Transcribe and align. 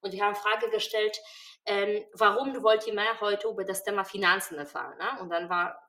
und 0.00 0.12
die 0.12 0.22
haben 0.22 0.34
Frage 0.34 0.70
gestellt, 0.70 1.18
ähm, 1.66 2.04
warum 2.14 2.62
wollt 2.62 2.86
ihr 2.86 2.94
mehr 2.94 3.20
heute 3.20 3.48
über 3.48 3.64
das 3.64 3.84
Thema 3.84 4.04
Finanzen 4.04 4.58
erfahren? 4.58 4.96
Ne? 4.98 5.20
Und 5.20 5.30
dann 5.30 5.48
war 5.48 5.88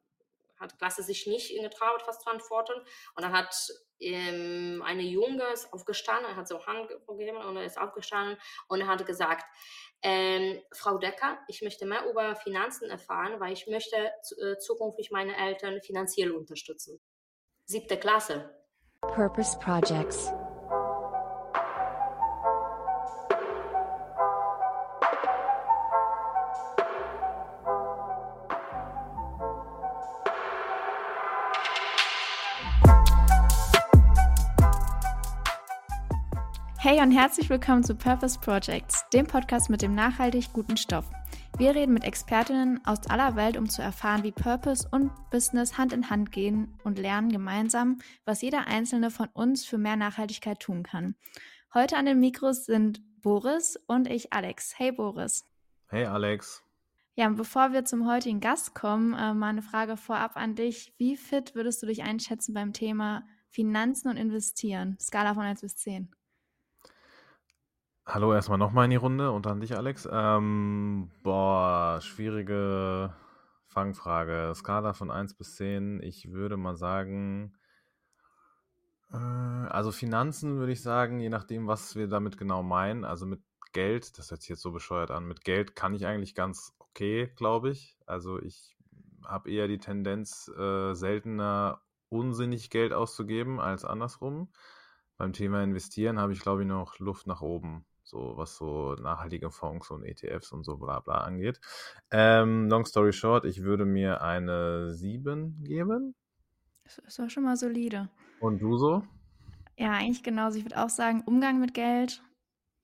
hat 0.59 0.77
Klasse 0.77 1.03
sich 1.03 1.25
nicht 1.25 1.49
getraut, 1.57 2.03
was 2.05 2.19
zu 2.19 2.29
antworten. 2.29 2.73
Und 3.15 3.23
dann 3.23 3.31
hat 3.31 3.55
ähm, 3.99 4.83
eine 4.85 5.03
Junge 5.03 5.45
aufgestanden, 5.71 6.35
hat 6.35 6.47
so 6.47 6.65
Hand 6.65 6.89
gegeben 7.07 7.37
und 7.37 7.57
er 7.57 7.63
ist 7.63 7.79
aufgestanden 7.79 8.37
und 8.67 8.87
hat 8.87 9.05
gesagt, 9.05 9.45
ähm, 10.01 10.61
Frau 10.71 10.97
Decker, 10.97 11.39
ich 11.47 11.61
möchte 11.61 11.85
mehr 11.85 12.05
über 12.09 12.35
Finanzen 12.35 12.89
erfahren, 12.89 13.39
weil 13.39 13.53
ich 13.53 13.67
möchte 13.67 13.97
äh, 13.97 14.57
zukünftig 14.57 15.11
meine 15.11 15.35
Eltern 15.35 15.81
finanziell 15.81 16.31
unterstützen. 16.31 17.01
Siebte 17.65 17.97
Klasse. 17.97 18.55
Purpose 19.01 19.57
Projects. 19.59 20.31
Hey 36.91 37.03
und 37.03 37.11
herzlich 37.11 37.51
willkommen 37.51 37.83
zu 37.83 37.93
Purpose 37.93 38.39
Projects, 38.39 39.07
dem 39.13 39.27
Podcast 39.27 39.69
mit 39.69 39.83
dem 39.83 39.93
nachhaltig 39.93 40.51
guten 40.53 40.75
Stoff. 40.75 41.05
Wir 41.55 41.75
reden 41.75 41.93
mit 41.93 42.03
Expertinnen 42.03 42.83
aus 42.83 43.05
aller 43.07 43.35
Welt, 43.35 43.57
um 43.57 43.69
zu 43.69 43.83
erfahren, 43.83 44.23
wie 44.23 44.31
Purpose 44.31 44.89
und 44.89 45.11
Business 45.29 45.77
Hand 45.77 45.93
in 45.93 46.09
Hand 46.09 46.31
gehen 46.31 46.79
und 46.83 46.97
lernen 46.97 47.31
gemeinsam, 47.31 47.99
was 48.25 48.41
jeder 48.41 48.65
einzelne 48.65 49.11
von 49.11 49.27
uns 49.33 49.65
für 49.65 49.77
mehr 49.77 49.97
Nachhaltigkeit 49.97 50.59
tun 50.61 50.81
kann. 50.81 51.13
Heute 51.75 51.95
an 51.95 52.07
den 52.07 52.19
Mikros 52.19 52.65
sind 52.65 53.03
Boris 53.21 53.79
und 53.85 54.09
ich 54.09 54.33
Alex. 54.33 54.73
Hey 54.75 54.91
Boris. 54.91 55.45
Hey 55.89 56.05
Alex. 56.05 56.63
Ja, 57.13 57.27
und 57.27 57.35
bevor 57.35 57.71
wir 57.71 57.85
zum 57.85 58.11
heutigen 58.11 58.39
Gast 58.39 58.73
kommen, 58.73 59.13
äh, 59.13 59.35
mal 59.35 59.49
eine 59.49 59.61
Frage 59.61 59.95
vorab 59.95 60.37
an 60.37 60.55
dich. 60.55 60.95
Wie 60.97 61.17
fit 61.17 61.53
würdest 61.53 61.83
du 61.83 61.85
dich 61.85 62.01
einschätzen 62.01 62.55
beim 62.55 62.73
Thema 62.73 63.27
Finanzen 63.51 64.09
und 64.09 64.17
Investieren? 64.17 64.97
Skala 64.99 65.35
von 65.35 65.43
1 65.43 65.61
bis 65.61 65.75
10. 65.75 66.09
Hallo 68.11 68.33
erstmal 68.33 68.57
nochmal 68.57 68.85
in 68.85 68.89
die 68.89 68.95
Runde 68.95 69.29
und 69.31 69.45
an 69.45 69.59
dich, 69.59 69.77
Alex. 69.77 70.09
Ähm, 70.11 71.11
boah, 71.21 71.99
schwierige 72.01 73.13
Fangfrage. 73.67 74.51
Skala 74.55 74.93
von 74.93 75.11
1 75.11 75.35
bis 75.35 75.57
10. 75.57 76.01
Ich 76.01 76.31
würde 76.31 76.57
mal 76.57 76.75
sagen, 76.75 77.53
äh, 79.11 79.15
also 79.15 79.91
Finanzen 79.91 80.57
würde 80.57 80.71
ich 80.71 80.81
sagen, 80.81 81.19
je 81.19 81.29
nachdem, 81.29 81.67
was 81.67 81.95
wir 81.95 82.07
damit 82.07 82.39
genau 82.39 82.63
meinen. 82.63 83.05
Also 83.05 83.27
mit 83.27 83.43
Geld, 83.73 84.17
das 84.17 84.31
hört 84.31 84.41
sich 84.41 84.49
jetzt 84.49 84.63
so 84.63 84.71
bescheuert 84.71 85.11
an, 85.11 85.27
mit 85.27 85.43
Geld 85.43 85.75
kann 85.75 85.93
ich 85.93 86.07
eigentlich 86.07 86.33
ganz 86.33 86.73
okay, 86.79 87.31
glaube 87.35 87.69
ich. 87.69 87.95
Also 88.07 88.41
ich 88.41 88.75
habe 89.23 89.51
eher 89.51 89.67
die 89.67 89.77
Tendenz, 89.77 90.51
äh, 90.57 90.95
seltener 90.95 91.83
unsinnig 92.09 92.71
Geld 92.71 92.91
auszugeben 92.91 93.59
als 93.59 93.85
andersrum. 93.85 94.49
Beim 95.17 95.31
Thema 95.31 95.61
Investieren 95.63 96.17
habe 96.19 96.33
ich, 96.33 96.39
glaube 96.39 96.63
ich, 96.63 96.67
noch 96.67 96.97
Luft 96.97 97.27
nach 97.27 97.41
oben 97.41 97.85
so 98.09 98.33
was 98.35 98.55
so 98.55 98.95
nachhaltige 98.95 99.51
Fonds 99.51 99.91
und 99.91 100.03
ETFs 100.03 100.51
und 100.51 100.63
so 100.63 100.77
bla 100.77 100.99
bla 100.99 101.19
angeht. 101.19 101.59
Ähm, 102.11 102.67
long 102.69 102.85
story 102.85 103.13
short, 103.13 103.45
ich 103.45 103.63
würde 103.63 103.85
mir 103.85 104.21
eine 104.21 104.93
7 104.93 105.63
geben. 105.63 106.15
Das 106.83 106.97
ist 106.97 107.19
doch 107.19 107.29
schon 107.29 107.43
mal 107.43 107.55
solide. 107.55 108.09
Und 108.39 108.59
du 108.59 108.77
so? 108.77 109.03
Ja, 109.77 109.91
eigentlich 109.91 110.23
genauso. 110.23 110.57
Ich 110.57 110.65
würde 110.65 110.83
auch 110.83 110.89
sagen, 110.89 111.23
Umgang 111.25 111.59
mit 111.59 111.73
Geld, 111.73 112.23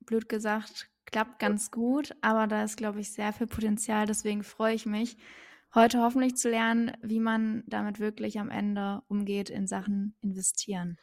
blöd 0.05 0.29
gesagt, 0.29 0.89
klappt 1.05 1.39
ganz 1.39 1.71
gut, 1.71 2.15
aber 2.21 2.47
da 2.47 2.63
ist, 2.63 2.77
glaube 2.77 2.99
ich, 2.99 3.11
sehr 3.11 3.33
viel 3.33 3.47
Potenzial. 3.47 4.05
Deswegen 4.05 4.43
freue 4.43 4.75
ich 4.75 4.85
mich, 4.85 5.17
heute 5.73 6.01
hoffentlich 6.01 6.35
zu 6.37 6.49
lernen, 6.49 6.95
wie 7.01 7.19
man 7.19 7.63
damit 7.67 7.99
wirklich 7.99 8.39
am 8.39 8.49
Ende 8.49 9.01
umgeht 9.07 9.49
in 9.49 9.67
Sachen 9.67 10.15
investieren. 10.21 10.97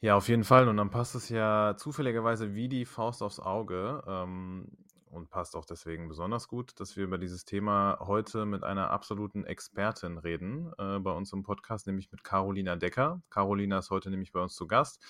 Ja, 0.00 0.16
auf 0.16 0.28
jeden 0.28 0.44
Fall. 0.44 0.68
Und 0.68 0.76
dann 0.76 0.90
passt 0.90 1.14
es 1.14 1.28
ja 1.28 1.74
zufälligerweise 1.76 2.54
wie 2.54 2.68
die 2.68 2.84
Faust 2.84 3.22
aufs 3.22 3.40
Auge 3.40 4.02
ähm, 4.06 4.68
und 5.06 5.30
passt 5.30 5.56
auch 5.56 5.64
deswegen 5.64 6.08
besonders 6.08 6.48
gut, 6.48 6.78
dass 6.78 6.96
wir 6.96 7.04
über 7.04 7.16
dieses 7.16 7.44
Thema 7.46 7.98
heute 8.00 8.44
mit 8.44 8.62
einer 8.62 8.90
absoluten 8.90 9.44
Expertin 9.44 10.18
reden 10.18 10.70
äh, 10.78 10.98
bei 10.98 11.12
uns 11.12 11.32
im 11.32 11.42
Podcast, 11.42 11.86
nämlich 11.86 12.12
mit 12.12 12.24
Carolina 12.24 12.76
Decker. 12.76 13.22
Carolina 13.30 13.78
ist 13.78 13.90
heute 13.90 14.10
nämlich 14.10 14.32
bei 14.32 14.40
uns 14.40 14.54
zu 14.54 14.66
Gast. 14.66 15.02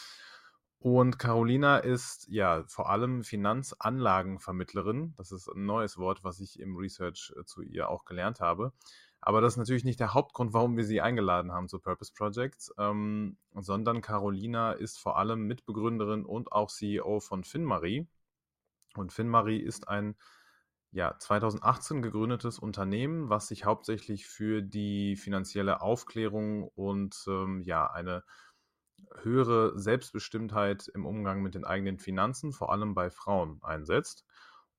Und 0.78 1.18
Carolina 1.18 1.78
ist 1.78 2.28
ja 2.28 2.62
vor 2.68 2.88
allem 2.90 3.24
Finanzanlagenvermittlerin. 3.24 5.14
Das 5.16 5.32
ist 5.32 5.48
ein 5.48 5.64
neues 5.64 5.98
Wort, 5.98 6.22
was 6.22 6.38
ich 6.38 6.60
im 6.60 6.76
Research 6.76 7.32
äh, 7.36 7.44
zu 7.44 7.62
ihr 7.62 7.88
auch 7.88 8.04
gelernt 8.04 8.40
habe. 8.40 8.72
Aber 9.20 9.40
das 9.40 9.54
ist 9.54 9.58
natürlich 9.58 9.84
nicht 9.84 10.00
der 10.00 10.14
Hauptgrund, 10.14 10.52
warum 10.52 10.76
wir 10.76 10.84
sie 10.84 11.00
eingeladen 11.00 11.52
haben 11.52 11.68
zu 11.68 11.80
Purpose 11.80 12.12
Projects, 12.14 12.72
ähm, 12.78 13.38
sondern 13.54 14.00
Carolina 14.00 14.72
ist 14.72 14.98
vor 14.98 15.18
allem 15.18 15.46
Mitbegründerin 15.46 16.24
und 16.24 16.52
auch 16.52 16.70
CEO 16.70 17.20
von 17.20 17.42
FinMarie. 17.42 18.06
Und 18.94 19.12
FinMarie 19.12 19.58
ist 19.58 19.88
ein 19.88 20.16
ja, 20.92 21.18
2018 21.18 22.02
gegründetes 22.02 22.58
Unternehmen, 22.58 23.28
was 23.28 23.48
sich 23.48 23.64
hauptsächlich 23.64 24.26
für 24.26 24.62
die 24.62 25.16
finanzielle 25.16 25.82
Aufklärung 25.82 26.68
und 26.68 27.24
ähm, 27.28 27.60
ja, 27.62 27.90
eine 27.90 28.24
höhere 29.22 29.78
Selbstbestimmtheit 29.78 30.88
im 30.88 31.04
Umgang 31.04 31.42
mit 31.42 31.54
den 31.54 31.64
eigenen 31.64 31.98
Finanzen, 31.98 32.52
vor 32.52 32.72
allem 32.72 32.94
bei 32.94 33.10
Frauen, 33.10 33.58
einsetzt. 33.62 34.24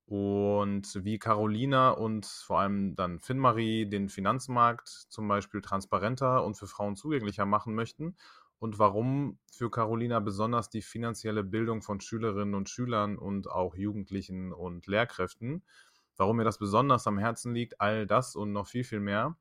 Und 0.07 1.03
wie 1.03 1.19
Carolina 1.19 1.91
und 1.91 2.25
vor 2.25 2.61
allem 2.61 2.95
dann 2.95 3.19
Finmarie 3.19 3.89
den 3.89 4.07
Finanzmarkt 4.07 4.87
zum 4.87 5.27
Beispiel 5.27 5.61
transparenter 5.61 6.45
und 6.45 6.55
für 6.55 6.65
Frauen 6.65 6.95
zugänglicher 6.95 7.45
machen 7.45 7.75
möchten 7.75 8.15
und 8.59 8.79
warum 8.79 9.37
für 9.51 9.69
Carolina 9.69 10.19
besonders 10.19 10.69
die 10.69 10.81
finanzielle 10.81 11.43
Bildung 11.43 11.81
von 11.81 11.99
Schülerinnen 11.99 12.55
und 12.55 12.69
Schülern 12.69 13.17
und 13.17 13.51
auch 13.51 13.75
Jugendlichen 13.75 14.53
und 14.53 14.87
Lehrkräften, 14.87 15.63
warum 16.15 16.37
mir 16.37 16.43
das 16.43 16.57
besonders 16.57 17.05
am 17.05 17.17
Herzen 17.17 17.53
liegt, 17.53 17.79
all 17.81 18.07
das 18.07 18.35
und 18.35 18.53
noch 18.53 18.67
viel, 18.67 18.83
viel 18.83 19.01
mehr, 19.01 19.37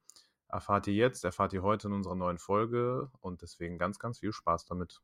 erfahrt 0.48 0.86
ihr 0.86 0.94
jetzt, 0.94 1.24
erfahrt 1.24 1.52
ihr 1.52 1.62
heute 1.62 1.88
in 1.88 1.94
unserer 1.94 2.14
neuen 2.14 2.38
Folge 2.38 3.10
und 3.20 3.40
deswegen 3.40 3.78
ganz, 3.78 3.98
ganz 3.98 4.18
viel 4.18 4.32
Spaß 4.32 4.66
damit. 4.66 5.00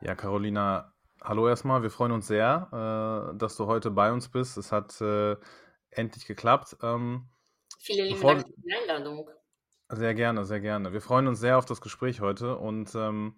Ja, 0.00 0.16
Carolina, 0.16 0.91
Hallo 1.24 1.46
erstmal, 1.46 1.84
wir 1.84 1.90
freuen 1.90 2.10
uns 2.10 2.26
sehr, 2.26 3.32
äh, 3.32 3.38
dass 3.38 3.56
du 3.56 3.66
heute 3.66 3.92
bei 3.92 4.10
uns 4.10 4.28
bist. 4.28 4.56
Es 4.56 4.72
hat 4.72 5.00
äh, 5.00 5.36
endlich 5.90 6.26
geklappt. 6.26 6.76
Ähm, 6.82 7.28
Vielen 7.78 8.08
lieben 8.08 8.20
Dank 8.20 8.40
für 8.40 8.52
die 8.56 8.74
Einladung. 8.74 9.30
Sehr 9.88 10.14
gerne, 10.14 10.44
sehr 10.44 10.58
gerne. 10.58 10.92
Wir 10.92 11.00
freuen 11.00 11.28
uns 11.28 11.38
sehr 11.38 11.58
auf 11.58 11.64
das 11.64 11.80
Gespräch 11.80 12.20
heute 12.20 12.56
und 12.56 12.92
ähm, 12.96 13.36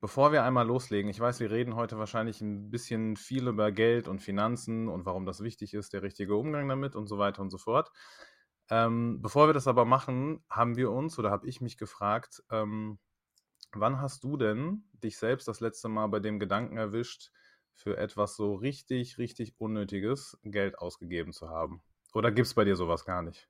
bevor 0.00 0.32
wir 0.32 0.44
einmal 0.44 0.66
loslegen, 0.66 1.10
ich 1.10 1.20
weiß, 1.20 1.40
wir 1.40 1.50
reden 1.50 1.76
heute 1.76 1.98
wahrscheinlich 1.98 2.40
ein 2.40 2.70
bisschen 2.70 3.18
viel 3.18 3.48
über 3.48 3.70
Geld 3.70 4.08
und 4.08 4.20
Finanzen 4.20 4.88
und 4.88 5.04
warum 5.04 5.26
das 5.26 5.42
wichtig 5.42 5.74
ist, 5.74 5.92
der 5.92 6.02
richtige 6.02 6.36
Umgang 6.36 6.68
damit 6.70 6.96
und 6.96 7.06
so 7.06 7.18
weiter 7.18 7.42
und 7.42 7.50
so 7.50 7.58
fort. 7.58 7.90
Ähm, 8.70 9.20
bevor 9.20 9.46
wir 9.46 9.52
das 9.52 9.66
aber 9.66 9.84
machen, 9.84 10.42
haben 10.48 10.76
wir 10.76 10.90
uns 10.90 11.18
oder 11.18 11.30
habe 11.30 11.46
ich 11.46 11.60
mich 11.60 11.76
gefragt, 11.76 12.42
ähm, 12.50 12.98
Wann 13.72 14.00
hast 14.00 14.24
du 14.24 14.36
denn 14.36 14.84
dich 14.92 15.16
selbst 15.18 15.46
das 15.46 15.60
letzte 15.60 15.88
Mal 15.88 16.08
bei 16.08 16.18
dem 16.18 16.40
Gedanken 16.40 16.76
erwischt, 16.76 17.30
für 17.74 17.96
etwas 17.96 18.36
so 18.36 18.54
richtig, 18.54 19.18
richtig 19.18 19.54
unnötiges 19.58 20.38
Geld 20.42 20.78
ausgegeben 20.78 21.32
zu 21.32 21.48
haben? 21.48 21.82
Oder 22.12 22.30
gibt 22.30 22.46
es 22.46 22.54
bei 22.54 22.64
dir 22.64 22.76
sowas 22.76 23.04
gar 23.04 23.22
nicht? 23.22 23.48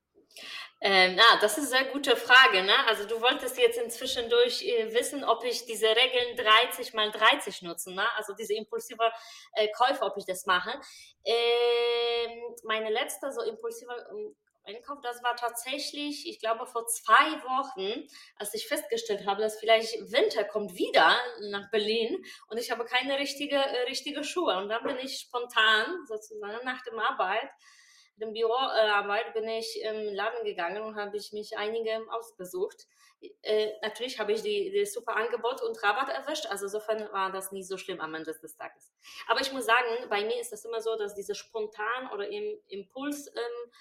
Ähm, 0.83 1.17
na, 1.17 1.39
das 1.41 1.59
ist 1.59 1.73
eine 1.73 1.85
sehr 1.85 1.93
gute 1.93 2.17
Frage. 2.17 2.63
Ne? 2.63 2.73
Also 2.87 3.07
du 3.07 3.21
wolltest 3.21 3.59
jetzt 3.59 3.79
inzwischen 3.79 4.31
durch 4.31 4.63
äh, 4.63 4.93
wissen, 4.95 5.25
ob 5.25 5.45
ich 5.45 5.67
diese 5.67 5.89
Regeln 5.89 6.37
30 6.37 6.95
mal 6.95 7.11
30 7.11 7.63
nutze, 7.63 7.93
ne? 7.93 8.07
also 8.17 8.33
diese 8.35 8.55
impulsive 8.55 9.13
äh, 9.55 9.69
Käufe, 9.77 10.03
ob 10.03 10.17
ich 10.17 10.25
das 10.25 10.47
mache. 10.47 10.81
Ähm, 11.25 12.55
meine 12.65 12.91
letzte 12.91 13.31
so 13.33 13.43
impulsive 13.43 13.93
ähm, 14.11 14.37
Einkauf, 14.65 15.01
das 15.03 15.23
war 15.23 15.37
tatsächlich, 15.37 16.29
ich 16.29 16.39
glaube, 16.39 16.67
vor 16.67 16.87
zwei 16.87 17.43
Wochen, 17.43 18.07
als 18.37 18.55
ich 18.55 18.69
festgestellt 18.69 19.27
habe, 19.27 19.41
dass 19.41 19.59
vielleicht 19.59 20.13
Winter 20.13 20.45
kommt 20.45 20.77
wieder 20.77 21.17
nach 21.51 21.71
Berlin 21.71 22.23
und 22.49 22.59
ich 22.59 22.71
habe 22.71 22.85
keine 22.85 23.19
richtige, 23.19 23.57
äh, 23.57 23.83
richtige 23.83 24.23
Schuhe. 24.23 24.57
Und 24.59 24.69
dann 24.69 24.83
bin 24.85 24.99
ich 24.99 25.19
spontan, 25.19 26.05
sozusagen 26.07 26.65
nach 26.65 26.83
dem 26.83 26.99
Arbeit, 26.99 27.51
dem 28.17 28.33
Büroarbeit, 28.33 29.33
bin 29.33 29.49
ich 29.49 29.81
im 29.83 30.15
Laden 30.15 30.45
gegangen 30.45 30.83
und 30.83 30.97
habe 30.97 31.17
ich 31.17 31.33
mich 31.33 31.57
einige 31.57 32.05
ausgesucht. 32.11 32.87
Äh, 33.43 33.73
natürlich 33.83 34.19
habe 34.19 34.33
ich 34.33 34.43
die, 34.43 34.71
die 34.71 34.87
super 34.87 35.17
Angebot 35.17 35.63
und 35.63 35.83
Rabatt 35.83 36.09
erwischt, 36.09 36.47
also 36.47 36.67
insofern 36.67 37.11
war 37.13 37.33
das 37.33 37.53
nie 37.53 37.63
so 37.63 37.77
schlimm 37.77 38.01
am 38.01 38.15
Ende 38.15 38.33
des 38.33 38.57
Tages. 38.57 38.93
Aber 39.29 39.41
ich 39.41 39.53
muss 39.53 39.67
sagen, 39.67 40.09
bei 40.09 40.25
mir 40.25 40.41
ist 40.41 40.53
das 40.53 40.65
immer 40.65 40.81
so, 40.81 40.97
dass 40.97 41.15
diese 41.15 41.35
spontan 41.35 42.11
oder 42.13 42.29
im 42.29 42.59
Impuls 42.69 43.29
ähm, 43.29 43.35
hm, 43.35 43.73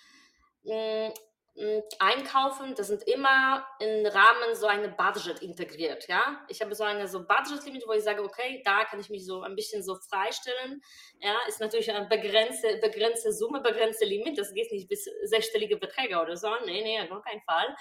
einkaufen, 1.99 2.73
das 2.75 2.87
sind 2.87 3.03
immer 3.03 3.67
im 3.79 4.05
Rahmen 4.05 4.55
so 4.55 4.67
eine 4.67 4.87
Budget 4.87 5.41
integriert, 5.41 6.07
ja. 6.07 6.41
Ich 6.47 6.61
habe 6.61 6.73
so 6.73 6.85
eine 6.85 7.07
so 7.07 7.25
Budget-Limit, 7.25 7.85
wo 7.85 7.91
ich 7.91 8.03
sage, 8.03 8.23
okay, 8.23 8.61
da 8.63 8.85
kann 8.85 8.99
ich 9.01 9.09
mich 9.09 9.25
so 9.25 9.41
ein 9.41 9.55
bisschen 9.55 9.83
so 9.83 9.95
freistellen, 9.95 10.81
ja. 11.19 11.35
Ist 11.49 11.59
natürlich 11.59 11.91
eine 11.91 12.07
begrenzte, 12.07 12.77
begrenzte 12.77 13.33
Summe, 13.33 13.59
begrenzte 13.59 14.05
Limit, 14.05 14.37
das 14.37 14.53
geht 14.53 14.71
nicht 14.71 14.87
bis 14.87 15.09
sechsstellige 15.23 15.75
Beträge 15.75 16.21
oder 16.21 16.37
so, 16.37 16.49
nee, 16.65 16.81
nee, 16.81 17.01
auf 17.01 17.23
keinen 17.23 17.41
Fall, 17.41 17.75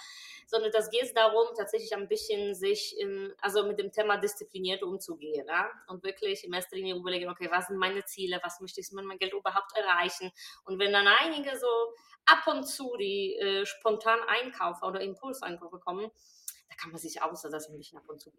sondern 0.49 0.73
das 0.73 0.91
geht 0.91 1.17
darum, 1.17 1.47
tatsächlich 1.57 1.95
ein 1.95 2.09
bisschen 2.09 2.57
sich, 2.57 2.99
in, 2.99 3.33
also 3.41 3.65
mit 3.65 3.79
dem 3.79 3.93
Thema 3.93 4.17
diszipliniert 4.17 4.83
umzugehen, 4.83 5.47
ja. 5.47 5.71
Und 5.87 6.03
wirklich 6.03 6.43
in 6.43 6.53
erster 6.53 6.75
Linie 6.75 6.97
überlegen, 6.97 7.31
okay, 7.31 7.49
was 7.49 7.69
sind 7.69 7.79
meine 7.79 8.05
Ziele, 8.05 8.41
was 8.43 8.61
möchte 8.61 8.81
ich 8.81 8.91
mit 8.91 9.05
meinem 9.05 9.19
Geld 9.19 9.35
überhaupt 9.35 9.77
erreichen? 9.77 10.33
Und 10.65 10.81
wenn 10.81 10.93
dann 10.93 11.07
einige 11.07 11.57
so 11.57 11.69
ab 12.29 12.47
und 12.47 12.65
zu 12.65 12.97
die 12.99 13.35
äh, 13.37 13.67
spontan 13.67 14.19
Einkaufe 14.27 14.85
oder 14.85 15.01
Impulseinkäufe 15.01 15.79
kommen, 15.79 16.11
da 16.69 16.77
kann 16.77 16.91
man 16.91 17.01
sich 17.01 17.23
auch 17.23 17.35
so 17.35 17.49
das 17.49 17.69
ein 17.69 17.77
bisschen 17.77 17.99
ab 17.99 18.05
und 18.09 18.21
zu 18.21 18.31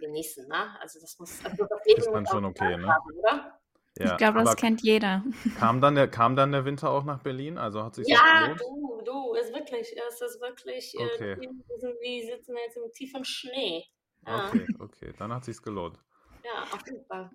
genießen. 0.00 0.46
Ne? 0.46 0.80
Also 0.80 1.00
das 1.00 1.18
muss 1.18 1.44
also 1.44 1.64
das 1.64 1.98
ist 1.98 2.10
dann 2.12 2.26
schon 2.26 2.44
okay, 2.44 2.76
ne? 2.76 2.86
Haben, 2.86 3.10
oder? 3.18 3.60
Ja, 3.96 4.12
ich 4.12 4.16
glaube, 4.16 4.42
das 4.42 4.56
kennt 4.56 4.82
jeder. 4.82 5.22
Kam 5.58 5.80
dann, 5.80 5.94
der, 5.94 6.08
kam 6.08 6.34
dann 6.34 6.50
der 6.50 6.64
Winter 6.64 6.90
auch 6.90 7.04
nach 7.04 7.20
Berlin? 7.20 7.58
Also 7.58 7.82
hat 7.82 7.94
sich 7.94 8.08
Ja, 8.08 8.52
du, 8.58 9.02
du, 9.04 9.34
ist 9.34 9.54
wirklich, 9.54 9.96
es 10.08 10.20
ist 10.20 10.40
wirklich, 10.40 10.94
äh, 10.98 11.04
okay. 11.04 11.32
äh, 11.32 12.00
wir 12.00 12.36
sitzen 12.36 12.56
jetzt 12.56 12.76
im 12.76 12.92
tiefen 12.92 13.24
Schnee. 13.24 13.84
Ja. 14.26 14.48
Okay, 14.48 14.66
okay, 14.80 15.14
dann 15.16 15.32
hat 15.32 15.44
sich's 15.44 15.62
gelohnt. 15.62 15.98
Ja, 16.42 16.62
auf 16.64 16.84
jeden 16.86 17.04
Fall. 17.06 17.30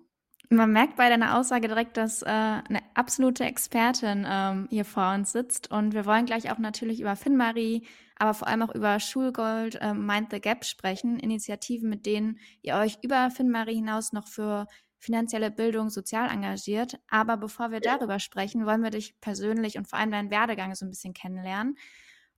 Man 0.52 0.72
merkt 0.72 0.96
bei 0.96 1.08
deiner 1.08 1.38
Aussage 1.38 1.68
direkt, 1.68 1.96
dass 1.96 2.22
äh, 2.22 2.26
eine 2.26 2.80
absolute 2.94 3.44
Expertin 3.44 4.26
ähm, 4.28 4.66
hier 4.68 4.84
vor 4.84 5.14
uns 5.14 5.30
sitzt. 5.30 5.70
Und 5.70 5.94
wir 5.94 6.06
wollen 6.06 6.26
gleich 6.26 6.50
auch 6.50 6.58
natürlich 6.58 7.00
über 7.00 7.14
FinMarie, 7.14 7.86
aber 8.16 8.34
vor 8.34 8.48
allem 8.48 8.62
auch 8.62 8.74
über 8.74 8.98
Schulgold, 8.98 9.76
äh, 9.76 9.94
Mind 9.94 10.32
the 10.32 10.40
Gap 10.40 10.64
sprechen. 10.64 11.20
Initiativen, 11.20 11.88
mit 11.88 12.04
denen 12.04 12.40
ihr 12.62 12.74
euch 12.74 12.98
über 13.02 13.30
FinMarie 13.30 13.76
hinaus 13.76 14.12
noch 14.12 14.26
für 14.26 14.66
finanzielle 14.98 15.52
Bildung 15.52 15.88
sozial 15.88 16.28
engagiert. 16.28 16.98
Aber 17.08 17.36
bevor 17.36 17.70
wir 17.70 17.78
darüber 17.78 18.18
sprechen, 18.18 18.66
wollen 18.66 18.82
wir 18.82 18.90
dich 18.90 19.20
persönlich 19.20 19.78
und 19.78 19.86
vor 19.86 20.00
allem 20.00 20.10
deinen 20.10 20.32
Werdegang 20.32 20.74
so 20.74 20.84
ein 20.84 20.90
bisschen 20.90 21.14
kennenlernen. 21.14 21.76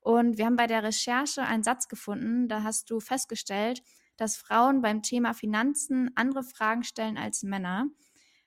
Und 0.01 0.37
wir 0.37 0.45
haben 0.45 0.57
bei 0.57 0.67
der 0.67 0.83
Recherche 0.83 1.45
einen 1.45 1.63
Satz 1.63 1.89
gefunden, 1.89 2.47
da 2.47 2.63
hast 2.63 2.91
du 2.91 3.01
festgestellt, 3.01 3.83
dass 4.23 4.37
Frauen 4.37 4.83
beim 4.83 5.03
Thema 5.03 5.35
Finanzen 5.35 6.13
andere 6.15 6.45
Fragen 6.45 6.85
stellen 6.85 7.19
als 7.19 7.43
Männer. 7.43 7.87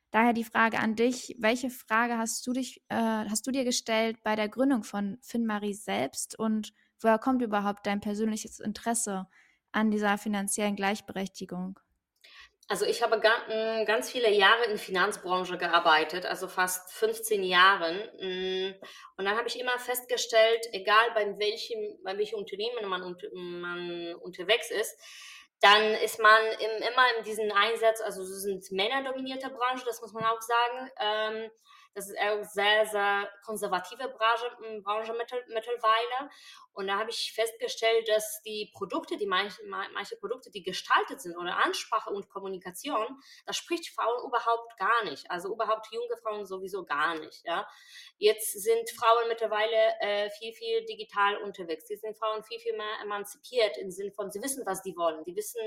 Daher 0.09 0.31
die 0.31 0.45
Frage 0.45 0.79
an 0.79 0.95
dich: 0.95 1.35
Welche 1.37 1.69
Frage 1.69 2.17
hast 2.17 2.47
du 2.47 2.53
dich, 2.53 2.81
äh, 2.87 2.95
hast 2.95 3.45
du 3.45 3.51
dir 3.51 3.65
gestellt 3.65 4.17
bei 4.23 4.37
der 4.37 4.47
Gründung 4.47 4.83
von 4.83 5.17
FinMarie 5.21 5.73
selbst 5.73 6.39
und 6.39 6.71
woher 7.01 7.19
kommt 7.19 7.41
überhaupt 7.41 7.85
dein 7.85 7.99
persönliches 7.99 8.61
Interesse 8.61 9.27
an 9.73 9.91
dieser 9.91 10.17
finanziellen 10.17 10.77
Gleichberechtigung? 10.77 11.77
Also 12.69 12.85
ich 12.85 13.03
habe 13.03 13.21
hm, 13.21 13.85
ganz 13.85 14.09
viele 14.09 14.31
Jahre 14.31 14.63
in 14.63 14.69
der 14.69 14.79
Finanzbranche 14.79 15.57
gearbeitet, 15.57 16.25
also 16.25 16.47
fast 16.47 16.93
15 16.93 17.43
Jahren. 17.43 17.99
Hm, 18.17 18.73
und 19.17 19.25
dann 19.25 19.37
habe 19.37 19.49
ich 19.49 19.59
immer 19.59 19.77
festgestellt, 19.77 20.69
egal 20.71 21.11
bei 21.13 21.37
welchem, 21.37 22.01
bei 22.03 22.17
welchem 22.17 22.39
Unternehmen 22.39 22.87
man, 22.87 23.15
man 23.33 24.15
unterwegs 24.15 24.71
ist, 24.71 24.97
dann 25.61 25.93
ist 25.95 26.19
man 26.19 26.41
im, 26.59 26.83
immer 26.83 27.17
in 27.17 27.23
diesen 27.23 27.51
Einsatz, 27.51 28.01
also 28.01 28.21
es 28.21 28.43
sind 28.43 28.71
männerdominierte 28.71 29.49
Branche, 29.49 29.85
das 29.85 30.01
muss 30.01 30.13
man 30.13 30.25
auch 30.25 30.41
sagen. 30.41 30.91
Ähm, 30.99 31.51
das 31.95 32.09
ist 32.09 32.17
eine 32.19 32.43
sehr, 32.43 32.85
sehr 32.85 33.29
konservative 33.45 34.09
Branche, 34.09 34.51
Branche 34.83 35.13
mittlerweile. 35.13 36.29
Und 36.75 36.87
da 36.87 36.99
habe 36.99 37.09
ich 37.09 37.31
festgestellt, 37.33 38.09
dass 38.09 38.41
die 38.43 38.69
Produkte, 38.73 39.15
die 39.15 39.25
manche, 39.25 39.63
manche 39.65 40.17
Produkte, 40.17 40.51
die 40.51 40.61
gestaltet 40.61 41.21
sind 41.21 41.37
oder 41.37 41.57
Ansprache 41.63 42.09
und 42.09 42.29
Kommunikation, 42.29 43.07
das 43.45 43.55
spricht 43.55 43.95
Frauen 43.95 44.27
überhaupt 44.27 44.77
gar 44.77 45.05
nicht. 45.05 45.31
Also 45.31 45.53
überhaupt 45.53 45.87
junge 45.93 46.17
Frauen 46.21 46.45
sowieso 46.45 46.83
gar 46.83 47.17
nicht. 47.17 47.45
Ja. 47.45 47.65
Jetzt 48.17 48.61
sind 48.61 48.89
Frauen 48.91 49.29
mittlerweile 49.29 49.99
äh, 50.01 50.29
viel, 50.31 50.51
viel 50.51 50.85
digital 50.85 51.37
unterwegs. 51.37 51.87
Jetzt 51.89 52.01
sind 52.01 52.17
Frauen 52.17 52.43
viel, 52.43 52.59
viel 52.59 52.75
mehr 52.75 52.99
emanzipiert 53.01 53.77
im 53.77 53.89
Sinne 53.89 54.11
von, 54.11 54.29
sie 54.29 54.41
wissen, 54.43 54.65
was 54.65 54.81
die 54.81 54.97
wollen. 54.97 55.23
Die 55.23 55.35
wissen, 55.35 55.61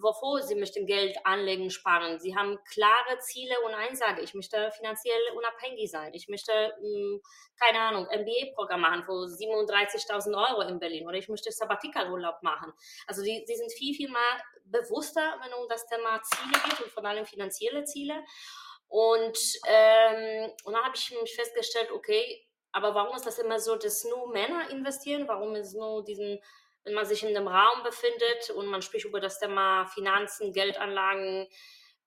wovor 0.00 0.42
sie 0.42 0.56
möchten 0.56 0.86
Geld 0.86 1.16
anlegen, 1.24 1.70
sparen. 1.70 2.18
Sie 2.18 2.36
haben 2.36 2.58
klare 2.68 3.18
Ziele 3.20 3.54
und 3.64 3.74
Einsage. 3.74 4.22
Ich 4.22 4.34
möchte 4.34 4.72
finanziell 4.72 5.20
unabhängig 5.36 5.88
sein. 5.88 6.12
Ich 6.14 6.26
möchte, 6.26 6.52
mh, 6.80 6.82
hm, 6.82 7.22
keine 7.60 7.80
Ahnung, 7.80 8.06
MBA-Programm 8.06 8.80
machen, 8.80 9.04
wo 9.06 9.24
37.000 9.24 10.31
1000 10.32 10.50
Euro 10.50 10.68
in 10.68 10.78
Berlin 10.78 11.06
oder 11.06 11.16
ich 11.16 11.28
möchte 11.28 11.50
Sabbatikalurlaub 11.50 12.42
machen. 12.42 12.72
Also 13.06 13.22
die, 13.22 13.44
die 13.48 13.56
sind 13.56 13.72
viel, 13.72 13.94
viel 13.94 14.10
mehr 14.10 14.42
bewusster, 14.64 15.38
wenn 15.42 15.52
es 15.52 15.58
um 15.58 15.68
das 15.68 15.86
Thema 15.86 16.20
Ziele 16.22 16.60
geht 16.64 16.80
und 16.80 16.90
vor 16.90 17.04
allem 17.04 17.26
finanzielle 17.26 17.84
Ziele. 17.84 18.24
Und, 18.88 19.38
ähm, 19.66 20.50
und 20.64 20.74
dann 20.74 20.84
habe 20.84 20.96
ich 20.96 21.10
mich 21.20 21.34
festgestellt, 21.34 21.90
okay, 21.92 22.46
aber 22.72 22.94
warum 22.94 23.16
ist 23.16 23.26
das 23.26 23.38
immer 23.38 23.58
so, 23.58 23.76
dass 23.76 24.04
nur 24.04 24.30
Männer 24.32 24.70
investieren? 24.70 25.28
Warum 25.28 25.54
ist 25.54 25.74
nur 25.74 26.04
diesen, 26.04 26.40
wenn 26.84 26.94
man 26.94 27.06
sich 27.06 27.22
in 27.22 27.36
einem 27.36 27.48
Raum 27.48 27.82
befindet 27.84 28.50
und 28.50 28.66
man 28.66 28.82
spricht 28.82 29.06
über 29.06 29.20
das 29.20 29.38
Thema 29.38 29.86
Finanzen, 29.86 30.52
Geldanlagen, 30.52 31.48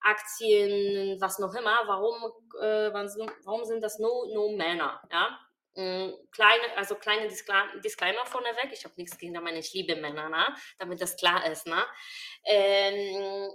Aktien, 0.01 1.19
was 1.19 1.39
noch 1.39 1.53
immer, 1.55 1.81
warum, 1.87 2.31
äh, 2.61 2.93
warum 2.93 3.65
sind 3.65 3.81
das 3.81 3.97
nur, 3.97 4.27
nur 4.33 4.55
Männer? 4.55 5.01
Ja? 5.11 5.39
Mm, 5.75 6.13
kleine, 6.31 6.77
also 6.77 6.95
kleine 6.95 7.27
Disclaimer 7.27 8.25
vorneweg. 8.25 8.71
Ich 8.71 8.85
habe 8.85 8.95
nichts 8.97 9.17
gegen 9.17 9.33
meine 9.33 9.59
ich 9.59 9.73
liebe 9.73 9.95
Männer, 9.97 10.29
ne? 10.29 10.55
damit 10.79 11.01
das 11.01 11.17
klar 11.17 11.45
ist. 11.51 11.67
Ne? 11.67 11.83
Ähm, 12.45 13.51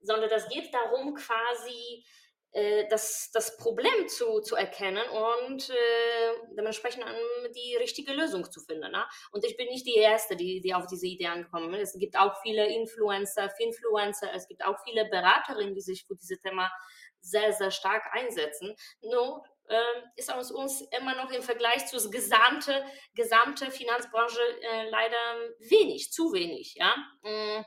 sondern 0.00 0.30
das 0.30 0.48
geht 0.48 0.74
darum, 0.74 1.14
quasi 1.14 2.04
äh, 2.52 2.88
das, 2.88 3.30
das 3.32 3.56
Problem 3.56 4.08
zu, 4.08 4.40
zu 4.40 4.56
erkennen 4.56 5.08
und 5.10 5.70
äh, 5.70 6.54
dementsprechend 6.56 7.04
die 7.54 7.76
richtige 7.76 8.12
Lösung 8.14 8.50
zu 8.50 8.60
finden. 8.60 8.90
Ne? 8.90 9.04
Und 9.30 9.44
ich 9.44 9.56
bin 9.56 9.68
nicht 9.68 9.86
die 9.86 9.94
Erste, 9.94 10.34
die, 10.34 10.60
die 10.60 10.74
auf 10.74 10.86
diese 10.86 11.06
Idee 11.06 11.28
angekommen 11.28 11.72
ist. 11.74 11.94
Es 11.94 12.00
gibt 12.00 12.18
auch 12.18 12.42
viele 12.42 12.66
Influencer, 12.66 13.48
Finfluencer, 13.50 14.34
es 14.34 14.48
gibt 14.48 14.64
auch 14.64 14.76
viele 14.84 15.08
Beraterinnen, 15.08 15.74
die 15.76 15.80
sich 15.80 16.04
für 16.04 16.16
dieses 16.16 16.40
Thema 16.40 16.72
sehr, 17.20 17.52
sehr 17.52 17.70
stark 17.70 18.02
einsetzen. 18.12 18.74
Nur 19.02 19.44
ist 20.16 20.32
aus 20.32 20.50
uns 20.50 20.82
immer 20.98 21.14
noch 21.14 21.30
im 21.30 21.42
Vergleich 21.42 21.86
zur 21.86 22.10
gesamte, 22.10 22.84
gesamte 23.14 23.70
Finanzbranche 23.70 24.40
äh, 24.62 24.88
leider 24.90 25.16
wenig, 25.58 26.12
zu 26.12 26.32
wenig. 26.32 26.74
Ja? 26.74 26.94
Mm. 27.22 27.64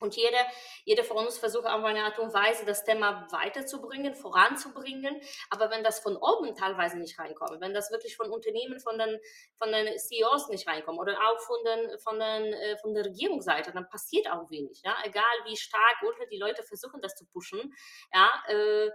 Und 0.00 0.16
jeder, 0.16 0.46
jeder 0.84 1.04
von 1.04 1.18
uns 1.18 1.36
versucht 1.36 1.66
auf 1.66 1.84
eine 1.84 2.04
Art 2.04 2.18
und 2.18 2.32
Weise, 2.32 2.64
das 2.64 2.84
Thema 2.84 3.26
weiterzubringen, 3.30 4.14
voranzubringen. 4.14 5.20
Aber 5.50 5.70
wenn 5.70 5.84
das 5.84 6.00
von 6.00 6.16
oben 6.16 6.54
teilweise 6.54 6.98
nicht 6.98 7.18
reinkommt, 7.18 7.60
wenn 7.60 7.74
das 7.74 7.90
wirklich 7.90 8.16
von 8.16 8.30
Unternehmen, 8.30 8.80
von 8.80 8.98
den, 8.98 9.20
von 9.58 9.70
den 9.70 9.98
CEOs 9.98 10.48
nicht 10.48 10.66
reinkommt 10.66 10.98
oder 10.98 11.18
auch 11.18 11.38
von, 11.40 11.58
den, 11.64 11.98
von, 11.98 12.18
den, 12.18 12.52
äh, 12.54 12.78
von 12.78 12.94
der 12.94 13.04
Regierungsseite, 13.04 13.72
dann 13.72 13.90
passiert 13.90 14.30
auch 14.30 14.50
wenig. 14.50 14.80
Ja? 14.82 14.96
Egal 15.04 15.22
wie 15.44 15.56
stark 15.56 15.96
unter 16.02 16.26
die 16.26 16.38
Leute 16.38 16.62
versuchen, 16.62 17.02
das 17.02 17.14
zu 17.14 17.26
pushen. 17.26 17.74
Ja, 18.14 18.42
äh, 18.48 18.90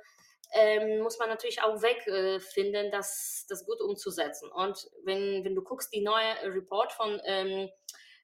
ähm, 0.54 1.02
muss 1.02 1.20
man 1.20 1.30
natürlich 1.30 1.62
auch 1.62 1.82
wegfinden, 1.82 2.86
äh, 2.86 2.92
das, 2.92 3.46
das 3.50 3.66
gut 3.66 3.82
umzusetzen. 3.82 4.50
Und 4.52 4.90
wenn, 5.04 5.44
wenn 5.44 5.56
du 5.56 5.64
guckst, 5.64 5.94
die 5.94 6.02
neue 6.02 6.36
Report 6.44 6.92
von 6.92 7.20
ähm, 7.26 7.70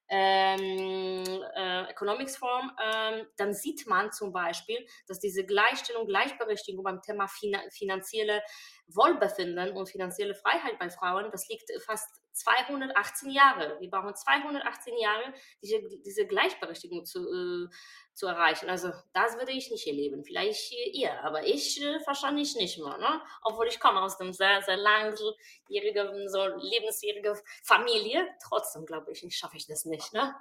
ähm, 0.08 1.24
äh, 1.56 1.90
Economics 1.90 2.36
Forum, 2.36 2.70
ähm, 2.82 3.26
dann 3.36 3.54
sieht 3.54 3.86
man 3.86 4.12
zum 4.12 4.32
Beispiel, 4.32 4.86
dass 5.08 5.20
diese 5.20 5.44
Gleichstellung, 5.44 6.06
Gleichberechtigung 6.06 6.84
beim 6.84 7.00
Thema 7.00 7.28
finanzielle 7.70 8.42
Wohlbefinden 8.88 9.72
und 9.76 9.88
finanzielle 9.88 10.34
Freiheit 10.34 10.78
bei 10.78 10.90
Frauen, 10.90 11.30
das 11.30 11.48
liegt 11.48 11.70
fast 11.86 12.21
218 12.32 13.30
Jahre. 13.30 13.76
Wir 13.80 13.90
brauchen 13.90 14.14
218 14.14 14.96
Jahre, 14.98 15.34
diese, 15.62 15.80
diese 16.04 16.26
Gleichberechtigung 16.26 17.04
zu, 17.04 17.20
äh, 17.20 17.68
zu 18.14 18.26
erreichen. 18.26 18.68
Also 18.68 18.92
das 19.12 19.36
würde 19.38 19.52
ich 19.52 19.70
nicht 19.70 19.86
erleben. 19.86 20.24
Vielleicht 20.24 20.72
ihr, 20.92 21.22
aber 21.24 21.46
ich 21.46 21.80
äh, 21.82 21.98
wahrscheinlich 22.06 22.54
nicht 22.56 22.78
mehr. 22.78 22.98
Ne? 22.98 23.20
Obwohl 23.42 23.66
ich 23.68 23.80
komme 23.80 24.00
aus 24.00 24.20
einem 24.20 24.32
sehr, 24.32 24.62
sehr 24.62 24.76
langjährigen, 24.76 26.28
so 26.28 26.46
lebensjährigen 26.46 27.36
Familie. 27.62 28.26
Trotzdem 28.42 28.86
glaube 28.86 29.12
ich, 29.12 29.24
schaffe 29.36 29.56
ich 29.56 29.66
das 29.66 29.84
nicht. 29.84 30.12
Ne? 30.12 30.34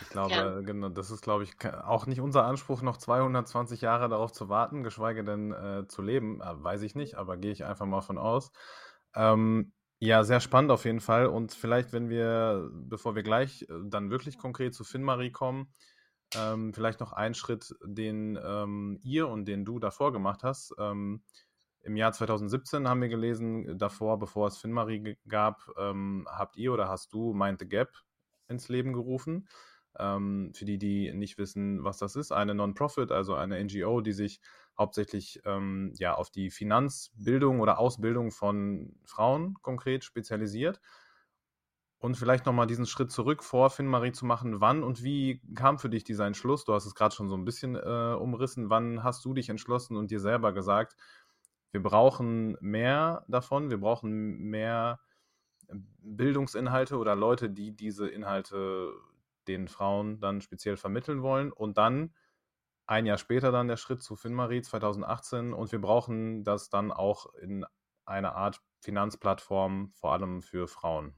Ich 0.00 0.08
glaube, 0.10 0.34
ja. 0.34 0.60
genau, 0.60 0.88
das 0.88 1.10
ist, 1.10 1.22
glaube 1.22 1.44
ich, 1.44 1.52
auch 1.84 2.06
nicht 2.06 2.20
unser 2.20 2.44
Anspruch, 2.44 2.82
noch 2.82 2.96
220 2.96 3.80
Jahre 3.80 4.08
darauf 4.08 4.32
zu 4.32 4.48
warten, 4.48 4.82
geschweige 4.82 5.24
denn 5.24 5.52
äh, 5.52 5.86
zu 5.86 6.02
leben. 6.02 6.40
Äh, 6.40 6.62
weiß 6.62 6.82
ich 6.82 6.94
nicht, 6.94 7.14
aber 7.14 7.36
gehe 7.36 7.52
ich 7.52 7.64
einfach 7.64 7.86
mal 7.86 8.00
von 8.00 8.18
aus. 8.18 8.50
Ähm, 9.14 9.72
ja, 10.02 10.24
sehr 10.24 10.40
spannend 10.40 10.72
auf 10.72 10.84
jeden 10.84 11.00
Fall. 11.00 11.26
Und 11.26 11.52
vielleicht, 11.52 11.92
wenn 11.92 12.08
wir, 12.08 12.68
bevor 12.72 13.14
wir 13.14 13.22
gleich 13.22 13.62
äh, 13.62 13.66
dann 13.84 14.10
wirklich 14.10 14.36
konkret 14.36 14.74
zu 14.74 14.82
Finmarie 14.82 15.30
kommen, 15.30 15.72
ähm, 16.34 16.74
vielleicht 16.74 16.98
noch 16.98 17.12
einen 17.12 17.34
Schritt, 17.34 17.72
den 17.84 18.36
ähm, 18.42 18.98
ihr 19.04 19.28
und 19.28 19.44
den 19.46 19.64
du 19.64 19.78
davor 19.78 20.12
gemacht 20.12 20.42
hast. 20.42 20.74
Ähm, 20.76 21.22
Im 21.82 21.94
Jahr 21.94 22.12
2017 22.12 22.88
haben 22.88 23.00
wir 23.00 23.10
gelesen, 23.10 23.78
davor, 23.78 24.18
bevor 24.18 24.48
es 24.48 24.58
FinMarie 24.58 25.18
gab, 25.28 25.70
ähm, 25.78 26.26
habt 26.28 26.56
ihr 26.56 26.72
oder 26.72 26.88
hast 26.88 27.12
du 27.12 27.32
Mind 27.32 27.60
the 27.60 27.68
Gap 27.68 27.92
ins 28.48 28.68
Leben 28.68 28.92
gerufen. 28.92 29.46
Ähm, 30.00 30.50
für 30.52 30.64
die, 30.64 30.78
die 30.78 31.12
nicht 31.12 31.38
wissen, 31.38 31.84
was 31.84 31.98
das 31.98 32.16
ist, 32.16 32.32
eine 32.32 32.56
Non-Profit, 32.56 33.12
also 33.12 33.36
eine 33.36 33.62
NGO, 33.62 34.00
die 34.00 34.14
sich 34.14 34.40
hauptsächlich 34.82 35.40
ähm, 35.44 35.94
ja, 35.98 36.14
auf 36.14 36.30
die 36.30 36.50
Finanzbildung 36.50 37.60
oder 37.60 37.78
Ausbildung 37.78 38.30
von 38.30 38.94
Frauen 39.04 39.54
konkret 39.62 40.04
spezialisiert. 40.04 40.80
Und 41.98 42.16
vielleicht 42.16 42.46
nochmal 42.46 42.66
diesen 42.66 42.84
Schritt 42.84 43.12
zurück 43.12 43.44
vor 43.44 43.70
Finn-Marie 43.70 44.10
zu 44.10 44.26
machen. 44.26 44.60
Wann 44.60 44.82
und 44.82 45.04
wie 45.04 45.40
kam 45.54 45.78
für 45.78 45.88
dich 45.88 46.02
dieser 46.02 46.26
Entschluss? 46.26 46.64
Du 46.64 46.74
hast 46.74 46.84
es 46.84 46.96
gerade 46.96 47.14
schon 47.14 47.28
so 47.28 47.36
ein 47.36 47.44
bisschen 47.44 47.76
äh, 47.76 48.16
umrissen. 48.18 48.70
Wann 48.70 49.04
hast 49.04 49.24
du 49.24 49.32
dich 49.34 49.48
entschlossen 49.48 49.96
und 49.96 50.10
dir 50.10 50.18
selber 50.18 50.52
gesagt, 50.52 50.96
wir 51.70 51.82
brauchen 51.82 52.56
mehr 52.60 53.24
davon, 53.28 53.70
wir 53.70 53.78
brauchen 53.78 54.36
mehr 54.50 54.98
Bildungsinhalte 56.02 56.98
oder 56.98 57.14
Leute, 57.14 57.50
die 57.50 57.74
diese 57.74 58.08
Inhalte 58.08 58.92
den 59.46 59.68
Frauen 59.68 60.20
dann 60.20 60.40
speziell 60.40 60.76
vermitteln 60.76 61.22
wollen. 61.22 61.52
Und 61.52 61.78
dann 61.78 62.12
ein 62.92 63.06
Jahr 63.06 63.18
später 63.18 63.50
dann 63.50 63.68
der 63.68 63.78
Schritt 63.78 64.02
zu 64.02 64.16
FinMarie 64.16 64.62
2018 64.62 65.52
und 65.54 65.72
wir 65.72 65.80
brauchen 65.80 66.44
das 66.44 66.68
dann 66.68 66.92
auch 66.92 67.32
in 67.40 67.64
einer 68.04 68.36
Art 68.36 68.60
Finanzplattform, 68.80 69.92
vor 69.94 70.12
allem 70.12 70.42
für 70.42 70.68
Frauen. 70.68 71.16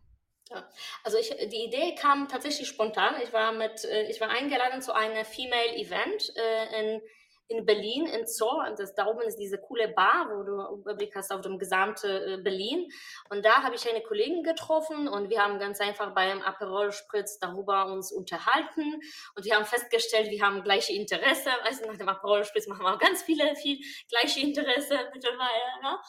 Ja, 0.51 0.69
also 1.03 1.19
ich, 1.19 1.31
die 1.31 1.65
Idee 1.65 1.95
kam 1.95 2.29
tatsächlich 2.29 2.69
spontan. 2.69 3.15
Ich 3.23 3.33
war 3.33 3.53
mit, 3.53 3.85
äh, 3.85 4.09
ich 4.09 4.21
war 4.21 4.29
eingeladen 4.29 4.83
zu 4.83 4.95
einem 4.95 5.25
Female 5.25 5.75
Event 5.77 6.33
äh, 6.37 6.81
in, 6.81 7.03
in 7.49 7.65
Berlin, 7.67 8.07
in 8.07 8.27
Zoo. 8.27 8.63
Und 8.67 8.79
das, 8.79 8.95
da 8.95 9.07
oben 9.07 9.23
ist 9.23 9.37
diese 9.37 9.59
coole 9.59 9.89
Bar, 9.89 10.31
wo 10.31 10.43
du 10.43 10.81
Überblick 10.81 11.15
hast 11.15 11.33
auf 11.33 11.41
dem 11.41 11.59
gesamten 11.59 12.09
äh, 12.09 12.43
Berlin. 12.43 12.89
Und 13.31 13.45
da 13.45 13.63
habe 13.63 13.75
ich 13.75 13.89
eine 13.89 14.03
Kollegin 14.03 14.43
getroffen 14.43 15.09
und 15.09 15.31
wir 15.31 15.43
haben 15.43 15.59
ganz 15.59 15.81
einfach 15.81 16.15
beim 16.15 16.43
Aperol 16.43 16.93
Spritz 16.93 17.39
darüber 17.39 17.87
uns 17.87 18.13
unterhalten. 18.13 19.01
Und 19.37 19.45
wir 19.45 19.57
haben 19.57 19.65
festgestellt, 19.65 20.31
wir 20.31 20.43
haben 20.43 20.63
gleiche 20.63 20.93
Interesse. 20.93 21.51
Also 21.63 21.87
nach 21.87 21.97
dem 21.97 22.09
Aperol 22.09 22.45
Spritz 22.45 22.67
machen 22.67 22.85
wir 22.85 22.95
auch 22.95 22.99
ganz 22.99 23.23
viele, 23.23 23.55
viel 23.57 23.79
gleiche 24.09 24.41
Interesse 24.41 24.99
mittlerweile. 25.13 25.83
Ja? 25.83 26.01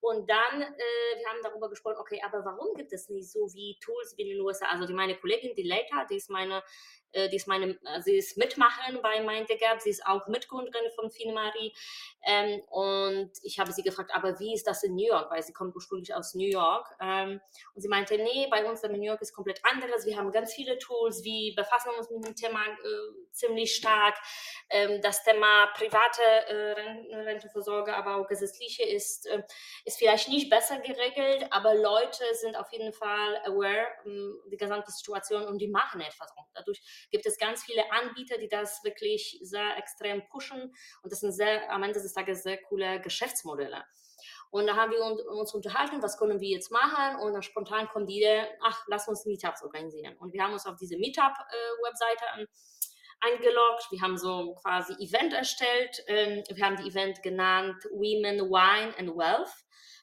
Und 0.00 0.30
dann, 0.30 0.62
äh, 0.62 1.18
wir 1.18 1.28
haben 1.28 1.42
darüber 1.42 1.68
gesprochen, 1.68 1.96
okay, 1.98 2.20
aber 2.24 2.44
warum 2.44 2.74
gibt 2.76 2.92
es 2.92 3.08
nicht 3.08 3.30
so 3.30 3.40
wie 3.52 3.76
Tools 3.80 4.14
wie 4.16 4.22
in 4.22 4.28
den 4.28 4.40
USA? 4.40 4.66
Also 4.66 4.86
die, 4.86 4.92
meine 4.92 5.16
Kollegin, 5.18 5.54
die 5.56 5.64
Leita, 5.64 6.04
die 6.04 6.16
ist 6.16 6.30
meine 6.30 6.62
äh, 7.12 7.34
ist 7.34 7.48
meine, 7.48 7.78
äh, 7.84 8.00
sie 8.00 8.16
ist 8.16 8.36
Mitmacherin 8.36 9.00
bei 9.02 9.20
Mind 9.20 9.48
the 9.48 9.56
sie 9.78 9.90
ist 9.90 10.06
auch 10.06 10.26
Mitgründerin 10.28 10.90
von 10.94 11.10
Finmari. 11.10 11.72
Ähm, 12.26 12.60
und 12.70 13.30
ich 13.42 13.58
habe 13.58 13.72
sie 13.72 13.82
gefragt, 13.82 14.10
aber 14.14 14.38
wie 14.40 14.54
ist 14.54 14.66
das 14.66 14.82
in 14.82 14.94
New 14.94 15.06
York? 15.06 15.30
Weil 15.30 15.42
sie 15.42 15.52
kommt 15.52 15.74
ursprünglich 15.74 16.14
aus 16.14 16.34
New 16.34 16.46
York. 16.46 16.86
Ähm, 17.00 17.40
und 17.74 17.80
sie 17.80 17.88
meinte, 17.88 18.16
nee, 18.18 18.48
bei 18.50 18.64
uns 18.68 18.82
in 18.82 18.92
New 18.92 19.02
York 19.02 19.20
ist 19.22 19.34
komplett 19.34 19.60
anderes. 19.64 20.06
Wir 20.06 20.16
haben 20.16 20.30
ganz 20.32 20.52
viele 20.52 20.78
Tools, 20.78 21.22
wir 21.24 21.54
befassen 21.54 21.90
uns 21.98 22.10
mit 22.10 22.26
dem 22.26 22.34
Thema 22.34 22.64
äh, 22.66 23.32
ziemlich 23.32 23.74
stark. 23.74 24.16
Ähm, 24.70 25.00
das 25.00 25.22
Thema 25.24 25.66
private 25.74 26.22
äh, 26.22 27.14
Rentenvorsorge, 27.16 27.94
aber 27.94 28.16
auch 28.16 28.26
gesetzliche 28.26 28.84
ist, 28.84 29.26
äh, 29.26 29.42
ist 29.84 29.98
vielleicht 29.98 30.28
nicht 30.28 30.50
besser 30.50 30.78
geregelt, 30.80 31.46
aber 31.50 31.74
Leute 31.74 32.24
sind 32.34 32.56
auf 32.56 32.70
jeden 32.72 32.92
Fall 32.92 33.40
aware 33.44 33.86
um, 34.04 34.40
die 34.50 34.56
gesamte 34.56 34.90
Situation 34.90 35.44
und 35.44 35.58
die 35.58 35.68
machen 35.68 36.00
etwas. 36.00 36.32
Dadurch 36.54 36.82
gibt 37.10 37.26
es 37.26 37.38
ganz 37.38 37.62
viele 37.64 37.90
Anbieter, 37.92 38.38
die 38.38 38.48
das 38.48 38.82
wirklich 38.84 39.38
sehr 39.42 39.76
extrem 39.76 40.26
pushen 40.28 40.74
und 41.02 41.12
das 41.12 41.20
sind 41.20 41.32
sehr, 41.32 41.70
am 41.72 41.82
Ende 41.82 42.00
des 42.00 42.12
Tages 42.12 42.42
sehr 42.42 42.58
coole 42.62 43.00
Geschäftsmodelle. 43.00 43.84
Und 44.50 44.66
da 44.66 44.76
haben 44.76 44.92
wir 44.92 45.04
uns 45.30 45.52
unterhalten, 45.52 46.02
was 46.02 46.18
können 46.18 46.40
wir 46.40 46.48
jetzt 46.48 46.70
machen? 46.70 47.20
Und 47.20 47.34
dann 47.34 47.42
spontan 47.42 47.88
kommt 47.88 48.08
die 48.08 48.16
Idee, 48.16 48.46
ach, 48.62 48.82
lass 48.86 49.06
uns 49.06 49.26
Meetups 49.26 49.62
organisieren. 49.62 50.16
Und 50.18 50.32
wir 50.32 50.42
haben 50.42 50.54
uns 50.54 50.66
auf 50.66 50.76
diese 50.76 50.96
Meetup-Webseite 50.96 52.24
äh, 52.38 52.46
eingeloggt. 53.20 53.90
Wir 53.90 54.00
haben 54.00 54.16
so 54.16 54.54
quasi 54.62 54.94
Event 54.94 55.34
erstellt. 55.34 56.02
Ähm, 56.06 56.42
wir 56.48 56.64
haben 56.64 56.76
die 56.76 56.88
Event 56.88 57.22
genannt 57.22 57.84
Women, 57.90 58.48
Wine 58.48 58.94
and 58.98 59.16
Wealth 59.16 59.52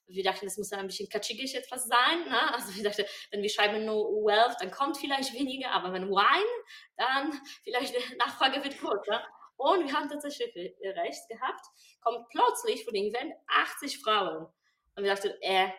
wir 0.08 0.24
dachten, 0.24 0.46
das 0.46 0.58
muss 0.58 0.72
ja 0.72 0.78
ein 0.78 0.88
bisschen 0.88 1.10
katschigig 1.10 1.56
etwas 1.56 1.86
sein. 1.86 2.26
Ne? 2.28 2.54
Also 2.54 2.76
wir 2.76 2.84
dachten, 2.84 3.06
wenn 3.32 3.42
wir 3.42 3.50
schreiben 3.50 3.86
nur 3.86 4.06
Wealth, 4.26 4.58
dann 4.60 4.72
kommt 4.72 4.98
vielleicht 4.98 5.34
weniger, 5.34 5.72
aber 5.72 5.94
wenn 5.94 6.10
Wine, 6.10 6.64
dann 6.98 7.40
vielleicht 7.64 7.96
die 7.96 8.16
Nachfrage 8.18 8.64
wird 8.64 8.80
kurz. 8.80 9.08
Ne? 9.08 9.22
Und 9.58 9.88
wir 9.88 9.94
haben 9.94 10.10
tatsächlich 10.10 10.54
recht 10.56 11.30
gehabt, 11.30 11.66
kommt 12.02 12.28
plötzlich 12.30 12.84
von 12.84 12.94
dem 12.94 13.06
Event 13.06 13.34
80 13.48 14.00
Frauen. 14.00 14.48
Und 14.96 15.04
wir 15.04 15.14
dachten, 15.14 15.32
äh, 15.42 15.70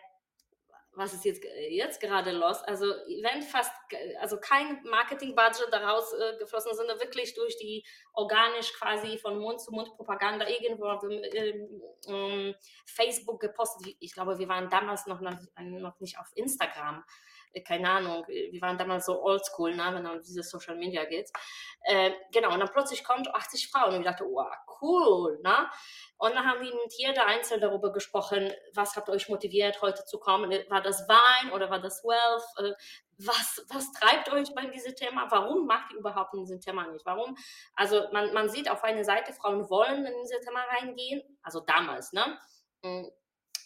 was 0.97 1.13
ist 1.13 1.25
jetzt, 1.25 1.43
jetzt 1.69 2.01
gerade 2.01 2.31
los? 2.31 2.61
Also, 2.63 2.85
wenn 2.85 3.41
fast, 3.43 3.71
also 4.19 4.37
kein 4.39 4.81
Marketing-Budget 4.83 5.67
daraus 5.71 6.11
äh, 6.13 6.37
geflossen, 6.39 6.75
sondern 6.75 6.99
wirklich 6.99 7.35
durch 7.35 7.55
die 7.57 7.85
organisch 8.13 8.73
quasi 8.73 9.17
von 9.17 9.37
Mund 9.37 9.61
zu 9.61 9.71
Mund 9.71 9.95
Propaganda 9.95 10.47
irgendwo 10.47 10.85
auf 10.85 11.01
dem, 11.01 11.21
ähm, 12.07 12.55
Facebook 12.85 13.39
gepostet. 13.39 13.95
Ich 13.99 14.13
glaube, 14.13 14.39
wir 14.39 14.47
waren 14.47 14.69
damals 14.69 15.05
noch, 15.05 15.21
noch, 15.21 15.37
noch 15.59 15.99
nicht 15.99 16.17
auf 16.19 16.31
Instagram. 16.35 17.03
Äh, 17.53 17.61
keine 17.61 17.89
Ahnung, 17.89 18.25
äh, 18.29 18.51
wir 18.51 18.61
waren 18.61 18.77
damals 18.77 19.05
so 19.05 19.21
oldschool, 19.21 19.75
ne, 19.75 19.83
wenn 19.93 20.05
es 20.05 20.11
um 20.11 20.21
diese 20.21 20.43
Social 20.43 20.75
Media 20.75 21.05
geht. 21.05 21.29
Äh, 21.83 22.11
genau, 22.31 22.53
und 22.53 22.59
dann 22.59 22.71
plötzlich 22.71 23.03
kommt 23.03 23.33
80 23.33 23.69
Frauen 23.69 23.93
und 23.93 24.01
ich 24.01 24.05
dachte, 24.05 24.25
wow, 24.25 24.53
cool, 24.81 25.39
ne? 25.43 25.69
Und 26.17 26.33
dann 26.33 26.45
haben 26.45 26.61
wir 26.61 26.73
mit 26.73 26.93
jeder 26.97 27.25
Einzelne 27.27 27.61
darüber 27.61 27.91
gesprochen, 27.93 28.51
was 28.73 28.95
hat 28.95 29.09
euch 29.09 29.29
motiviert, 29.29 29.81
heute 29.81 30.03
zu 30.05 30.19
kommen? 30.19 30.51
War 30.69 30.81
das 30.81 31.07
Wein 31.07 31.51
oder 31.51 31.69
war 31.69 31.79
das 31.79 32.03
Wealth? 32.03 32.43
Äh, 32.57 32.73
was, 33.19 33.65
was 33.69 33.91
treibt 33.93 34.31
euch 34.31 34.53
bei 34.53 34.65
diesem 34.67 34.95
Thema? 34.95 35.27
Warum 35.29 35.65
macht 35.65 35.91
ihr 35.91 35.99
überhaupt 35.99 36.33
in 36.33 36.41
diesem 36.41 36.59
Thema 36.59 36.87
nicht? 36.87 37.05
Warum? 37.05 37.35
Also 37.75 38.07
man, 38.11 38.33
man 38.33 38.49
sieht 38.49 38.69
auf 38.69 38.83
einer 38.83 39.03
Seite, 39.03 39.33
Frauen 39.33 39.69
wollen 39.69 40.05
in 40.05 40.13
dieses 40.23 40.45
Thema 40.45 40.61
reingehen, 40.63 41.21
also 41.41 41.61
damals, 41.61 42.13
ne? 42.13 42.39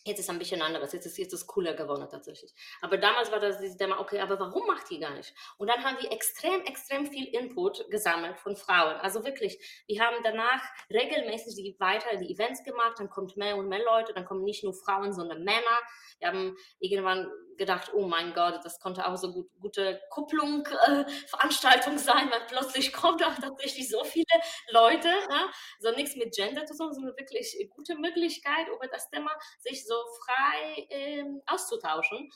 Jetzt 0.03 0.17
ist 0.17 0.25
es 0.25 0.29
ein 0.29 0.39
bisschen 0.39 0.61
anderes, 0.61 0.93
jetzt 0.93 1.05
ist, 1.05 1.17
jetzt 1.17 1.33
ist 1.33 1.45
cooler 1.45 1.73
geworden 1.73 2.07
tatsächlich. 2.09 2.53
Aber 2.81 2.97
damals 2.97 3.31
war 3.31 3.39
das 3.39 3.59
dieses 3.59 3.77
Thema, 3.77 3.99
okay, 3.99 4.19
aber 4.19 4.39
warum 4.39 4.65
macht 4.65 4.89
die 4.89 4.99
gar 4.99 5.13
nicht? 5.13 5.33
Und 5.57 5.67
dann 5.67 5.83
haben 5.83 5.97
wir 6.01 6.11
extrem, 6.11 6.61
extrem 6.61 7.05
viel 7.05 7.27
Input 7.27 7.89
gesammelt 7.91 8.39
von 8.39 8.55
Frauen. 8.55 8.95
Also 8.95 9.23
wirklich, 9.23 9.83
wir 9.87 10.01
haben 10.01 10.17
danach 10.23 10.63
regelmäßig 10.89 11.55
die 11.55 11.75
weiter 11.79 12.17
die 12.17 12.33
Events 12.33 12.63
gemacht, 12.63 12.95
dann 12.97 13.09
kommt 13.09 13.37
mehr 13.37 13.55
und 13.57 13.67
mehr 13.67 13.83
Leute, 13.83 14.13
dann 14.13 14.25
kommen 14.25 14.43
nicht 14.43 14.63
nur 14.63 14.73
Frauen, 14.73 15.13
sondern 15.13 15.43
Männer. 15.43 15.79
Wir 16.19 16.29
haben 16.29 16.57
irgendwann 16.79 17.29
gedacht, 17.61 17.91
oh 17.93 18.07
mein 18.07 18.33
Gott, 18.33 18.59
das 18.63 18.79
konnte 18.79 19.07
auch 19.07 19.15
so 19.17 19.31
gut, 19.31 19.47
gute 19.59 20.01
Kupplung, 20.09 20.65
äh, 20.65 21.05
Veranstaltung 21.27 21.99
sein, 21.99 22.31
weil 22.31 22.41
plötzlich 22.47 22.91
kommt 23.01 23.23
auch 23.23 23.35
tatsächlich 23.35 23.87
so 23.87 24.03
viele 24.03 24.25
Leute, 24.71 25.07
ja? 25.07 25.45
so 25.79 25.91
nichts 25.91 26.15
mit 26.15 26.33
Gender 26.33 26.65
zu 26.65 26.75
tun, 26.75 26.91
sondern 26.91 27.15
wirklich 27.17 27.55
gute 27.75 27.95
Möglichkeit, 27.95 28.67
über 28.67 28.87
das 28.87 29.09
Thema 29.11 29.29
sich 29.59 29.85
so 29.85 29.93
frei 30.25 30.87
äh, 30.89 31.23
auszutauschen. 31.45 32.31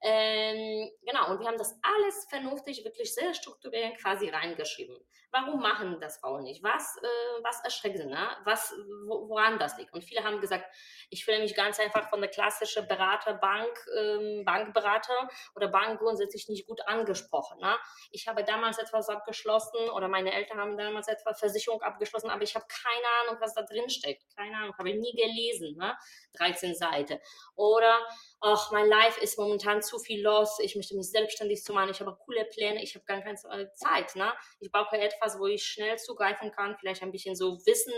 Ähm, 0.00 0.90
genau, 1.04 1.30
und 1.30 1.40
wir 1.40 1.48
haben 1.48 1.58
das 1.58 1.78
alles 1.82 2.26
vernünftig, 2.30 2.84
wirklich 2.84 3.12
sehr 3.12 3.34
strukturiert 3.34 3.98
quasi 3.98 4.28
reingeschrieben. 4.28 4.96
Warum 5.30 5.60
machen 5.60 5.98
das 6.00 6.18
Frauen 6.18 6.44
nicht? 6.44 6.62
Was, 6.62 6.96
äh, 7.02 7.42
was 7.42 7.62
erschreckt 7.62 7.98
sie? 7.98 8.06
Ne? 8.06 8.28
Was, 8.44 8.72
wo, 9.06 9.28
woran 9.28 9.58
das 9.58 9.76
liegt? 9.76 9.92
Und 9.92 10.02
viele 10.02 10.24
haben 10.24 10.40
gesagt, 10.40 10.64
ich 11.10 11.24
fühle 11.24 11.40
mich 11.40 11.54
ganz 11.54 11.78
einfach 11.80 12.08
von 12.08 12.20
der 12.20 12.30
klassischen 12.30 12.88
Beraterbank, 12.88 13.68
ähm, 13.98 14.44
Bankberater 14.46 15.28
oder 15.54 15.68
Bank 15.68 15.98
grundsätzlich 15.98 16.48
nicht 16.48 16.66
gut 16.66 16.80
angesprochen. 16.86 17.58
Ne? 17.60 17.76
Ich 18.10 18.26
habe 18.26 18.42
damals 18.42 18.78
etwas 18.78 19.10
abgeschlossen 19.10 19.90
oder 19.90 20.08
meine 20.08 20.32
Eltern 20.32 20.58
haben 20.58 20.78
damals 20.78 21.08
etwas 21.08 21.40
Versicherung 21.40 21.82
abgeschlossen, 21.82 22.30
aber 22.30 22.42
ich 22.42 22.54
habe 22.54 22.64
keine 22.68 23.06
Ahnung, 23.22 23.40
was 23.40 23.52
da 23.52 23.62
drin 23.62 23.90
steckt. 23.90 24.24
Keine 24.34 24.56
Ahnung, 24.56 24.74
habe 24.78 24.90
ich 24.90 24.96
nie 24.96 25.12
gelesen. 25.12 25.76
Ne? 25.76 25.94
13 26.38 26.74
Seiten. 26.74 27.18
Oder, 27.54 27.98
ach, 28.40 28.70
mein 28.70 28.86
Life 28.86 29.20
ist 29.20 29.38
momentan 29.38 29.82
zu 29.82 29.98
viel 29.98 30.22
los, 30.22 30.58
ich 30.60 30.76
möchte 30.76 30.96
mich 30.96 31.10
selbstständig 31.10 31.62
zu 31.62 31.72
machen, 31.72 31.90
ich 31.90 32.00
habe 32.00 32.16
coole 32.24 32.44
Pläne, 32.44 32.82
ich 32.82 32.94
habe 32.94 33.04
gar 33.04 33.20
keine 33.20 33.36
Zeit. 33.74 34.14
Ne? 34.14 34.32
Ich 34.60 34.70
brauche 34.70 34.96
etwas, 34.98 35.38
wo 35.38 35.46
ich 35.46 35.64
schnell 35.64 35.98
zugreifen 35.98 36.52
kann, 36.52 36.76
vielleicht 36.78 37.02
ein 37.02 37.12
bisschen 37.12 37.34
so 37.34 37.58
Wissen, 37.66 37.92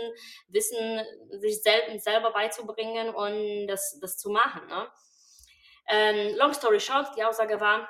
Wissen 0.47 1.05
sich 1.39 1.61
sel 1.61 1.99
selber 1.99 2.31
beizubringen 2.31 3.13
und 3.13 3.67
das, 3.67 3.99
das 4.01 4.17
zu 4.17 4.29
machen. 4.29 4.67
Ne? 4.67 4.87
Ähm, 5.87 6.35
long 6.37 6.53
story 6.53 6.79
short, 6.79 7.15
die 7.17 7.23
Aussage 7.23 7.59
war, 7.59 7.89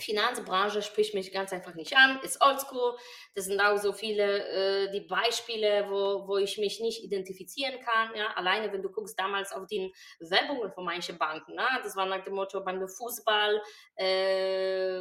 Finanzbranche 0.00 0.82
spricht 0.82 1.14
mich 1.14 1.32
ganz 1.32 1.52
einfach 1.52 1.74
nicht 1.74 1.96
an, 1.96 2.20
ist 2.22 2.40
oldschool. 2.40 2.96
Das 3.34 3.46
sind 3.46 3.60
auch 3.60 3.76
so 3.78 3.92
viele 3.92 4.86
äh, 4.86 4.92
die 4.92 5.00
Beispiele, 5.00 5.86
wo, 5.88 6.28
wo 6.28 6.36
ich 6.36 6.56
mich 6.58 6.80
nicht 6.80 7.02
identifizieren 7.02 7.80
kann. 7.80 8.14
Ja? 8.14 8.28
Alleine, 8.36 8.72
wenn 8.72 8.82
du 8.82 8.90
guckst 8.90 9.18
damals 9.18 9.52
auf 9.52 9.66
die 9.66 9.92
Werbungen 10.20 10.70
von 10.70 10.84
manchen 10.84 11.18
Banken, 11.18 11.54
ne? 11.54 11.66
das 11.82 11.96
war 11.96 12.06
nach 12.06 12.22
dem 12.22 12.34
Motto 12.34 12.62
beim 12.62 12.86
Fußball, 12.86 13.60
äh, 13.96 15.00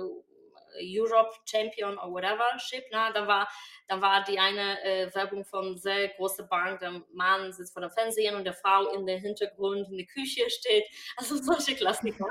Europe 0.81 1.33
Champion 1.45 1.97
or 1.97 2.12
whatever 2.12 2.45
Ship, 2.59 2.83
na, 2.91 3.12
dann 3.12 3.27
war, 3.27 3.47
dann 3.88 4.01
war 4.01 4.24
die 4.24 4.39
eine 4.39 4.83
äh, 4.83 5.13
Werbung 5.13 5.45
von 5.45 5.77
sehr 5.77 6.09
großer 6.09 6.43
Bank, 6.43 6.79
der 6.79 7.01
Mann 7.13 7.51
sitzt 7.53 7.74
vor 7.74 7.81
dem 7.81 7.91
Fernsehen 7.91 8.36
und 8.36 8.43
der 8.43 8.53
Frau 8.53 8.93
in 8.93 9.05
der 9.05 9.19
Hintergrund 9.19 9.89
in 9.89 9.97
der 9.97 10.07
Küche 10.07 10.50
steht. 10.50 10.86
Also 11.15 11.36
solche 11.38 11.75
Klassiker. 11.75 12.27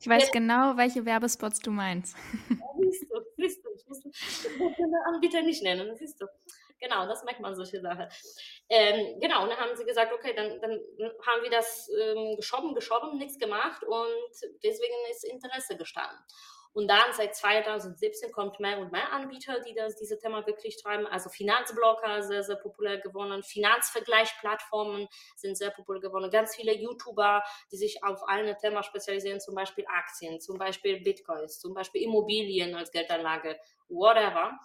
Ich 0.00 0.08
weiß 0.08 0.26
ja. 0.26 0.32
genau, 0.32 0.76
welche 0.76 1.04
Werbespots 1.04 1.60
du 1.60 1.70
meinst. 1.70 2.16
Siehst 2.78 3.10
du, 3.10 3.20
siehst 3.36 3.64
du. 3.64 3.72
Ich 3.74 4.58
muss 4.58 4.76
den 4.76 4.92
Anbieter 5.06 5.42
nicht 5.42 5.62
nennen, 5.62 5.94
siehst 5.96 6.20
du. 6.20 6.26
Genau, 6.82 7.06
das 7.06 7.22
merkt 7.22 7.40
man 7.40 7.54
solche 7.54 7.80
Sachen. 7.80 8.08
Ähm, 8.68 9.20
genau, 9.20 9.44
und 9.44 9.50
dann 9.50 9.58
haben 9.58 9.76
sie 9.76 9.84
gesagt, 9.84 10.12
okay, 10.12 10.34
dann, 10.34 10.60
dann 10.60 10.72
haben 11.26 11.42
wir 11.42 11.50
das 11.50 11.88
ähm, 11.88 12.34
geschoben, 12.36 12.74
geschoben, 12.74 13.18
nichts 13.18 13.38
gemacht 13.38 13.84
und 13.84 14.32
deswegen 14.64 14.94
ist 15.10 15.24
Interesse 15.24 15.76
gestanden. 15.76 16.18
Und 16.74 16.88
dann 16.88 17.12
seit 17.12 17.36
2017 17.36 18.32
kommt 18.32 18.58
mehr 18.58 18.78
und 18.78 18.92
mehr 18.92 19.12
Anbieter, 19.12 19.60
die 19.60 19.74
das, 19.74 19.96
diese 19.96 20.18
Thema 20.18 20.46
wirklich 20.46 20.80
treiben. 20.82 21.06
Also 21.06 21.28
Finanzblocker 21.28 22.22
sehr, 22.22 22.42
sehr 22.42 22.56
populär 22.56 22.98
geworden. 22.98 23.42
Finanzvergleichsplattformen 23.42 25.06
sind 25.36 25.58
sehr 25.58 25.70
populär 25.70 26.00
geworden. 26.00 26.30
Ganz 26.30 26.56
viele 26.56 26.74
YouTuber, 26.74 27.42
die 27.70 27.76
sich 27.76 28.02
auf 28.02 28.22
ein 28.24 28.56
Thema 28.58 28.82
spezialisieren, 28.82 29.40
zum 29.40 29.54
Beispiel 29.54 29.84
Aktien, 29.86 30.40
zum 30.40 30.58
Beispiel 30.58 31.00
Bitcoins, 31.00 31.60
zum 31.60 31.74
Beispiel 31.74 32.02
Immobilien 32.02 32.74
als 32.74 32.90
Geldanlage, 32.90 33.58
whatever. 33.88 34.58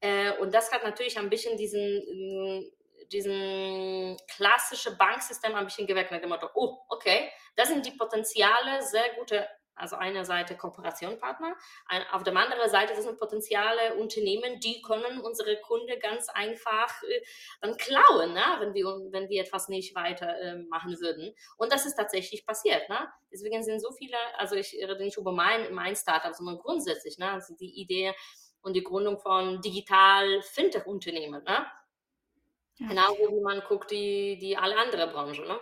Äh, 0.00 0.32
und 0.38 0.54
das 0.54 0.70
hat 0.72 0.84
natürlich 0.84 1.18
ein 1.18 1.30
bisschen 1.30 1.56
diesen 1.56 2.70
diesen 3.12 4.16
klassische 4.26 4.96
Banksystem 4.96 5.54
ein 5.54 5.64
bisschen 5.64 5.86
geweckt 5.86 6.10
mit 6.10 6.22
dem 6.22 6.30
Motto, 6.30 6.48
oh, 6.54 6.78
okay, 6.88 7.30
das 7.54 7.68
sind 7.68 7.86
die 7.86 7.92
Potenziale 7.92 8.82
sehr 8.82 9.14
gute 9.14 9.46
also 9.76 9.96
eine 9.96 10.24
Seite 10.24 10.56
Kooperationspartner, 10.56 11.54
auf 12.12 12.22
der 12.22 12.34
anderen 12.34 12.70
Seite 12.70 12.94
das 12.94 13.04
sind 13.04 13.18
potenzielle 13.18 13.94
Unternehmen, 13.96 14.58
die 14.60 14.80
können 14.82 15.20
unsere 15.20 15.56
Kunden 15.60 15.98
ganz 16.00 16.28
einfach 16.30 17.02
äh, 17.02 17.22
dann 17.60 17.76
klauen, 17.76 18.32
ne? 18.32 18.42
wenn, 18.58 18.74
wir, 18.74 18.86
wenn 19.10 19.28
wir 19.28 19.42
etwas 19.42 19.68
nicht 19.68 19.94
weiter 19.94 20.38
äh, 20.40 20.56
machen 20.56 20.98
würden. 21.00 21.34
Und 21.58 21.72
das 21.72 21.86
ist 21.86 21.96
tatsächlich 21.96 22.46
passiert. 22.46 22.88
Ne? 22.88 23.08
Deswegen 23.30 23.62
sind 23.62 23.80
so 23.80 23.92
viele, 23.92 24.16
also 24.38 24.56
ich 24.56 24.72
rede 24.72 25.04
nicht 25.04 25.18
über 25.18 25.32
mein, 25.32 25.72
mein 25.74 25.94
Startup, 25.94 26.34
sondern 26.34 26.58
grundsätzlich, 26.58 27.18
ne? 27.18 27.30
also 27.30 27.54
die 27.54 27.80
Idee 27.80 28.14
und 28.62 28.74
die 28.74 28.82
Gründung 28.82 29.18
von 29.18 29.60
digital-Fintech-Unternehmen. 29.60 31.44
Ne? 31.44 31.66
Ja. 32.78 32.88
Genau 32.88 33.16
wie 33.18 33.40
man 33.40 33.60
guckt, 33.60 33.90
die, 33.90 34.38
die 34.38 34.56
alle 34.56 34.76
andere 34.76 35.06
Branchen. 35.08 35.46
Ne? 35.46 35.58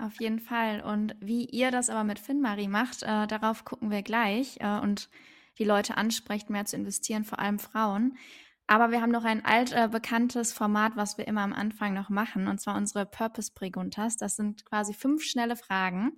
Auf 0.00 0.18
jeden 0.18 0.40
Fall. 0.40 0.80
Und 0.80 1.14
wie 1.20 1.44
ihr 1.44 1.70
das 1.70 1.90
aber 1.90 2.04
mit 2.04 2.18
FinMarie 2.18 2.68
macht, 2.68 3.02
äh, 3.02 3.26
darauf 3.26 3.64
gucken 3.66 3.90
wir 3.90 4.02
gleich 4.02 4.56
äh, 4.60 4.78
und 4.80 5.10
die 5.58 5.64
Leute 5.64 5.98
ansprecht, 5.98 6.48
mehr 6.48 6.64
zu 6.64 6.76
investieren, 6.76 7.24
vor 7.24 7.38
allem 7.38 7.58
Frauen. 7.58 8.16
Aber 8.66 8.92
wir 8.92 9.02
haben 9.02 9.10
noch 9.10 9.24
ein 9.24 9.44
altbekanntes 9.44 10.52
äh, 10.52 10.54
Format, 10.54 10.96
was 10.96 11.18
wir 11.18 11.28
immer 11.28 11.42
am 11.42 11.52
Anfang 11.52 11.92
noch 11.92 12.08
machen, 12.08 12.48
und 12.48 12.60
zwar 12.60 12.76
unsere 12.76 13.04
Purpose 13.04 13.52
Preguntas. 13.54 14.16
Das 14.16 14.36
sind 14.36 14.64
quasi 14.64 14.94
fünf 14.94 15.22
schnelle 15.22 15.56
Fragen, 15.56 16.16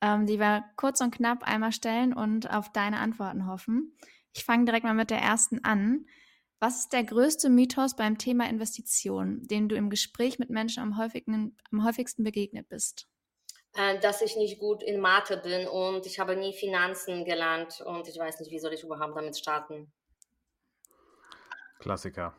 ähm, 0.00 0.26
die 0.26 0.40
wir 0.40 0.64
kurz 0.76 1.00
und 1.00 1.14
knapp 1.14 1.44
einmal 1.44 1.72
stellen 1.72 2.12
und 2.12 2.50
auf 2.50 2.72
deine 2.72 2.98
Antworten 2.98 3.46
hoffen. 3.46 3.96
Ich 4.32 4.44
fange 4.44 4.64
direkt 4.64 4.84
mal 4.84 4.94
mit 4.94 5.10
der 5.10 5.20
ersten 5.20 5.64
an. 5.64 6.06
Was 6.58 6.80
ist 6.80 6.92
der 6.92 7.04
größte 7.04 7.50
Mythos 7.50 7.94
beim 7.94 8.18
Thema 8.18 8.48
Investition, 8.48 9.42
den 9.46 9.68
du 9.68 9.76
im 9.76 9.90
Gespräch 9.90 10.40
mit 10.40 10.50
Menschen 10.50 10.82
am, 10.82 10.96
häufigsten, 10.96 11.56
am 11.70 11.84
häufigsten 11.84 12.24
begegnet 12.24 12.68
bist? 12.68 13.11
Äh, 13.74 13.98
dass 14.00 14.20
ich 14.20 14.36
nicht 14.36 14.58
gut 14.58 14.82
in 14.82 15.00
Mathe 15.00 15.38
bin 15.38 15.66
und 15.66 16.04
ich 16.04 16.18
habe 16.18 16.36
nie 16.36 16.52
Finanzen 16.52 17.24
gelernt 17.24 17.80
und 17.80 18.06
ich 18.06 18.18
weiß 18.18 18.40
nicht, 18.40 18.50
wie 18.50 18.58
soll 18.58 18.74
ich 18.74 18.84
überhaupt 18.84 19.16
damit 19.16 19.38
starten. 19.38 19.90
Klassiker. 21.78 22.34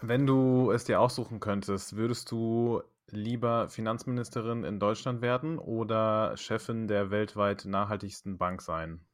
Wenn 0.00 0.26
du 0.26 0.70
es 0.70 0.84
dir 0.84 1.00
aussuchen 1.00 1.40
könntest, 1.40 1.96
würdest 1.96 2.30
du 2.30 2.82
lieber 3.08 3.68
Finanzministerin 3.68 4.62
in 4.62 4.78
Deutschland 4.78 5.22
werden 5.22 5.58
oder 5.58 6.36
Chefin 6.36 6.86
der 6.86 7.10
weltweit 7.10 7.64
nachhaltigsten 7.64 8.38
Bank 8.38 8.62
sein? 8.62 9.04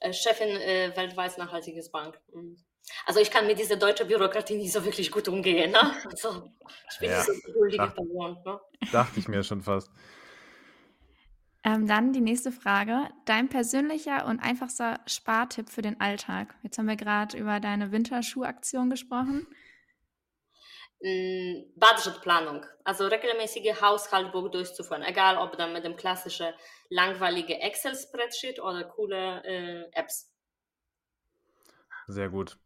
Äh, 0.00 0.12
Chefin 0.12 0.48
äh, 0.48 0.92
weltweit 0.94 1.38
nachhaltiges 1.38 1.90
Bank. 1.90 2.20
Mhm. 2.34 2.58
Also 3.06 3.20
ich 3.20 3.30
kann 3.30 3.46
mit 3.46 3.58
dieser 3.58 3.76
deutschen 3.76 4.06
Bürokratie 4.06 4.56
nicht 4.56 4.72
so 4.72 4.84
wirklich 4.84 5.10
gut 5.10 5.28
umgehen. 5.28 5.72
Ne? 5.72 5.80
Also 6.04 6.52
ich 6.92 6.98
bin 7.00 7.10
ja, 7.10 7.22
so 7.22 7.32
geduldige 7.32 7.88
Person. 7.88 8.38
Ne? 8.44 8.60
Dachte 8.92 9.18
ich 9.18 9.28
mir 9.28 9.42
schon 9.42 9.62
fast. 9.62 9.90
Ähm, 11.66 11.88
dann 11.88 12.12
die 12.12 12.20
nächste 12.20 12.52
Frage. 12.52 13.08
Dein 13.24 13.48
persönlicher 13.48 14.26
und 14.26 14.38
einfachster 14.38 15.00
Spartipp 15.06 15.68
für 15.68 15.82
den 15.82 16.00
Alltag. 16.00 16.54
Jetzt 16.62 16.78
haben 16.78 16.86
wir 16.86 16.94
gerade 16.94 17.36
über 17.36 17.58
deine 17.58 17.90
Winterschuhaktion 17.90 18.88
gesprochen. 18.88 19.48
Mm, 21.02 21.64
Budgetplanung, 21.74 22.64
also 22.84 23.08
regelmäßige 23.08 23.80
Haushaltbuch 23.80 24.48
durchzuführen, 24.52 25.02
egal 25.02 25.38
ob 25.38 25.58
dann 25.58 25.72
mit 25.72 25.84
dem 25.84 25.96
klassischen 25.96 26.54
langweiligen 26.88 27.60
Excel-Spreadsheet 27.60 28.60
oder 28.60 28.84
coole 28.84 29.42
äh, 29.44 29.90
Apps. 29.90 30.32
Sehr 32.06 32.28
gut. 32.28 32.58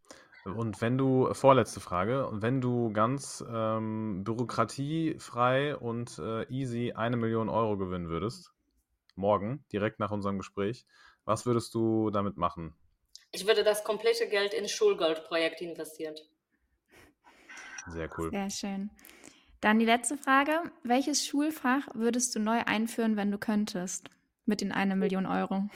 Und 0.45 0.79
wenn 0.79 0.99
du, 0.99 1.33
vorletzte 1.33 1.79
Frage, 1.79 2.29
wenn 2.33 2.61
du 2.61 2.93
ganz 2.93 3.43
ähm, 3.51 4.23
bürokratiefrei 4.23 5.75
und 5.75 6.19
äh, 6.19 6.43
easy 6.49 6.93
eine 6.93 7.17
Million 7.17 7.49
Euro 7.49 7.77
gewinnen 7.77 8.07
würdest, 8.07 8.51
morgen, 9.15 9.65
direkt 9.71 9.99
nach 9.99 10.11
unserem 10.11 10.37
Gespräch. 10.37 10.85
Was 11.25 11.45
würdest 11.45 11.73
du 11.73 12.09
damit 12.09 12.37
machen? 12.37 12.75
Ich 13.31 13.47
würde 13.47 13.63
das 13.63 13.83
komplette 13.83 14.27
Geld 14.27 14.53
in 14.53 14.67
Schulgoldprojekt 14.67 15.61
investieren. 15.61 16.15
Sehr 17.87 18.09
cool. 18.17 18.29
Sehr 18.29 18.49
schön. 18.49 18.89
Dann 19.61 19.79
die 19.79 19.85
letzte 19.85 20.17
Frage. 20.17 20.63
Welches 20.83 21.25
Schulfach 21.25 21.87
würdest 21.93 22.35
du 22.35 22.39
neu 22.39 22.61
einführen, 22.65 23.15
wenn 23.15 23.31
du 23.31 23.37
könntest? 23.37 24.09
Mit 24.45 24.61
den 24.61 24.71
eine 24.71 24.95
Million 24.95 25.25
Euro. 25.25 25.69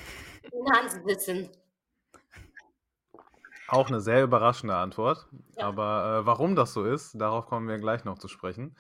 Finanzwissen. 0.50 1.50
Auch 3.68 3.88
eine 3.88 4.02
sehr 4.02 4.24
überraschende 4.24 4.76
Antwort. 4.76 5.28
Ja. 5.58 5.68
Aber 5.68 6.22
äh, 6.22 6.26
warum 6.26 6.56
das 6.56 6.74
so 6.74 6.84
ist, 6.84 7.14
darauf 7.16 7.46
kommen 7.46 7.68
wir 7.68 7.78
gleich 7.78 8.06
noch 8.06 8.20
zu 8.20 8.28
sprechen. 8.28 8.76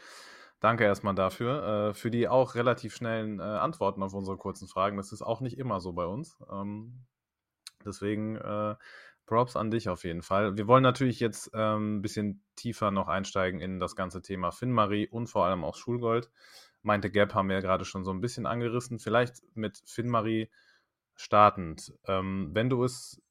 Danke 0.65 0.83
erstmal 0.83 1.13
dafür, 1.13 1.89
äh, 1.91 1.93
für 1.93 2.09
die 2.09 2.27
auch 2.27 2.55
relativ 2.55 2.95
schnellen 2.95 3.39
äh, 3.39 3.43
Antworten 3.43 4.01
auf 4.01 4.15
unsere 4.15 4.35
kurzen 4.35 4.67
Fragen. 4.67 4.97
Das 4.97 5.11
ist 5.11 5.21
auch 5.21 5.39
nicht 5.39 5.59
immer 5.59 5.79
so 5.79 5.93
bei 5.93 6.07
uns. 6.07 6.39
Ähm, 6.51 7.05
deswegen 7.85 8.35
äh, 8.37 8.73
Props 9.27 9.55
an 9.57 9.69
dich 9.69 9.89
auf 9.89 10.03
jeden 10.05 10.23
Fall. 10.23 10.57
Wir 10.57 10.65
wollen 10.65 10.81
natürlich 10.81 11.19
jetzt 11.19 11.51
ähm, 11.53 11.97
ein 11.97 12.01
bisschen 12.01 12.43
tiefer 12.55 12.89
noch 12.89 13.07
einsteigen 13.07 13.59
in 13.59 13.79
das 13.79 13.95
ganze 13.95 14.23
Thema 14.23 14.49
Finmarie 14.49 15.07
und 15.07 15.27
vor 15.27 15.45
allem 15.45 15.63
auch 15.63 15.75
Schulgold. 15.75 16.31
Meinte 16.81 17.11
Gap 17.11 17.35
haben 17.35 17.49
wir 17.49 17.57
ja 17.57 17.61
gerade 17.61 17.85
schon 17.85 18.03
so 18.03 18.09
ein 18.09 18.21
bisschen 18.21 18.47
angerissen. 18.47 18.97
Vielleicht 18.97 19.43
mit 19.53 19.83
Finmarie 19.85 20.49
startend. 21.13 21.93
Ähm, 22.07 22.49
wenn 22.53 22.71
du 22.71 22.83
es 22.83 23.21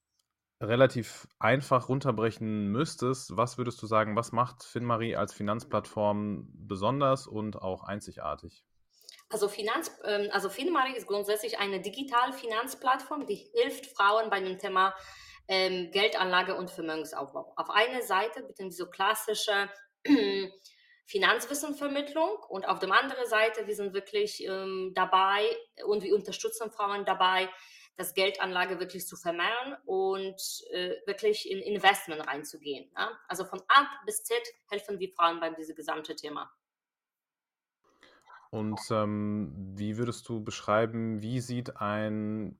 relativ 0.69 1.27
einfach 1.39 1.89
runterbrechen 1.89 2.69
müsstest, 2.69 3.37
was 3.37 3.59
würdest 3.59 3.83
du 3.83 3.87
sagen, 3.87 4.17
was 4.17 4.33
macht 4.33 4.63
FinMarie 4.65 5.17
als 5.17 5.33
Finanzplattform 5.33 6.49
besonders 6.53 7.27
und 7.27 7.57
auch 7.61 7.85
einzigartig? 7.85 8.65
Also, 9.31 9.49
Finanz, 9.49 9.91
ähm, 10.05 10.29
also 10.33 10.49
FinMarie 10.49 10.97
ist 10.97 11.07
grundsätzlich 11.07 11.59
eine 11.59 11.81
digitale 11.81 12.33
Finanzplattform, 12.33 13.27
die 13.27 13.51
hilft 13.55 13.87
Frauen 13.87 14.31
bei 14.31 14.41
dem 14.41 14.59
Thema 14.59 14.95
ähm, 15.49 15.91
Geldanlage 15.91 16.55
und 16.55 16.71
Vermögensaufbau. 16.71 17.53
Auf 17.57 17.71
einer 17.71 18.03
Seite 18.03 18.43
bieten 18.43 18.67
wir 18.67 18.73
so 18.73 18.87
klassische 18.87 19.69
Finanzwissenvermittlung 21.07 22.39
und 22.49 22.67
auf 22.67 22.79
der 22.79 22.91
anderen 22.93 23.27
Seite 23.27 23.67
wir 23.67 23.75
sind 23.75 23.93
wirklich 23.93 24.43
ähm, 24.45 24.93
dabei 24.95 25.45
und 25.87 26.03
wir 26.03 26.15
unterstützen 26.15 26.71
Frauen 26.71 27.05
dabei, 27.05 27.49
das 27.97 28.15
Geldanlage 28.15 28.81
wirklich 28.81 29.07
zu 29.07 29.17
vermehren 29.17 29.77
und 29.87 30.41
äh, 30.73 30.95
wirklich 31.07 31.51
in 31.51 31.59
Investment 31.61 32.27
reinzugehen. 32.27 32.91
Ja? 32.97 33.11
Also 33.29 33.45
von 33.45 33.61
A 33.69 33.87
bis 34.05 34.25
Z 34.25 34.37
helfen 34.71 34.99
wir 34.99 35.11
Frauen 35.13 35.41
beim 35.41 35.55
diesem 35.55 35.77
gesamten 35.77 36.17
Thema. 36.17 36.51
Und 38.51 38.81
ähm, 38.91 39.53
wie 39.77 39.97
würdest 39.97 40.29
du 40.29 40.43
beschreiben, 40.43 41.23
wie 41.23 41.41
sieht 41.41 41.77
ein 41.79 42.59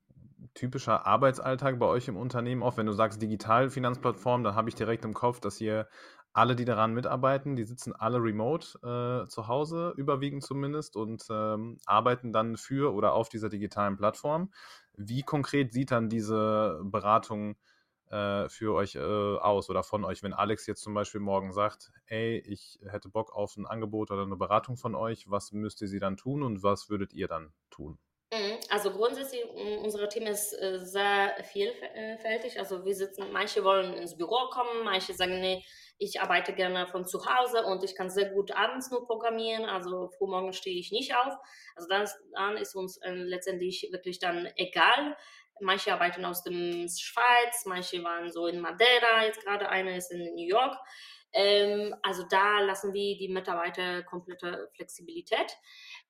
typischer 0.55 1.07
Arbeitsalltag 1.07 1.79
bei 1.79 1.87
euch 1.87 2.09
im 2.09 2.17
Unternehmen 2.17 2.63
auf? 2.63 2.77
Wenn 2.77 2.87
du 2.87 2.93
sagst 2.93 3.23
Digital-Finanzplattform, 3.23 4.43
dann 4.43 4.57
habe 4.57 4.69
ich 4.69 4.75
direkt 4.75 5.05
im 5.05 5.15
Kopf, 5.15 5.39
dass 5.39 5.61
ihr 5.61 5.89
alle, 6.33 6.57
die 6.57 6.65
daran 6.65 6.95
mitarbeiten, 6.95 7.55
die 7.55 7.63
sitzen 7.63 7.93
alle 7.95 8.19
remote 8.19 8.67
äh, 8.83 9.29
zu 9.29 9.47
Hause, 9.47 9.95
überwiegend 9.97 10.43
zumindest, 10.43 10.97
und 10.97 11.23
ähm, 11.31 11.79
arbeiten 11.87 12.33
dann 12.33 12.57
für 12.57 12.93
oder 12.93 13.15
auf 13.15 13.29
dieser 13.29 13.49
digitalen 13.49 13.97
Plattform. 13.97 14.53
Wie 14.97 15.23
konkret 15.23 15.73
sieht 15.73 15.91
dann 15.91 16.09
diese 16.09 16.81
Beratung 16.85 17.57
äh, 18.11 18.49
für 18.49 18.75
euch 18.75 18.95
äh, 18.95 19.01
aus 19.01 19.71
oder 19.71 19.83
von 19.83 20.05
euch, 20.05 20.23
wenn 20.23 20.33
Alex 20.33 20.67
jetzt 20.67 20.83
zum 20.83 20.95
Beispiel 20.95 21.21
morgen 21.21 21.53
sagt, 21.53 21.91
ey, 22.07 22.39
ich 22.39 22.79
hätte 22.87 23.09
Bock 23.09 23.35
auf 23.35 23.57
ein 23.57 23.67
Angebot 23.67 24.11
oder 24.11 24.23
eine 24.23 24.37
Beratung 24.37 24.77
von 24.77 24.95
euch, 24.95 25.31
was 25.31 25.53
müsst 25.53 25.83
ihr 25.83 25.89
sie 25.89 25.99
dann 25.99 26.17
tun 26.17 26.43
und 26.43 26.63
was 26.63 26.91
würdet 26.91 27.13
ihr 27.13 27.29
dann 27.29 27.53
tun? 27.71 27.99
Mhm. 28.33 28.59
also 28.69 28.91
grundsätzlich, 28.91 29.45
unser 29.83 30.09
Team 30.09 30.27
ist 30.27 30.53
äh, 30.55 30.79
sehr 30.79 31.37
vielfältig. 31.45 32.59
Also 32.59 32.85
wir 32.85 32.95
sitzen, 32.95 33.31
manche 33.33 33.63
wollen 33.63 33.95
ins 33.95 34.17
Büro 34.17 34.49
kommen, 34.51 34.85
manche 34.85 35.15
sagen, 35.15 35.41
nee, 35.41 35.65
ich 35.99 36.21
arbeite 36.21 36.53
gerne 36.53 36.87
von 36.87 37.07
zu 37.07 37.25
Hause 37.25 37.65
und 37.65 37.85
ich 37.85 37.95
kann 37.95 38.11
sehr 38.11 38.31
gut 38.31 38.53
abends 38.53 38.91
nur 38.91 39.07
programmieren. 39.07 39.65
Also 39.65 40.11
frühmorgen 40.19 40.53
stehe 40.53 40.79
ich 40.79 40.91
nicht 40.91 41.15
auf. 41.17 41.35
Also 41.77 41.89
dann, 41.89 42.09
dann 42.35 42.57
ist 42.57 42.75
uns 42.75 42.99
äh, 42.99 43.13
letztendlich 43.13 43.89
wirklich 43.93 44.19
dann 44.19 44.49
egal. 44.57 45.17
Manche 45.61 45.93
arbeiten 45.93 46.25
aus 46.25 46.43
dem 46.43 46.89
Schweiz, 46.89 47.65
manche 47.67 48.03
waren 48.03 48.31
so 48.33 48.47
in 48.49 48.61
Madeira, 48.61 49.25
jetzt 49.25 49.45
gerade 49.45 49.69
eine 49.69 49.97
ist 49.97 50.11
in 50.11 50.35
New 50.35 50.49
York. 50.49 50.77
Ähm, 51.33 51.95
also 52.03 52.25
da 52.29 52.61
lassen 52.61 52.93
wir 52.93 53.17
die 53.17 53.29
Mitarbeiter 53.29 54.03
komplette 54.03 54.71
Flexibilität. 54.75 55.57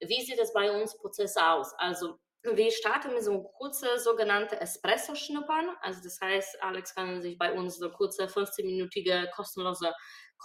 Wie 0.01 0.23
sieht 0.23 0.39
es 0.39 0.53
bei 0.53 0.71
uns 0.71 0.97
Prozess 0.97 1.37
aus? 1.37 1.75
Also 1.79 2.19
wir 2.53 2.71
starten 2.71 3.15
mit 3.15 3.25
so 3.25 3.43
kurze 3.43 3.99
sogenannte 3.99 4.61
Espresso-Schnuppern. 4.61 5.71
Also 5.81 6.01
das 6.03 6.21
heißt, 6.21 6.63
Alex 6.63 6.95
kann 6.95 7.23
sich 7.23 7.39
bei 7.39 7.53
uns 7.53 7.79
so 7.79 7.91
kurze 7.91 8.27
15-minütige 8.27 9.31
kostenlose 9.31 9.93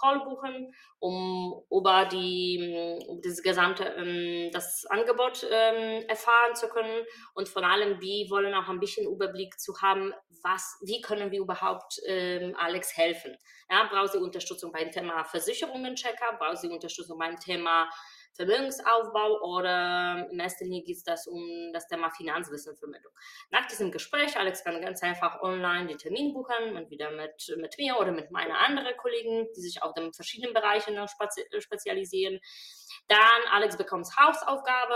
Call 0.00 0.20
buchen, 0.20 0.72
um 0.98 1.62
über 1.70 2.06
die 2.06 2.98
um 3.06 3.20
das 3.22 3.42
gesamte 3.42 3.84
ähm, 3.84 4.50
das 4.52 4.86
Angebot 4.88 5.46
ähm, 5.50 6.04
erfahren 6.08 6.54
zu 6.54 6.68
können 6.68 7.04
und 7.34 7.48
vor 7.48 7.64
allem 7.64 8.00
wir 8.00 8.30
wollen 8.30 8.54
auch 8.54 8.68
ein 8.68 8.80
bisschen 8.80 9.12
Überblick 9.12 9.58
zu 9.60 9.74
haben, 9.82 10.14
was 10.42 10.78
wie 10.82 11.00
können 11.00 11.30
wir 11.30 11.40
überhaupt 11.40 12.00
ähm, 12.06 12.54
Alex 12.56 12.96
helfen. 12.96 13.36
Ja, 13.68 13.88
braucht 13.90 14.12
sie 14.12 14.18
Unterstützung 14.18 14.72
beim 14.72 14.90
Thema 14.90 15.24
Versicherungen 15.24 15.96
Checker, 15.96 16.36
braucht 16.38 16.58
sie 16.58 16.68
Unterstützung 16.68 17.18
beim 17.18 17.38
Thema 17.38 17.90
Vermögensaufbau 18.34 19.40
oder 19.42 20.28
in 20.30 20.40
erster 20.40 20.64
Linie 20.64 20.82
geht 20.82 20.98
es 21.04 21.26
um 21.26 21.70
das 21.72 21.86
Thema 21.88 22.10
Finanzwissenvermittlung. 22.10 23.12
Nach 23.50 23.66
diesem 23.66 23.90
Gespräch, 23.90 24.36
Alex 24.36 24.64
kann 24.64 24.80
ganz 24.80 25.02
einfach 25.02 25.42
online 25.42 25.88
den 25.88 25.98
Termin 25.98 26.32
buchen, 26.32 26.76
entweder 26.76 27.10
mit, 27.10 27.54
mit 27.56 27.76
mir 27.78 27.98
oder 27.98 28.12
mit 28.12 28.30
meiner 28.30 28.58
anderen 28.58 28.96
Kollegen, 28.96 29.48
die 29.56 29.60
sich 29.60 29.82
auf 29.82 29.94
den 29.94 30.12
verschiedenen 30.12 30.54
Bereichen 30.54 30.96
spezialisieren. 31.58 32.40
Dann 33.08 33.42
Alex 33.50 33.76
bekommt 33.76 34.06
Hausaufgabe, 34.16 34.94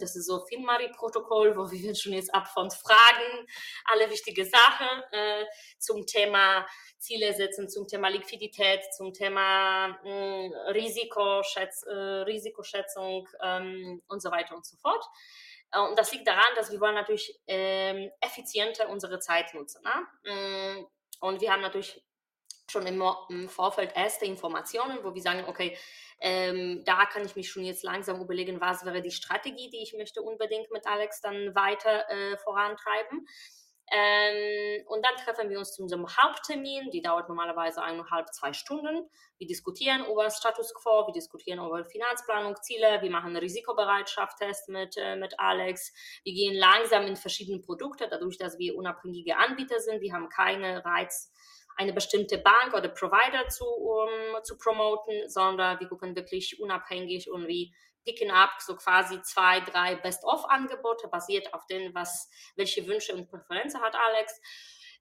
das 0.00 0.16
ist 0.16 0.26
so 0.26 0.44
FinMari-Protokoll, 0.46 1.56
wo 1.56 1.70
wir 1.70 1.94
schon 1.94 2.12
jetzt 2.12 2.34
upfront 2.34 2.74
fragen, 2.74 3.46
alle 3.84 4.10
wichtige 4.10 4.44
Sachen 4.44 5.02
äh, 5.12 5.44
zum 5.78 6.06
Thema 6.06 6.66
Ziele 6.98 7.32
setzen, 7.32 7.68
zum 7.68 7.86
Thema 7.86 8.08
Liquidität, 8.08 8.80
zum 8.96 9.12
Thema 9.12 9.88
mh, 9.88 10.02
hm, 10.02 10.52
Risikoschätz, 10.74 11.84
äh, 11.84 11.92
Risikoschätzung 11.92 13.28
ähm, 13.42 14.02
und 14.08 14.20
so 14.20 14.30
weiter 14.30 14.56
und 14.56 14.66
so 14.66 14.76
fort. 14.76 15.04
Äh, 15.72 15.80
und 15.80 15.98
das 15.98 16.12
liegt 16.12 16.26
daran, 16.26 16.54
dass 16.56 16.70
wir 16.70 16.80
wollen 16.80 16.94
natürlich 16.94 17.40
ähm, 17.46 18.10
effizienter 18.20 18.88
unsere 18.88 19.18
Zeit 19.20 19.54
nutzen. 19.54 19.82
Ne? 19.82 20.06
Hm, 20.24 20.86
und 21.20 21.40
wir 21.40 21.52
haben 21.52 21.62
natürlich 21.62 22.02
schon 22.70 22.86
im 22.86 23.48
Vorfeld 23.48 23.92
erste 23.96 24.26
Informationen, 24.26 24.98
wo 25.02 25.14
wir 25.14 25.22
sagen, 25.22 25.44
okay, 25.46 25.76
ähm, 26.20 26.82
da 26.84 27.06
kann 27.06 27.24
ich 27.24 27.36
mich 27.36 27.50
schon 27.50 27.64
jetzt 27.64 27.84
langsam 27.84 28.20
überlegen, 28.20 28.60
was 28.60 28.84
wäre 28.84 29.02
die 29.02 29.10
Strategie, 29.10 29.70
die 29.70 29.82
ich 29.82 29.94
möchte 29.94 30.22
unbedingt 30.22 30.70
mit 30.70 30.86
Alex 30.86 31.20
dann 31.20 31.54
weiter 31.54 32.08
äh, 32.10 32.36
vorantreiben. 32.38 33.26
Ähm, 33.90 34.84
und 34.86 35.04
dann 35.04 35.16
treffen 35.24 35.48
wir 35.48 35.58
uns 35.58 35.72
zu 35.72 35.82
unserem 35.82 36.06
Haupttermin, 36.06 36.90
die 36.90 37.00
dauert 37.00 37.28
normalerweise 37.28 37.82
eineinhalb, 37.82 38.28
zwei 38.34 38.52
Stunden. 38.52 39.08
Wir 39.38 39.46
diskutieren 39.46 40.04
über 40.04 40.28
Status 40.30 40.74
Quo, 40.74 41.06
wir 41.06 41.14
diskutieren 41.14 41.64
über 41.64 41.84
Finanzplanung, 41.84 42.56
Ziele, 42.60 43.00
wir 43.00 43.10
machen 43.10 43.28
einen 43.28 43.36
Risikobereitschaftstest 43.36 44.68
mit, 44.68 44.96
äh, 44.98 45.16
mit 45.16 45.40
Alex. 45.40 45.94
Wir 46.22 46.34
gehen 46.34 46.54
langsam 46.54 47.06
in 47.06 47.16
verschiedene 47.16 47.60
Produkte, 47.60 48.08
dadurch, 48.10 48.36
dass 48.36 48.58
wir 48.58 48.76
unabhängige 48.76 49.38
Anbieter 49.38 49.80
sind. 49.80 50.02
Wir 50.02 50.12
haben 50.12 50.28
keine 50.28 50.84
Reiz, 50.84 51.32
eine 51.78 51.92
bestimmte 51.92 52.38
Bank 52.38 52.74
oder 52.74 52.88
Provider 52.88 53.48
zu, 53.48 53.64
um, 53.64 54.42
zu 54.42 54.58
promoten, 54.58 55.28
sondern 55.28 55.78
wir 55.78 55.88
gucken 55.88 56.16
wirklich 56.16 56.60
unabhängig 56.60 57.30
und 57.30 57.46
wie 57.46 57.72
picken 58.04 58.30
up 58.30 58.50
so 58.58 58.74
quasi 58.74 59.22
zwei, 59.22 59.60
drei 59.60 59.94
Best-of-Angebote 59.94 61.08
basiert 61.08 61.54
auf 61.54 61.66
den, 61.66 61.94
was, 61.94 62.28
welche 62.56 62.86
Wünsche 62.86 63.14
und 63.14 63.30
Präferenzen 63.30 63.80
hat 63.80 63.94
Alex. 63.94 64.40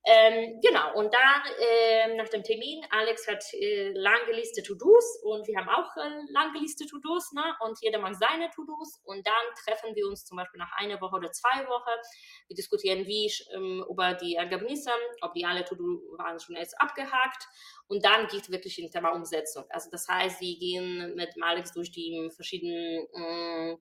Ähm, 0.09 0.61
genau, 0.61 0.93
und 0.95 1.13
dann 1.13 1.41
äh, 1.59 2.15
nach 2.15 2.29
dem 2.29 2.41
Termin, 2.41 2.81
Alex 2.91 3.27
hat 3.27 3.43
äh, 3.53 3.91
lange 3.91 4.31
Liste 4.31 4.63
To-Dos 4.63 5.19
und 5.21 5.45
wir 5.49 5.57
haben 5.57 5.67
auch 5.67 5.97
äh, 5.97 6.31
lange 6.31 6.59
Liste 6.59 6.85
To-Dos, 6.85 7.33
ne? 7.33 7.43
und 7.59 7.77
jeder 7.81 7.99
macht 7.99 8.15
seine 8.15 8.49
To-Dos 8.51 9.01
und 9.03 9.27
dann 9.27 9.33
treffen 9.65 9.93
wir 9.95 10.07
uns 10.07 10.23
zum 10.23 10.37
Beispiel 10.37 10.59
nach 10.59 10.71
einer 10.77 11.01
Woche 11.01 11.17
oder 11.17 11.29
zwei 11.33 11.67
Wochen. 11.67 11.99
Wir 12.47 12.55
diskutieren 12.55 13.05
wie 13.05 13.29
ähm, 13.53 13.83
über 13.89 14.13
die 14.13 14.35
Ergebnisse, 14.35 14.91
ob 15.19 15.33
die 15.33 15.43
alle 15.43 15.65
To-Do 15.65 16.01
waren 16.17 16.39
schon 16.39 16.55
jetzt 16.55 16.79
abgehakt 16.79 17.43
und 17.89 18.05
dann 18.05 18.27
geht 18.27 18.49
wirklich 18.49 18.79
in 18.79 18.89
Thema 18.89 19.09
Umsetzung. 19.09 19.65
Also 19.71 19.89
das 19.91 20.07
heißt, 20.07 20.39
wir 20.39 20.57
gehen 20.57 21.15
mit 21.15 21.35
Alex 21.41 21.73
durch 21.73 21.91
die 21.91 22.29
verschiedenen 22.33 23.07
äh, 23.13 23.77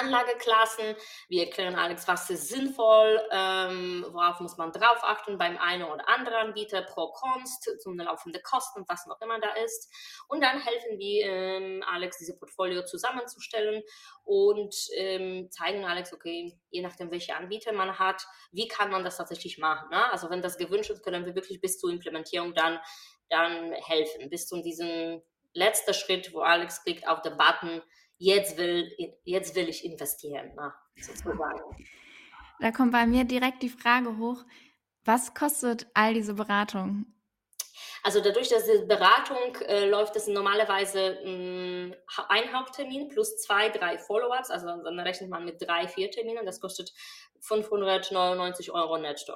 Anlageklassen. 0.00 0.96
Wir 1.28 1.44
erklären 1.44 1.76
Alex, 1.76 2.06
was 2.08 2.28
ist 2.30 2.48
sinnvoll, 2.48 3.20
ähm, 3.30 4.04
worauf 4.10 4.40
muss 4.40 4.56
man 4.56 4.72
drauf 4.72 4.98
achten 5.02 5.38
beim 5.38 5.56
einen 5.58 5.84
oder 5.84 6.08
anderen 6.08 6.48
Anbieter, 6.48 6.82
pro 6.82 7.12
Konst, 7.12 7.70
zum 7.80 7.98
laufende 7.98 8.40
Kosten, 8.40 8.84
was 8.88 9.06
noch 9.06 9.20
immer 9.20 9.40
da 9.40 9.50
ist. 9.64 9.92
Und 10.28 10.42
dann 10.42 10.60
helfen 10.60 10.98
wir 10.98 11.26
ähm, 11.26 11.84
Alex, 11.86 12.18
diese 12.18 12.36
Portfolio 12.36 12.84
zusammenzustellen 12.84 13.82
und 14.24 14.74
ähm, 14.96 15.50
zeigen 15.50 15.84
Alex, 15.84 16.12
okay, 16.12 16.58
je 16.70 16.82
nachdem, 16.82 17.10
welche 17.10 17.36
Anbieter 17.36 17.72
man 17.72 17.98
hat, 17.98 18.26
wie 18.52 18.68
kann 18.68 18.90
man 18.90 19.04
das 19.04 19.16
tatsächlich 19.16 19.58
machen. 19.58 19.88
Ne? 19.90 20.10
Also 20.10 20.30
wenn 20.30 20.42
das 20.42 20.58
gewünscht 20.58 20.90
ist, 20.90 21.02
können 21.02 21.26
wir 21.26 21.34
wirklich 21.34 21.60
bis 21.60 21.78
zur 21.78 21.90
Implementierung 21.90 22.54
dann, 22.54 22.78
dann 23.28 23.72
helfen, 23.72 24.28
bis 24.30 24.46
zu 24.48 24.62
diesem 24.62 25.22
letzten 25.54 25.94
Schritt, 25.94 26.32
wo 26.34 26.40
Alex 26.40 26.82
klickt 26.82 27.08
auf 27.08 27.22
den 27.22 27.36
Button, 27.36 27.82
jetzt 28.18 28.56
will, 28.56 28.90
jetzt 29.24 29.54
will 29.54 29.68
ich 29.68 29.84
investieren, 29.84 30.52
na, 30.54 30.68
ne, 30.68 31.02
sozusagen. 31.02 31.60
Da 32.60 32.70
kommt 32.70 32.92
bei 32.92 33.06
mir 33.06 33.24
direkt 33.24 33.62
die 33.62 33.68
Frage 33.68 34.16
hoch, 34.18 34.44
was 35.04 35.34
kostet 35.34 35.86
all 35.94 36.14
diese 36.14 36.34
Beratung? 36.34 37.06
Also 38.02 38.20
dadurch, 38.20 38.50
dass 38.50 38.64
die 38.64 38.84
Beratung 38.86 39.56
äh, 39.66 39.88
läuft, 39.88 40.14
ist 40.16 40.28
normalerweise 40.28 41.18
mh, 41.24 41.30
hm, 41.30 41.94
ein 42.28 42.52
Haupttermin 42.52 43.08
plus 43.08 43.38
zwei, 43.38 43.70
drei 43.70 43.98
Follow-ups. 43.98 44.50
Also 44.50 44.66
dann 44.66 45.00
rechnet 45.00 45.30
man 45.30 45.44
mit 45.44 45.60
drei, 45.66 45.88
vier 45.88 46.10
Terminen. 46.10 46.44
Das 46.44 46.60
kostet 46.60 46.92
599 47.40 48.72
Euro 48.72 48.98
netto. 48.98 49.32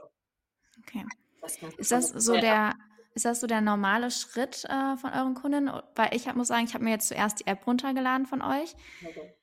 Okay. 0.81 1.05
Das 1.41 1.57
ist 1.79 1.93
das 1.93 2.09
so 2.11 2.35
der 2.35 2.75
ist 3.19 3.25
das 3.25 3.41
so 3.41 3.49
der 3.49 3.61
normale 3.61 4.13
Schritt 4.13 4.65
äh, 4.67 4.97
von 4.97 5.13
euren 5.13 5.35
Kunden? 5.35 5.69
Weil 5.97 6.15
ich 6.15 6.29
hab, 6.29 6.37
muss 6.37 6.47
sagen, 6.47 6.65
ich 6.65 6.75
habe 6.75 6.85
mir 6.85 6.91
jetzt 6.91 7.09
zuerst 7.09 7.41
die 7.41 7.49
App 7.49 7.67
runtergeladen 7.67 8.27
von 8.27 8.43
euch. 8.43 8.77
Okay. 9.05 9.35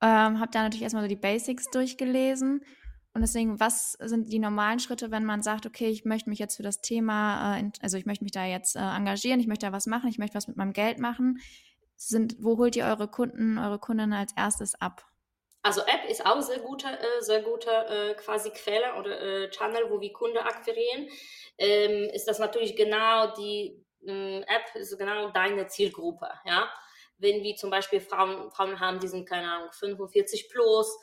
Ähm, 0.00 0.40
habe 0.40 0.50
da 0.50 0.62
natürlich 0.62 0.82
erstmal 0.82 1.02
so 1.02 1.08
die 1.08 1.16
Basics 1.16 1.68
durchgelesen. 1.70 2.64
Und 3.12 3.20
deswegen, 3.20 3.60
was 3.60 3.92
sind 3.92 4.32
die 4.32 4.38
normalen 4.38 4.78
Schritte, 4.78 5.10
wenn 5.10 5.26
man 5.26 5.42
sagt, 5.42 5.66
okay, 5.66 5.88
ich 5.88 6.06
möchte 6.06 6.30
mich 6.30 6.38
jetzt 6.38 6.56
für 6.56 6.62
das 6.62 6.80
Thema, 6.80 7.58
äh, 7.58 7.70
also 7.82 7.98
ich 7.98 8.06
möchte 8.06 8.24
mich 8.24 8.32
da 8.32 8.46
jetzt 8.46 8.76
äh, 8.76 8.78
engagieren, 8.80 9.40
ich 9.40 9.46
möchte 9.46 9.66
da 9.66 9.72
was 9.72 9.86
machen, 9.86 10.08
ich 10.08 10.18
möchte 10.18 10.36
was 10.36 10.48
mit 10.48 10.56
meinem 10.56 10.72
Geld 10.72 10.98
machen. 10.98 11.38
Sind, 11.96 12.36
wo 12.40 12.56
holt 12.56 12.76
ihr 12.76 12.86
eure 12.86 13.08
Kunden, 13.08 13.58
eure 13.58 13.78
Kundinnen 13.78 14.14
als 14.14 14.32
erstes 14.36 14.74
ab? 14.80 15.04
Also 15.62 15.80
App 15.82 16.08
ist 16.08 16.24
auch 16.24 16.40
sehr 16.40 16.60
gute, 16.60 16.86
äh, 16.86 17.20
sehr 17.20 17.42
gute 17.42 17.70
äh, 17.70 18.14
quasi 18.14 18.50
Quelle 18.50 18.94
oder 18.98 19.20
äh, 19.20 19.50
Channel, 19.50 19.90
wo 19.90 20.00
wir 20.00 20.12
Kunden 20.12 20.38
akquirieren. 20.38 21.08
Ähm, 21.58 22.10
ist 22.10 22.28
das 22.28 22.38
natürlich 22.38 22.76
genau 22.76 23.34
die 23.34 23.84
ähm, 24.06 24.44
App 24.46 24.74
ist 24.74 24.96
genau 24.98 25.30
deine 25.30 25.66
Zielgruppe, 25.66 26.28
ja. 26.44 26.68
Wenn 27.18 27.42
wir 27.42 27.56
zum 27.56 27.70
Beispiel 27.70 28.00
Frauen, 28.00 28.50
Frauen 28.52 28.78
haben, 28.78 29.00
die 29.00 29.08
sind 29.08 29.28
keine 29.28 29.50
Ahnung 29.50 29.72
45 29.72 30.48
plus, 30.48 30.96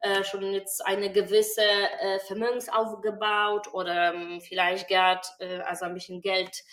äh, 0.00 0.24
schon 0.24 0.52
jetzt 0.52 0.84
eine 0.86 1.12
gewisse 1.12 1.62
äh, 1.62 2.18
Vermögens 2.20 2.68
aufgebaut 2.68 3.72
oder 3.74 4.14
ähm, 4.14 4.40
vielleicht 4.40 4.88
gerade 4.88 5.20
äh, 5.40 5.58
also 5.60 5.84
ein 5.84 5.94
bisschen 5.94 6.22
Geld 6.22 6.64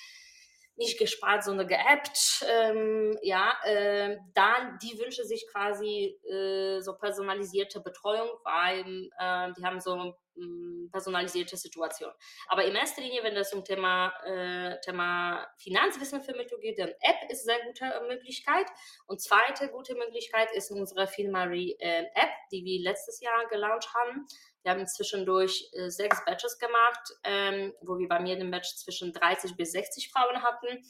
nicht 0.77 0.99
gespart, 0.99 1.43
sondern 1.43 1.67
geappt, 1.67 2.45
ähm, 2.49 3.17
ja, 3.21 3.53
äh, 3.63 4.17
dann 4.33 4.77
die 4.81 4.99
wünschen 4.99 5.25
sich 5.25 5.47
quasi 5.51 6.19
äh, 6.29 6.81
so 6.81 6.97
personalisierte 6.97 7.79
Betreuung, 7.79 8.29
weil 8.43 9.09
äh, 9.17 9.53
die 9.57 9.65
haben 9.65 9.79
so 9.79 10.15
mm, 10.35 10.89
personalisierte 10.91 11.55
Situation. 11.55 12.11
Aber 12.47 12.65
in 12.65 12.75
erster 12.75 13.01
Linie, 13.01 13.23
wenn 13.23 13.38
es 13.38 13.53
um 13.53 13.63
Thema, 13.63 14.13
äh, 14.25 14.79
Thema 14.81 15.47
Finanzwissenvermittlung 15.57 16.59
geht, 16.59 16.77
dann 16.77 16.89
App 16.89 17.29
ist 17.29 17.47
eine 17.47 17.57
sehr 17.57 17.65
gute 17.67 18.01
Möglichkeit. 18.07 18.67
Und 19.07 19.21
zweite 19.21 19.69
gute 19.69 19.95
Möglichkeit 19.95 20.49
ist 20.53 20.71
unsere 20.71 21.07
Filmary 21.07 21.77
äh, 21.79 22.03
App, 22.15 22.33
die 22.51 22.65
wir 22.65 22.81
letztes 22.83 23.21
Jahr 23.21 23.47
gelauncht 23.47 23.93
haben. 23.93 24.25
Wir 24.65 24.71
haben 24.71 24.88
zwischendurch 24.88 25.69
äh, 25.73 25.91
sechs 25.91 26.25
Batches 26.25 26.58
gemacht, 26.58 27.13
ähm, 27.23 27.71
wo 27.82 27.99
wir 27.99 28.08
bei 28.08 28.19
mir 28.19 28.36
im 28.36 28.49
Batch 28.49 28.75
zwischen 28.78 29.13
30 29.13 29.56
bis 29.56 29.73
60 29.73 30.12
Frauen 30.12 30.41
hatten. 30.41 30.84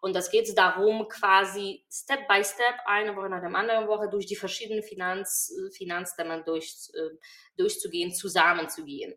Und 0.00 0.16
das 0.16 0.32
geht 0.32 0.58
darum, 0.58 1.06
quasi 1.08 1.84
Step 1.88 2.26
by 2.26 2.42
Step, 2.42 2.74
eine 2.86 3.14
Woche 3.14 3.28
nach 3.28 3.40
der 3.40 3.54
anderen 3.54 3.86
Woche, 3.86 4.08
durch 4.10 4.26
die 4.26 4.34
verschiedenen 4.34 4.82
Finanz, 4.82 5.52
äh, 5.56 5.70
Finanzthemen 5.70 6.44
durch, 6.44 6.74
äh, 6.92 7.16
durchzugehen, 7.56 8.12
zusammenzugehen. 8.12 9.14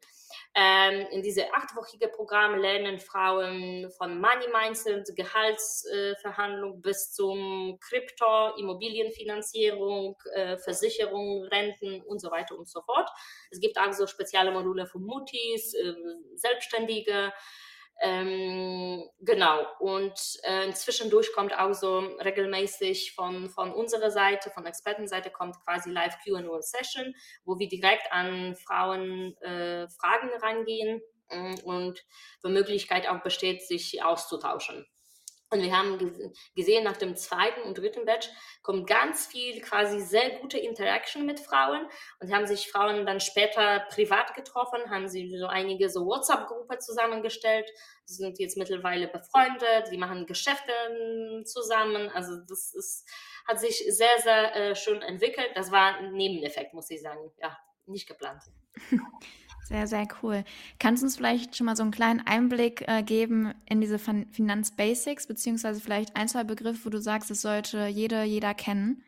Ähm, 0.55 1.07
in 1.11 1.21
diese 1.21 1.53
achtwöchige 1.53 2.07
Programm 2.07 2.55
lernen 2.55 2.99
Frauen 2.99 3.89
von 3.97 4.19
Money 4.19 4.47
Mindset, 4.51 5.15
Gehaltsverhandlung 5.15 6.77
äh, 6.77 6.81
bis 6.81 7.13
zum 7.13 7.77
Krypto, 7.79 8.55
Immobilienfinanzierung, 8.57 10.15
äh, 10.33 10.57
Versicherung, 10.57 11.43
Renten 11.45 12.01
und 12.01 12.19
so 12.19 12.31
weiter 12.31 12.57
und 12.57 12.67
so 12.67 12.81
fort. 12.81 13.09
Es 13.51 13.59
gibt 13.59 13.77
also 13.77 14.07
spezielle 14.07 14.51
Module 14.51 14.85
für 14.85 14.99
Mutis, 14.99 15.73
äh, 15.73 15.93
Selbstständige, 16.35 17.33
ähm, 18.01 19.03
genau, 19.19 19.65
und 19.79 20.13
äh, 20.43 20.71
zwischendurch 20.73 21.31
kommt 21.33 21.57
auch 21.57 21.73
so 21.73 21.99
regelmäßig 21.99 23.13
von, 23.13 23.49
von 23.49 23.71
unserer 23.71 24.11
Seite, 24.11 24.49
von 24.49 24.65
Expertenseite, 24.65 25.29
kommt 25.29 25.55
quasi 25.63 25.89
Live 25.89 26.17
QA-Session, 26.23 27.13
wo 27.45 27.59
wir 27.59 27.67
direkt 27.67 28.11
an 28.11 28.55
Frauen 28.55 29.37
äh, 29.37 29.87
Fragen 29.89 30.29
reingehen 30.41 31.01
äh, 31.29 31.61
und 31.63 32.03
die 32.43 32.49
Möglichkeit 32.51 33.07
auch 33.07 33.21
besteht, 33.21 33.61
sich 33.61 34.03
auszutauschen. 34.03 34.85
Und 35.53 35.61
wir 35.61 35.77
haben 35.77 36.33
gesehen, 36.55 36.83
nach 36.83 36.97
dem 36.97 37.15
zweiten 37.15 37.61
und 37.61 37.77
dritten 37.77 38.05
Batch 38.05 38.27
kommt 38.63 38.87
ganz 38.87 39.27
viel 39.27 39.61
quasi 39.61 39.99
sehr 39.99 40.39
gute 40.39 40.57
Interaction 40.57 41.27
mit 41.27 41.39
Frauen 41.39 41.85
und 42.19 42.33
haben 42.33 42.47
sich 42.47 42.71
Frauen 42.71 43.05
dann 43.05 43.19
später 43.19 43.81
privat 43.91 44.33
getroffen, 44.33 44.89
haben 44.89 45.07
sie 45.07 45.29
so 45.37 45.45
einige 45.45 45.91
so 45.91 46.07
WhatsApp-Gruppe 46.07 46.79
zusammengestellt, 46.79 47.69
sie 48.05 48.15
sind 48.15 48.39
jetzt 48.39 48.57
mittlerweile 48.57 49.07
befreundet, 49.07 49.89
sie 49.89 49.97
machen 49.97 50.25
Geschäfte 50.25 50.73
zusammen, 51.45 52.09
also 52.09 52.37
das 52.49 52.73
ist, 52.73 53.07
hat 53.47 53.59
sich 53.59 53.85
sehr, 53.89 54.19
sehr 54.23 54.55
äh, 54.55 54.75
schön 54.75 55.03
entwickelt. 55.03 55.51
Das 55.53 55.71
war 55.71 55.97
ein 55.97 56.13
Nebeneffekt, 56.13 56.73
muss 56.73 56.89
ich 56.89 57.03
sagen, 57.03 57.31
ja, 57.39 57.55
nicht 57.85 58.07
geplant. 58.07 58.41
Sehr, 59.65 59.87
sehr 59.87 60.07
cool. 60.21 60.43
Kannst 60.77 61.01
du 61.01 61.05
uns 61.05 61.15
vielleicht 61.15 61.55
schon 61.55 61.65
mal 61.65 61.75
so 61.75 61.83
einen 61.83 61.91
kleinen 61.91 62.21
Einblick 62.25 62.83
äh, 62.87 63.01
geben 63.01 63.53
in 63.65 63.79
diese 63.79 63.97
fin 63.97 64.27
Finanzbasics, 64.31 65.27
beziehungsweise 65.27 65.79
vielleicht 65.79 66.15
ein, 66.15 66.27
zwei 66.27 66.43
Begriffe, 66.43 66.85
wo 66.85 66.89
du 66.89 66.99
sagst, 66.99 67.31
es 67.31 67.41
sollte 67.41 67.87
jede, 67.87 68.23
jeder 68.23 68.53
kennen? 68.53 69.05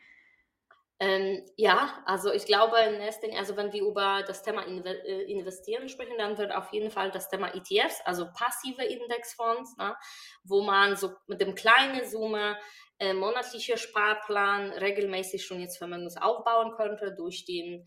Ähm, 1.01 1.43
ja, 1.57 2.01
also 2.05 2.31
ich 2.31 2.45
glaube, 2.45 2.77
also 2.77 3.57
wenn 3.57 3.73
wir 3.73 3.81
über 3.83 4.23
das 4.25 4.43
Thema 4.43 4.65
äh, 4.65 5.23
Investieren 5.29 5.89
sprechen, 5.89 6.17
dann 6.17 6.37
wird 6.37 6.53
auf 6.53 6.71
jeden 6.71 6.89
Fall 6.89 7.11
das 7.11 7.29
Thema 7.29 7.53
ETFs, 7.53 7.99
also 8.05 8.27
passive 8.31 8.81
Indexfonds, 8.81 9.75
ne, 9.75 9.93
wo 10.45 10.61
man 10.61 10.95
so 10.95 11.11
mit 11.27 11.41
dem 11.41 11.53
kleinen 11.53 12.09
Summe 12.09 12.57
äh, 12.99 13.13
monatliche 13.13 13.77
Sparplan 13.77 14.71
regelmäßig 14.71 15.45
schon 15.45 15.59
jetzt 15.59 15.77
Vermögens 15.77 16.15
aufbauen 16.15 16.71
könnte 16.77 17.13
durch 17.13 17.43
den 17.43 17.85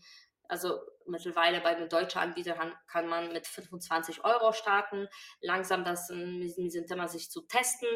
also 0.49 0.79
mittlerweile 1.09 1.61
bei 1.61 1.75
einem 1.75 1.89
deutschen 1.89 2.19
Anbieter 2.19 2.55
kann, 2.87 3.07
man 3.07 3.31
mit 3.31 3.47
25 3.47 4.23
Euro 4.23 4.51
starten, 4.53 5.07
langsam 5.41 5.83
das 5.83 6.09
in 6.09 6.41
diesem 6.55 6.85
Thema 6.87 7.07
sich 7.07 7.29
zu 7.29 7.41
testen 7.41 7.89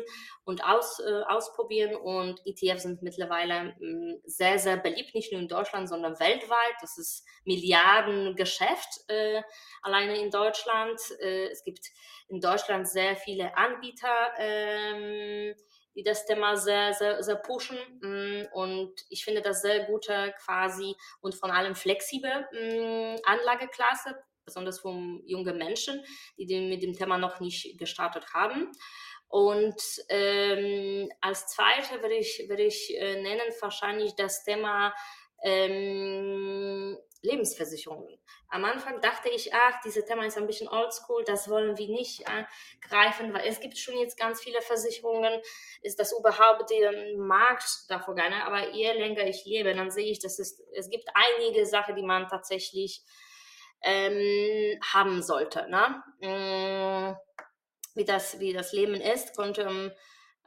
und 0.44 0.64
aus, 0.64 1.00
äh, 1.00 1.24
ausprobieren. 1.28 1.96
Und 1.96 2.42
ETFs 2.46 2.84
sind 2.84 3.02
mittlerweile 3.02 3.76
mh, 3.80 4.16
mm, 4.16 4.22
sehr, 4.26 4.60
sehr 4.60 4.78
beliebt, 4.78 5.16
nicht 5.16 5.32
nur 5.32 5.42
in 5.42 5.48
Deutschland, 5.48 5.90
sondern 5.90 6.20
weltweit. 6.20 6.76
Das 6.82 6.98
ist 6.98 7.26
Milliardengeschäft 7.46 9.02
äh, 9.08 9.42
alleine 9.82 10.18
in 10.18 10.32
Deutschland. 10.32 11.00
Äh, 11.20 11.48
es 11.48 11.64
gibt 11.64 11.88
in 12.28 12.40
Deutschland 12.40 12.88
sehr 12.88 13.16
viele 13.16 13.56
Anbieter. 13.58 14.34
Ähm, 14.38 15.56
die 15.96 16.04
das 16.04 16.26
Thema 16.26 16.56
sehr, 16.56 16.94
sehr, 16.94 17.24
sehr 17.24 17.36
pushen. 17.36 17.78
Mm, 18.02 18.46
und 18.54 18.94
ich 19.10 19.24
finde 19.24 19.42
das 19.42 19.62
sehr 19.62 19.86
gute 19.86 20.34
quasi 20.44 20.96
und 21.22 21.36
vor 21.36 21.54
allem 21.54 21.76
flexible 21.76 22.48
mm, 22.52 23.22
Anlageklasse, 23.26 24.16
besonders 24.46 24.80
für 24.80 24.94
junge 25.26 25.54
Menschen, 25.54 26.04
die 26.38 26.60
mit 26.70 26.84
dem 26.84 26.94
Thema 26.94 27.18
noch 27.18 27.40
nicht 27.40 27.78
gestartet 27.78 28.34
haben. 28.34 28.72
Und 29.28 29.82
ähm, 30.10 31.10
als 31.20 31.48
zweite 31.48 32.02
würde 32.02 32.16
ich, 32.16 32.46
würde 32.48 32.64
ich 32.64 32.96
äh, 32.96 33.20
nennen 33.22 33.52
wahrscheinlich 33.62 34.16
das 34.16 34.44
Thema 34.44 34.94
ähm, 35.44 36.98
Lebensversicherungen. 37.24 38.20
Am 38.50 38.66
Anfang 38.66 39.00
dachte 39.02 39.30
ich, 39.30 39.54
ach, 39.54 39.82
dieses 39.84 40.06
Thema 40.06 40.26
ist 40.26 40.38
ein 40.38 40.46
bisschen 40.46 40.68
oldschool, 40.68 41.24
das 41.24 41.50
wollen 41.50 41.78
wir 41.78 41.88
nicht 41.88 42.22
äh, 42.22 42.44
greifen, 42.82 43.34
weil 43.34 43.48
es 43.48 43.60
gibt 43.62 43.78
schon 43.78 43.98
jetzt 43.98 44.20
ganz 44.20 44.42
viele 44.42 44.62
Versicherungen. 44.62 45.42
Ist 45.82 46.00
das 46.00 46.12
überhaupt 46.12 46.70
der 46.70 47.18
Markt 47.18 47.86
dafür 47.88 48.14
gar 48.14 48.30
nicht? 48.30 48.44
Aber 48.44 48.70
je 48.72 48.92
länger 48.92 49.26
ich 49.26 49.46
lebe, 49.46 49.74
dann 49.74 49.90
sehe 49.90 50.12
ich, 50.12 50.20
dass 50.20 50.38
es, 50.38 50.62
es 50.76 50.90
gibt 50.90 51.10
einige 51.14 51.66
Sachen, 51.66 51.96
die 51.96 52.04
man 52.04 52.28
tatsächlich 52.28 53.02
ähm, 53.84 54.80
haben 54.94 55.24
sollte. 55.24 55.70
Ne? 55.70 56.04
Ähm, 56.22 57.16
wie, 57.96 58.06
das, 58.06 58.40
wie 58.40 58.52
das 58.52 58.74
Leben 58.74 58.96
ist, 58.96 59.36
konnte 59.36 59.96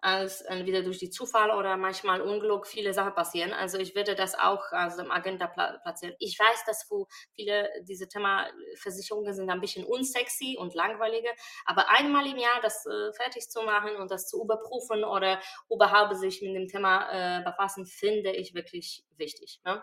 als 0.07 0.41
entweder 0.43 0.83
durch 0.83 0.99
die 0.99 1.11
Zufall 1.11 1.51
oder 1.51 1.77
manchmal 1.77 2.21
Unglück 2.21 2.69
viele 2.69 2.95
Sachen 2.95 3.13
passieren. 3.17 3.53
Also 3.53 3.77
ich 3.79 3.97
würde 3.97 4.15
das 4.15 4.39
auch 4.39 4.71
als 4.71 4.99
im 4.99 5.11
Agenda 5.11 5.49
platzieren. 5.49 6.15
Ich 6.21 6.39
weiß, 6.39 6.65
dass 6.65 6.89
viele 7.35 7.69
diese 7.83 8.07
Thema 8.07 8.47
Versicherungen 8.77 9.35
sind 9.35 9.51
ein 9.51 9.61
bisschen 9.61 9.85
unsexy 9.85 10.57
und 10.61 10.75
langweiliger, 10.75 11.31
aber 11.65 11.91
einmal 11.91 12.25
im 12.25 12.39
Jahr 12.39 12.61
das 12.63 12.87
äh, 12.87 13.13
fertig 13.15 13.51
zu 13.51 13.63
machen 13.63 13.97
und 13.97 14.13
das 14.13 14.29
zu 14.29 14.41
überprüfen 14.41 15.03
oder 15.03 15.41
überhaupt 15.69 16.17
sich 16.17 16.41
mit 16.41 16.55
dem 16.55 16.69
Thema 16.69 17.41
äh, 17.41 17.43
befassen, 17.43 17.85
finde 17.85 18.31
ich 18.31 18.55
wirklich 18.55 19.05
wichtig. 19.17 19.61
Ne? 19.65 19.83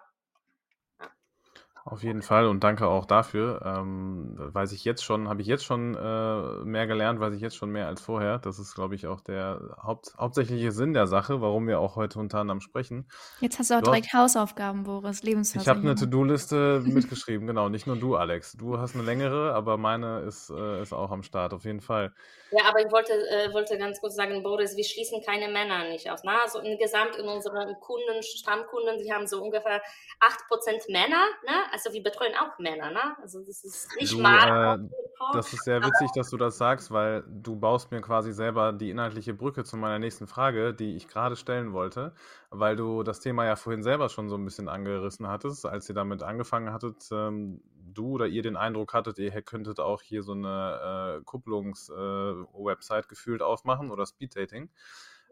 Auf 1.85 2.01
jeden 2.01 2.21
Fall 2.21 2.47
und 2.47 2.63
danke 2.63 2.87
auch 2.87 3.05
dafür. 3.05 3.61
Ähm, 3.65 4.35
weiß 4.37 4.71
ich 4.71 4.85
jetzt 4.85 5.03
schon, 5.03 5.27
habe 5.27 5.41
ich 5.41 5.47
jetzt 5.47 5.65
schon 5.65 5.95
äh, 5.95 6.63
mehr 6.63 6.87
gelernt, 6.87 7.19
weiß 7.19 7.33
ich 7.33 7.41
jetzt 7.41 7.57
schon 7.57 7.71
mehr 7.71 7.87
als 7.87 7.99
vorher. 7.99 8.39
Das 8.39 8.57
ist, 8.57 8.73
glaube 8.73 8.95
ich, 8.95 9.05
auch 9.07 9.19
der 9.19 9.59
Haupt, 9.83 10.13
hauptsächliche 10.17 10.71
Sinn 10.71 10.93
der 10.93 11.07
Sache, 11.07 11.41
warum 11.41 11.67
wir 11.67 11.81
auch 11.81 11.97
heute 11.97 12.19
unter 12.19 12.39
anderem 12.39 12.61
sprechen. 12.61 13.05
Jetzt 13.41 13.59
hast 13.59 13.69
du 13.69 13.75
auch 13.75 13.79
du 13.79 13.91
direkt 13.91 14.13
hast, 14.13 14.35
Hausaufgaben, 14.35 14.83
Boris, 14.83 15.23
Lebensversicherung. 15.23 15.81
Ich 15.81 15.85
habe 15.85 15.91
eine 15.91 15.99
To-Do-Liste 15.99 16.81
mitgeschrieben, 16.85 17.47
genau. 17.47 17.67
Nicht 17.67 17.85
nur 17.85 17.97
du, 17.97 18.15
Alex. 18.15 18.53
Du 18.53 18.77
hast 18.77 18.95
eine 18.95 19.03
längere, 19.03 19.53
aber 19.53 19.75
meine 19.75 20.21
ist, 20.21 20.51
äh, 20.51 20.81
ist 20.81 20.93
auch 20.93 21.11
am 21.11 21.21
Start, 21.21 21.53
auf 21.53 21.65
jeden 21.65 21.81
Fall. 21.81 22.13
Ja, 22.51 22.65
aber 22.69 22.85
ich 22.85 22.91
wollte, 22.93 23.11
äh, 23.11 23.51
wollte 23.53 23.77
ganz 23.77 23.99
kurz 23.99 24.15
sagen, 24.15 24.41
Boris, 24.41 24.77
wir 24.77 24.83
schließen 24.85 25.21
keine 25.25 25.51
Männer 25.51 25.89
nicht 25.89 26.09
aus. 26.09 26.23
Ne? 26.23 26.31
Also 26.41 26.59
insgesamt 26.59 27.17
in 27.17 27.25
unseren 27.25 27.77
Kunden, 27.81 28.21
Stammkunden, 28.21 28.99
die 28.99 29.11
haben 29.11 29.27
so 29.27 29.43
ungefähr 29.43 29.81
8% 30.21 30.91
Männer, 30.91 31.25
ne? 31.45 31.72
Also 31.73 31.91
wir 31.91 32.03
betreuen 32.03 32.33
auch 32.35 32.59
Männer, 32.59 32.91
ne? 32.91 33.17
Also 33.19 33.43
das 33.43 33.63
ist 33.63 33.89
nicht 33.99 34.13
du, 34.13 34.19
mal. 34.19 34.77
Äh, 34.77 34.89
das 35.33 35.51
ist 35.53 35.63
sehr 35.63 35.81
witzig, 35.81 36.11
dass 36.13 36.29
du 36.29 36.37
das 36.37 36.59
sagst, 36.59 36.91
weil 36.91 37.23
du 37.27 37.55
baust 37.55 37.89
mir 37.89 37.99
quasi 37.99 38.31
selber 38.31 38.73
die 38.73 38.91
inhaltliche 38.91 39.33
Brücke 39.33 39.63
zu 39.63 39.75
meiner 39.75 39.97
nächsten 39.97 40.27
Frage, 40.27 40.75
die 40.75 40.95
ich 40.95 41.07
gerade 41.07 41.35
stellen 41.35 41.73
wollte, 41.73 42.13
weil 42.51 42.75
du 42.75 43.01
das 43.01 43.21
Thema 43.21 43.45
ja 43.45 43.55
vorhin 43.55 43.81
selber 43.81 44.09
schon 44.09 44.29
so 44.29 44.35
ein 44.35 44.45
bisschen 44.45 44.69
angerissen 44.69 45.27
hattest, 45.27 45.65
als 45.65 45.89
ihr 45.89 45.95
damit 45.95 46.21
angefangen 46.21 46.71
hattet, 46.71 47.09
ähm, 47.11 47.63
du 47.73 48.11
oder 48.11 48.27
ihr 48.27 48.43
den 48.43 48.55
Eindruck 48.55 48.93
hattet, 48.93 49.17
ihr 49.17 49.41
könntet 49.41 49.79
auch 49.79 50.03
hier 50.03 50.21
so 50.21 50.33
eine 50.33 51.17
äh, 51.21 51.23
Kupplungs-Website 51.23 53.05
äh, 53.05 53.07
gefühlt 53.07 53.41
aufmachen 53.41 53.89
oder 53.89 54.05
Speeddating. 54.05 54.69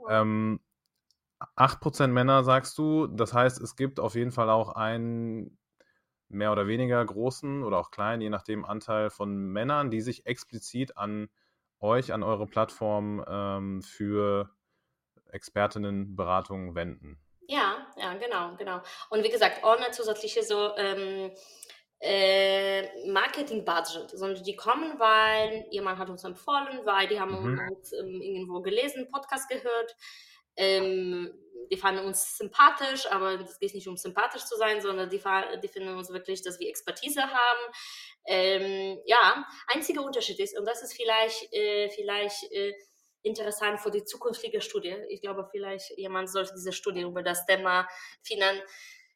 Ja. 0.07 0.21
Ähm, 0.21 0.59
8% 1.55 2.07
Männer 2.07 2.43
sagst 2.43 2.79
du, 2.79 3.05
das 3.05 3.31
heißt, 3.31 3.61
es 3.61 3.75
gibt 3.75 3.99
auf 3.99 4.15
jeden 4.15 4.31
Fall 4.31 4.49
auch 4.49 4.69
einen 4.69 5.57
mehr 6.33 6.51
oder 6.51 6.67
weniger 6.67 7.03
großen 7.03 7.63
oder 7.63 7.77
auch 7.77 7.91
kleinen, 7.91 8.21
je 8.21 8.29
nachdem, 8.29 8.65
Anteil 8.65 9.09
von 9.09 9.35
Männern, 9.35 9.91
die 9.91 10.01
sich 10.01 10.25
explizit 10.25 10.97
an 10.97 11.29
euch, 11.79 12.13
an 12.13 12.23
eure 12.23 12.47
Plattform 12.47 13.23
ähm, 13.27 13.81
für 13.81 14.49
Expertinnenberatung 15.31 16.75
wenden. 16.75 17.19
Ja, 17.47 17.87
ja, 17.97 18.13
genau, 18.13 18.55
genau. 18.57 18.81
Und 19.09 19.23
wie 19.23 19.29
gesagt, 19.29 19.63
ohne 19.63 19.91
zusätzliche 19.91 20.43
so 20.43 20.75
ähm, 20.77 21.31
äh, 21.99 23.09
Marketing-Budget, 23.11 24.11
sondern 24.11 24.43
die 24.43 24.55
kommen, 24.55 24.99
weil 24.99 25.65
jemand 25.69 25.99
hat 25.99 26.09
uns 26.09 26.23
empfohlen, 26.23 26.79
weil 26.85 27.07
die 27.07 27.19
haben 27.19 27.31
mhm. 27.31 27.59
uns 27.59 27.93
ähm, 27.93 28.21
irgendwo 28.21 28.61
gelesen, 28.61 29.09
Podcast 29.11 29.49
gehört 29.49 29.95
ähm, 30.55 31.31
die 31.69 31.77
fanden 31.77 32.05
uns 32.05 32.37
sympathisch, 32.37 33.05
aber 33.11 33.39
es 33.39 33.59
geht 33.59 33.73
nicht 33.73 33.87
um 33.87 33.97
sympathisch 33.97 34.45
zu 34.45 34.55
sein, 34.57 34.81
sondern 34.81 35.09
die, 35.09 35.21
die 35.63 35.67
finden 35.67 35.97
uns 35.97 36.11
wirklich, 36.11 36.41
dass 36.41 36.59
wir 36.59 36.69
Expertise 36.69 37.21
haben. 37.21 37.73
Ähm, 38.25 38.99
ja, 39.05 39.45
einziger 39.67 40.03
Unterschied 40.03 40.39
ist, 40.39 40.57
und 40.57 40.65
das 40.65 40.81
ist 40.81 40.93
vielleicht, 40.93 41.51
äh, 41.53 41.89
vielleicht 41.89 42.51
äh, 42.51 42.73
interessant 43.23 43.79
für 43.79 43.91
die 43.91 44.03
zukünftige 44.03 44.61
Studie. 44.61 44.95
Ich 45.09 45.21
glaube, 45.21 45.47
vielleicht 45.51 45.91
jemand 45.97 46.29
sollte 46.29 46.53
diese 46.55 46.73
Studie 46.73 47.01
über 47.01 47.23
das 47.23 47.45
Thema 47.45 47.87
Finan 48.23 48.61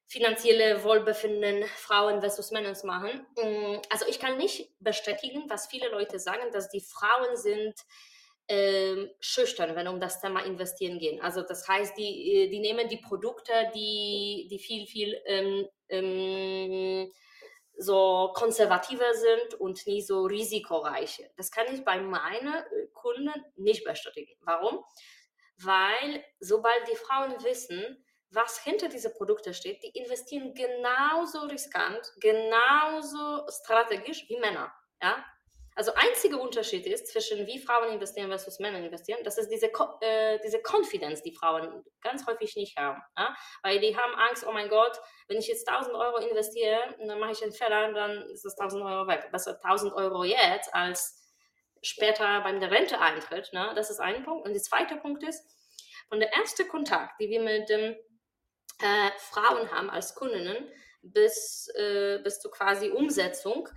finanzielle 0.08 0.84
Wohlbefinden 0.84 1.64
Frauen 1.66 2.22
versus 2.22 2.52
Männer 2.52 2.74
machen. 2.84 3.26
Mm, 3.38 3.82
also 3.90 4.06
ich 4.08 4.20
kann 4.20 4.38
nicht 4.38 4.72
bestätigen, 4.80 5.46
was 5.50 5.68
viele 5.68 5.90
Leute 5.90 6.20
sagen, 6.20 6.52
dass 6.52 6.70
die 6.70 6.82
Frauen 6.82 7.36
sind 7.36 7.74
ähm, 8.48 9.10
schüchtern, 9.20 9.76
wenn 9.76 9.88
um 9.88 10.00
das 10.00 10.22
Thema 10.22 10.46
investieren 10.46 11.00
geht. 11.00 11.22
Also 11.22 11.42
das 11.42 11.68
heißt, 11.68 11.98
die, 11.98 12.34
äh, 12.34 12.50
die 12.50 12.60
nehmen 12.60 12.88
die 12.88 12.98
Produkte, 12.98 13.52
die, 13.74 14.48
die 14.50 14.60
viel, 14.60 14.86
viel 14.86 15.20
ähm, 15.26 15.68
ähm, 15.90 17.12
so 17.78 18.32
konservativer 18.36 19.14
sind 19.14 19.56
und 19.60 19.86
nie 19.88 20.02
so 20.02 20.24
risikoreiche. 20.24 21.30
Das 21.38 21.52
kann 21.52 21.74
ich 21.74 21.84
bei 21.84 22.00
meinen 22.00 22.54
äh, 22.54 22.88
Kunden 22.94 23.34
nicht 23.56 23.84
bestätigen. 23.84 24.34
Warum? 24.42 24.84
Weil 25.58 26.24
sobald 26.40 26.88
die 26.88 26.96
Frauen 26.96 27.44
wissen, 27.44 28.06
was 28.30 28.62
hinter 28.64 28.90
diese 28.90 29.12
Produkte 29.12 29.54
steht, 29.54 29.82
die 29.84 29.98
investieren 30.00 30.54
genauso 30.54 31.42
riskant, 31.42 32.14
genauso 32.20 33.46
strategisch 33.50 34.26
wie 34.28 34.38
Männer. 34.38 34.74
Ja? 35.02 35.26
Also 35.78 35.92
einziger 35.94 36.40
Unterschied 36.40 36.86
ist 36.88 37.08
zwischen 37.08 37.46
wie 37.48 37.60
Frauen 37.60 37.92
investieren 37.92 38.30
versus 38.30 38.60
Männer 38.60 38.80
investieren, 38.80 39.20
das 39.26 39.38
ist 39.38 39.50
diese, 39.50 39.70
äh, 40.00 40.40
diese 40.42 40.62
Confidence, 40.62 41.22
die 41.22 41.36
Frauen 41.36 41.84
ganz 42.02 42.26
häufig 42.26 42.56
nicht 42.56 42.78
haben. 42.78 43.02
Ja? 43.18 43.36
Weil 43.62 43.80
die 43.80 43.96
haben 43.96 44.16
Angst, 44.16 44.46
oh 44.48 44.54
mein 44.54 44.70
Gott, 44.70 44.98
wenn 45.28 45.38
ich 45.38 45.48
jetzt 45.48 45.68
1000 45.68 45.94
Euro 45.94 46.18
investiere, 46.18 46.96
dann 47.06 47.20
mache 47.20 47.34
ich 47.34 47.44
einen 47.44 47.52
Fehler, 47.52 47.92
dann 47.92 48.22
ist 48.30 48.46
das 48.46 48.58
1000 48.58 48.86
Euro 48.86 49.08
weg. 49.08 49.28
Besser 49.34 49.60
1000 49.62 49.94
Euro 49.94 50.24
jetzt 50.24 50.74
als 50.74 51.22
später 51.82 52.42
beim 52.42 52.62
der 52.62 52.72
Rente 52.72 53.00
eintritt. 53.00 53.52
Ne? 53.52 53.74
Das 53.76 53.90
ist 53.90 54.00
ein 54.00 54.24
Punkt. 54.24 54.48
Und 54.48 54.54
der 54.54 54.62
zweite 54.62 54.96
Punkt 54.96 55.24
ist, 55.24 55.44
von 56.08 56.20
der 56.20 56.32
erste 56.34 56.66
Kontakt, 56.66 57.20
die 57.20 57.30
wir 57.30 57.42
mit 57.42 57.68
den 57.68 57.96
äh, 58.80 59.12
Frauen 59.18 59.70
haben 59.72 59.90
als 59.90 60.16
Kundinnen, 60.16 60.72
bis, 61.02 61.68
äh, 61.76 62.20
bis 62.24 62.40
zur 62.40 62.52
quasi 62.52 62.90
Umsetzung, 62.90 63.70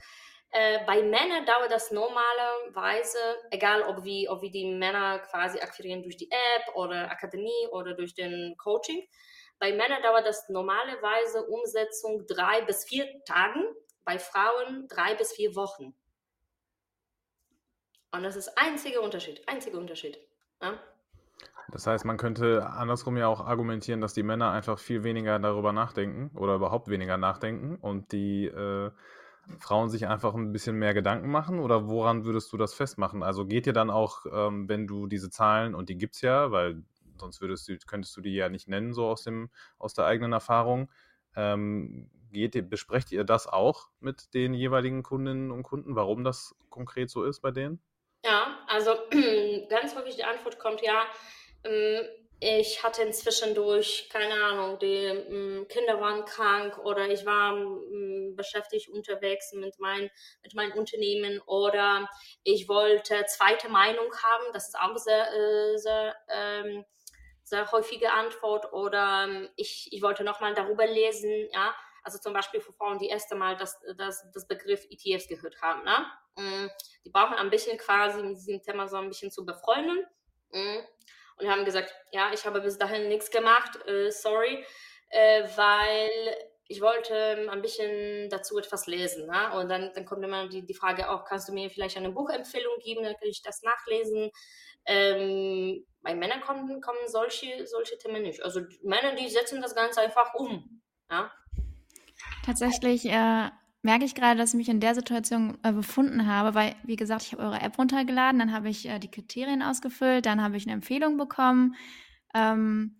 äh, 0.50 0.78
bei 0.86 1.02
Männern 1.02 1.44
dauert 1.44 1.70
das 1.70 1.90
normalerweise, 1.90 3.18
egal 3.50 3.82
ob 3.82 4.04
wir, 4.04 4.30
ob 4.30 4.40
wir 4.40 4.50
die 4.50 4.72
Männer 4.74 5.18
quasi 5.18 5.60
akquirieren 5.60 6.02
durch 6.02 6.16
die 6.16 6.30
App 6.30 6.74
oder 6.74 7.10
Akademie 7.10 7.68
oder 7.70 7.94
durch 7.94 8.14
den 8.14 8.56
Coaching. 8.56 9.06
Bei 9.58 9.72
Männern 9.72 10.02
dauert 10.02 10.26
das 10.26 10.48
normalerweise 10.48 11.44
Umsetzung 11.46 12.26
drei 12.26 12.62
bis 12.62 12.84
vier 12.84 13.06
Tagen, 13.24 13.64
bei 14.04 14.18
Frauen 14.18 14.88
drei 14.88 15.14
bis 15.14 15.32
vier 15.32 15.54
Wochen. 15.54 15.94
Und 18.10 18.22
das 18.22 18.36
ist 18.36 18.56
einziger 18.56 19.02
Unterschied, 19.02 19.46
einziger 19.46 19.76
Unterschied. 19.76 20.18
Ja? 20.62 20.80
Das 21.70 21.86
heißt, 21.86 22.06
man 22.06 22.16
könnte 22.16 22.66
andersrum 22.66 23.18
ja 23.18 23.26
auch 23.26 23.40
argumentieren, 23.40 24.00
dass 24.00 24.14
die 24.14 24.22
Männer 24.22 24.50
einfach 24.50 24.78
viel 24.78 25.04
weniger 25.04 25.38
darüber 25.38 25.72
nachdenken 25.72 26.34
oder 26.34 26.54
überhaupt 26.54 26.88
weniger 26.88 27.18
nachdenken 27.18 27.76
und 27.76 28.12
die 28.12 28.46
äh, 28.46 28.90
Frauen 29.58 29.88
sich 29.88 30.06
einfach 30.06 30.34
ein 30.34 30.52
bisschen 30.52 30.76
mehr 30.76 30.94
Gedanken 30.94 31.30
machen 31.30 31.58
oder 31.58 31.88
woran 31.88 32.24
würdest 32.24 32.52
du 32.52 32.56
das 32.56 32.74
festmachen? 32.74 33.22
Also 33.22 33.46
geht 33.46 33.66
dir 33.66 33.72
dann 33.72 33.90
auch, 33.90 34.26
ähm, 34.30 34.68
wenn 34.68 34.86
du 34.86 35.06
diese 35.06 35.30
Zahlen, 35.30 35.74
und 35.74 35.88
die 35.88 35.96
gibt 35.96 36.16
es 36.16 36.20
ja, 36.20 36.50
weil 36.50 36.82
sonst 37.18 37.40
würdest 37.40 37.68
du, 37.68 37.76
könntest 37.78 38.16
du 38.16 38.20
die 38.20 38.34
ja 38.34 38.48
nicht 38.48 38.68
nennen, 38.68 38.92
so 38.92 39.06
aus, 39.06 39.22
dem, 39.24 39.50
aus 39.78 39.94
der 39.94 40.04
eigenen 40.04 40.32
Erfahrung, 40.32 40.90
ähm, 41.34 42.10
geht, 42.30 42.68
besprecht 42.68 43.10
ihr 43.12 43.24
das 43.24 43.46
auch 43.46 43.88
mit 44.00 44.34
den 44.34 44.54
jeweiligen 44.54 45.02
Kundinnen 45.02 45.50
und 45.50 45.62
Kunden, 45.62 45.96
warum 45.96 46.24
das 46.24 46.54
konkret 46.68 47.10
so 47.10 47.24
ist 47.24 47.40
bei 47.40 47.50
denen? 47.50 47.80
Ja, 48.24 48.58
also 48.66 48.90
ganz 49.70 49.96
häufig 49.96 50.16
die 50.16 50.24
Antwort 50.24 50.58
kommt 50.58 50.82
ja, 50.82 51.04
ähm, 51.64 52.04
ich 52.40 52.84
hatte 52.84 53.02
inzwischen 53.02 53.54
durch, 53.54 54.08
keine 54.12 54.34
Ahnung, 54.44 54.78
die 54.78 54.86
ähm, 54.86 55.66
Kinder 55.68 56.00
waren 56.00 56.24
krank 56.24 56.78
oder 56.78 57.08
ich 57.08 57.26
war 57.26 57.56
ähm, 57.56 58.34
beschäftigt 58.36 58.88
unterwegs 58.90 59.52
mit, 59.54 59.78
mein, 59.80 60.08
mit 60.42 60.54
meinem 60.54 60.78
Unternehmen 60.78 61.40
oder 61.46 62.08
ich 62.44 62.68
wollte 62.68 63.24
zweite 63.26 63.68
Meinung 63.68 64.12
haben. 64.22 64.44
Das 64.52 64.68
ist 64.68 64.78
auch 64.78 64.96
sehr, 64.96 65.26
äh, 65.32 65.78
sehr, 65.78 66.16
ähm, 66.28 66.84
sehr 67.42 67.70
häufige 67.72 68.12
Antwort. 68.12 68.72
Oder 68.72 69.50
ich, 69.56 69.88
ich 69.90 70.00
wollte 70.02 70.22
nochmal 70.22 70.54
darüber 70.54 70.86
lesen, 70.86 71.48
ja. 71.52 71.74
Also 72.04 72.18
zum 72.18 72.32
Beispiel 72.32 72.60
für 72.60 72.72
Frauen, 72.72 72.98
die 72.98 73.08
erste 73.08 73.34
Mal 73.34 73.56
das, 73.56 73.80
das, 73.96 74.24
das 74.32 74.46
Begriff 74.46 74.86
ETFs 74.88 75.26
gehört 75.26 75.60
haben. 75.60 75.82
Ne? 75.84 76.06
Mm, 76.36 76.70
die 77.04 77.10
brauchen 77.10 77.34
ein 77.34 77.50
bisschen 77.50 77.76
quasi 77.76 78.22
mit 78.22 78.36
diesem 78.36 78.62
Thema 78.62 78.86
so 78.86 78.96
ein 78.96 79.08
bisschen 79.08 79.32
zu 79.32 79.44
befreunden. 79.44 80.06
Und 81.40 81.48
haben 81.48 81.64
gesagt, 81.64 81.94
ja, 82.12 82.30
ich 82.32 82.44
habe 82.46 82.60
bis 82.60 82.78
dahin 82.78 83.08
nichts 83.08 83.30
gemacht, 83.30 83.78
äh, 83.86 84.10
sorry, 84.10 84.64
äh, 85.10 85.44
weil 85.56 86.10
ich 86.68 86.82
wollte 86.82 87.14
ähm, 87.14 87.48
ein 87.48 87.62
bisschen 87.62 88.28
dazu 88.28 88.58
etwas 88.58 88.86
lesen. 88.86 89.26
Ne? 89.26 89.58
Und 89.58 89.68
dann, 89.68 89.90
dann 89.94 90.04
kommt 90.04 90.22
immer 90.22 90.48
die, 90.48 90.64
die 90.64 90.74
Frage 90.74 91.10
auch, 91.10 91.24
kannst 91.24 91.48
du 91.48 91.52
mir 91.52 91.70
vielleicht 91.70 91.96
eine 91.96 92.10
Buchempfehlung 92.10 92.78
geben, 92.82 93.02
dann 93.02 93.14
kann 93.14 93.28
ich 93.28 93.42
das 93.42 93.62
nachlesen. 93.62 94.30
Ähm, 94.84 95.86
bei 96.02 96.14
Männern 96.14 96.40
kommen, 96.40 96.80
kommen 96.80 96.98
solche, 97.06 97.66
solche 97.66 97.96
Themen 97.98 98.22
nicht. 98.22 98.42
Also 98.42 98.60
Männer, 98.82 99.14
die 99.14 99.28
setzen 99.28 99.62
das 99.62 99.74
Ganze 99.74 100.00
einfach 100.00 100.34
um. 100.34 100.82
Ja? 101.10 101.32
Tatsächlich 102.44 103.06
äh, 103.06 103.50
merke 103.82 104.04
ich 104.04 104.14
gerade, 104.14 104.38
dass 104.38 104.50
ich 104.50 104.56
mich 104.56 104.68
in 104.68 104.80
der 104.80 104.94
Situation 104.94 105.56
äh, 105.62 105.72
befunden 105.72 106.26
habe, 106.26 106.54
weil, 106.54 106.74
wie 106.84 106.96
gesagt, 106.96 107.22
ich 107.22 107.32
habe 107.32 107.42
eure 107.42 107.60
App 107.60 107.78
runtergeladen, 107.78 108.38
dann 108.38 108.52
habe 108.52 108.68
ich 108.68 108.88
äh, 108.88 108.98
die 108.98 109.10
Kriterien 109.10 109.62
ausgefüllt, 109.62 110.26
dann 110.26 110.42
habe 110.42 110.56
ich 110.56 110.66
eine 110.66 110.74
Empfehlung 110.74 111.16
bekommen. 111.16 111.74
Ähm, 112.34 112.96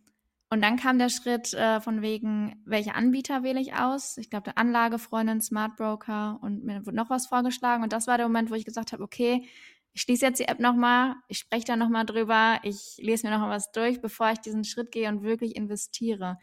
und 0.50 0.62
dann 0.62 0.76
kam 0.76 0.98
der 0.98 1.10
Schritt 1.10 1.52
äh, 1.52 1.80
von 1.80 2.00
wegen, 2.00 2.62
welche 2.64 2.94
Anbieter 2.94 3.42
wähle 3.42 3.60
ich 3.60 3.74
aus? 3.74 4.16
Ich 4.16 4.30
glaube, 4.30 4.44
der 4.44 4.58
Anlagefreundin, 4.58 5.42
Smart 5.42 5.76
Broker 5.76 6.38
und 6.40 6.64
mir 6.64 6.86
wurde 6.86 6.96
noch 6.96 7.10
was 7.10 7.26
vorgeschlagen. 7.26 7.82
Und 7.82 7.92
das 7.92 8.06
war 8.06 8.16
der 8.16 8.28
Moment, 8.28 8.50
wo 8.50 8.54
ich 8.54 8.64
gesagt 8.64 8.92
habe, 8.92 9.02
okay, 9.02 9.46
ich 9.92 10.02
schließe 10.02 10.24
jetzt 10.24 10.38
die 10.38 10.48
App 10.48 10.60
nochmal, 10.60 11.16
ich 11.28 11.38
spreche 11.38 11.66
da 11.66 11.76
nochmal 11.76 12.06
drüber, 12.06 12.60
ich 12.62 12.96
lese 12.98 13.26
mir 13.26 13.32
nochmal 13.32 13.50
was 13.50 13.72
durch, 13.72 14.00
bevor 14.00 14.30
ich 14.30 14.38
diesen 14.38 14.64
Schritt 14.64 14.92
gehe 14.92 15.08
und 15.08 15.22
wirklich 15.22 15.56
investiere. 15.56 16.38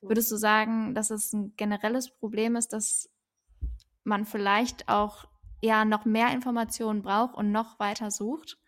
Würdest 0.00 0.30
du 0.32 0.36
sagen, 0.36 0.94
dass 0.94 1.10
es 1.10 1.32
ein 1.32 1.54
generelles 1.56 2.10
Problem 2.10 2.56
ist, 2.56 2.72
dass 2.72 3.11
man 4.04 4.24
vielleicht 4.24 4.88
auch 4.88 5.24
ja 5.60 5.84
noch 5.84 6.04
mehr 6.04 6.32
Informationen 6.32 7.02
braucht 7.02 7.34
und 7.34 7.52
noch 7.52 7.78
weiter 7.78 8.10
sucht? 8.10 8.58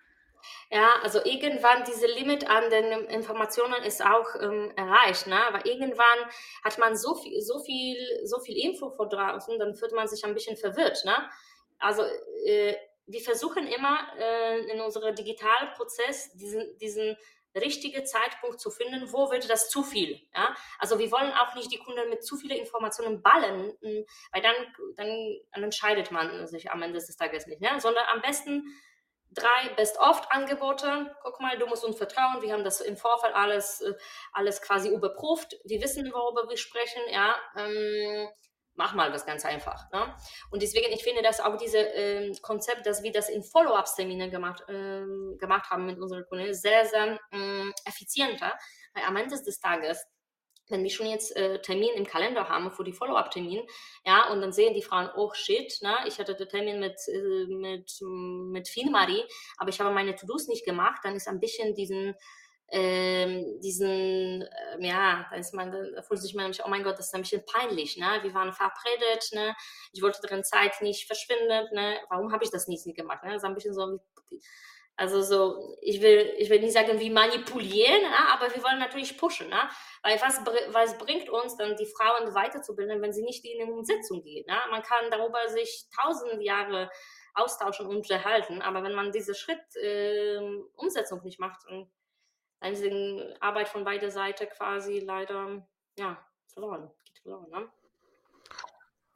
Ja, 0.70 0.88
also 1.02 1.20
irgendwann 1.24 1.84
diese 1.84 2.06
Limit 2.06 2.48
an 2.48 2.68
den 2.70 3.06
Informationen 3.06 3.82
ist 3.82 4.04
auch 4.04 4.26
ähm, 4.40 4.72
erreicht, 4.76 5.26
ne? 5.26 5.42
Aber 5.46 5.64
irgendwann 5.66 6.18
hat 6.62 6.78
man 6.78 6.96
so 6.96 7.14
viel, 7.14 7.40
so 7.40 7.60
viel, 7.60 7.96
so 8.24 8.40
viel 8.40 8.56
Info 8.58 8.90
vor 8.90 9.08
draußen, 9.08 9.58
dann 9.58 9.74
fühlt 9.74 9.92
man 9.92 10.08
sich 10.08 10.24
ein 10.24 10.34
bisschen 10.34 10.56
verwirrt, 10.56 11.04
ne? 11.04 11.28
Also 11.78 12.02
äh, 12.46 12.74
wir 13.06 13.20
versuchen 13.20 13.66
immer 13.66 13.98
äh, 14.18 14.60
in 14.70 14.80
unserem 14.80 15.14
Digitalprozess 15.14 16.32
diesen, 16.34 16.76
diesen 16.78 17.16
richtige 17.54 18.04
Zeitpunkt 18.04 18.60
zu 18.60 18.70
finden, 18.70 19.12
wo 19.12 19.30
wird 19.30 19.48
das 19.48 19.68
zu 19.68 19.82
viel. 19.82 20.20
Ja? 20.34 20.54
Also 20.78 20.98
wir 20.98 21.10
wollen 21.10 21.32
auch 21.32 21.54
nicht 21.54 21.72
die 21.72 21.78
Kunden 21.78 22.08
mit 22.08 22.24
zu 22.24 22.36
vielen 22.36 22.58
Informationen 22.58 23.22
ballen, 23.22 23.76
hm, 23.80 24.04
weil 24.32 24.42
dann, 24.42 24.54
dann, 24.96 25.36
dann 25.52 25.64
entscheidet 25.64 26.10
man 26.10 26.46
sich 26.46 26.70
am 26.70 26.82
Ende 26.82 26.98
des 26.98 27.16
Tages 27.16 27.46
nicht, 27.46 27.60
ne? 27.60 27.80
sondern 27.80 28.04
am 28.06 28.20
besten 28.20 28.64
drei 29.34 29.74
Best-of-Angebote. 29.76 31.14
Guck 31.22 31.40
mal, 31.40 31.58
du 31.58 31.66
musst 31.66 31.84
uns 31.84 31.96
vertrauen. 31.96 32.40
Wir 32.40 32.52
haben 32.52 32.64
das 32.64 32.80
im 32.80 32.96
Vorfall 32.96 33.32
alles, 33.32 33.80
äh, 33.80 33.94
alles 34.32 34.62
quasi 34.62 34.88
überprüft. 34.90 35.56
Wir 35.64 35.82
wissen, 35.82 36.12
worüber 36.12 36.48
wir 36.48 36.56
sprechen. 36.56 37.02
Ja, 37.10 37.34
ähm, 37.56 38.28
mach 38.76 38.94
mal 38.94 39.12
das 39.12 39.26
ganz 39.26 39.44
einfach. 39.44 39.90
Ne? 39.92 40.14
Und 40.50 40.62
deswegen, 40.62 40.92
ich 40.92 41.02
finde, 41.02 41.22
dass 41.22 41.40
auch 41.40 41.56
dieses 41.56 41.84
ähm, 41.94 42.36
Konzept, 42.42 42.86
dass 42.86 43.02
wir 43.02 43.12
das 43.12 43.28
in 43.28 43.42
Follow-ups-Terminen 43.42 44.30
gemacht, 44.30 44.64
ähm, 44.68 45.36
gemacht 45.38 45.70
haben 45.70 45.86
mit 45.86 45.98
unseren 45.98 46.24
Kunden, 46.26 46.52
sehr, 46.54 46.84
sehr 46.86 47.18
ähm, 47.32 47.72
effizienter, 47.84 48.52
weil 48.94 49.04
am 49.04 49.16
Ende 49.16 49.40
des 49.40 49.60
Tages 49.60 50.04
wenn 50.68 50.82
wir 50.82 50.90
schon 50.90 51.06
jetzt 51.06 51.36
äh, 51.36 51.60
Termin 51.60 51.90
im 51.94 52.06
Kalender 52.06 52.48
haben 52.48 52.70
für 52.70 52.84
die 52.84 52.92
Follow-up-Termin, 52.92 53.66
ja, 54.04 54.30
und 54.30 54.40
dann 54.40 54.52
sehen 54.52 54.74
die 54.74 54.82
Frauen, 54.82 55.10
oh 55.16 55.30
shit, 55.34 55.78
ne, 55.82 55.94
ich 56.06 56.18
hatte 56.18 56.34
den 56.34 56.48
Termin 56.48 56.80
mit, 56.80 56.96
äh, 57.08 57.46
mit, 57.48 57.92
mit 58.00 58.68
Finmarie, 58.68 59.24
aber 59.58 59.68
ich 59.70 59.80
habe 59.80 59.94
meine 59.94 60.14
To-Dos 60.14 60.48
nicht 60.48 60.64
gemacht, 60.64 61.00
dann 61.02 61.16
ist 61.16 61.28
ein 61.28 61.40
bisschen 61.40 61.74
diesen, 61.74 62.14
ähm, 62.68 63.60
diesen, 63.60 64.42
äh, 64.42 64.86
ja, 64.86 65.26
da 65.30 65.36
ist 65.36 65.54
man, 65.54 65.70
da 65.70 66.02
fühlt 66.02 66.20
sich 66.20 66.34
man 66.34 66.44
nämlich, 66.44 66.64
oh 66.64 66.68
mein 66.68 66.82
Gott, 66.82 66.98
das 66.98 67.06
ist 67.06 67.14
ein 67.14 67.22
bisschen 67.22 67.44
peinlich, 67.44 67.96
ne? 67.96 68.20
Wir 68.22 68.34
waren 68.34 68.52
verabredet, 68.52 69.30
ne? 69.32 69.54
Ich 69.92 70.02
wollte 70.02 70.20
drin 70.26 70.44
Zeit 70.44 70.80
nicht 70.80 71.06
verschwinden, 71.06 71.68
ne? 71.72 71.98
Warum 72.08 72.32
habe 72.32 72.44
ich 72.44 72.50
das 72.50 72.68
nicht 72.68 72.84
gemacht? 72.96 73.22
Ne? 73.22 73.32
Das 73.32 73.42
ist 73.42 73.48
ein 73.48 73.54
bisschen 73.54 73.74
so 73.74 74.00
also 74.96 75.22
so, 75.22 75.76
ich 75.80 76.00
will, 76.00 76.34
ich 76.38 76.48
will 76.50 76.60
nicht 76.60 76.72
sagen, 76.72 77.00
wie 77.00 77.10
manipulieren, 77.10 78.02
ne? 78.02 78.32
aber 78.32 78.54
wir 78.54 78.62
wollen 78.62 78.78
natürlich 78.78 79.18
pushen, 79.18 79.48
ne? 79.48 79.68
weil 80.04 80.20
was, 80.20 80.38
was 80.72 80.98
bringt 80.98 81.28
uns 81.28 81.56
dann 81.56 81.74
die 81.76 81.86
Frauen 81.86 82.32
weiterzubilden, 82.32 83.02
wenn 83.02 83.12
sie 83.12 83.24
nicht 83.24 83.44
in 83.44 83.66
die 83.66 83.72
Umsetzung 83.72 84.22
gehen? 84.22 84.44
Ne? 84.46 84.56
Man 84.70 84.82
kann 84.82 85.10
darüber 85.10 85.48
sich 85.48 85.86
tausend 86.00 86.40
Jahre 86.42 86.90
austauschen 87.34 87.86
und 87.86 87.96
unterhalten, 87.96 88.62
aber 88.62 88.84
wenn 88.84 88.94
man 88.94 89.10
diesen 89.10 89.34
Schritt 89.34 89.64
äh, 89.82 90.38
Umsetzung 90.76 91.22
nicht 91.24 91.40
macht, 91.40 91.60
dann 91.68 91.90
einzigen 92.64 93.22
Arbeit 93.40 93.68
von 93.68 93.84
beider 93.84 94.10
Seite 94.10 94.46
quasi 94.46 94.98
leider 94.98 95.64
ja, 95.98 96.18
verloren 96.48 96.90
geht. 97.04 97.20
So, 97.22 97.46
ne? 97.52 97.68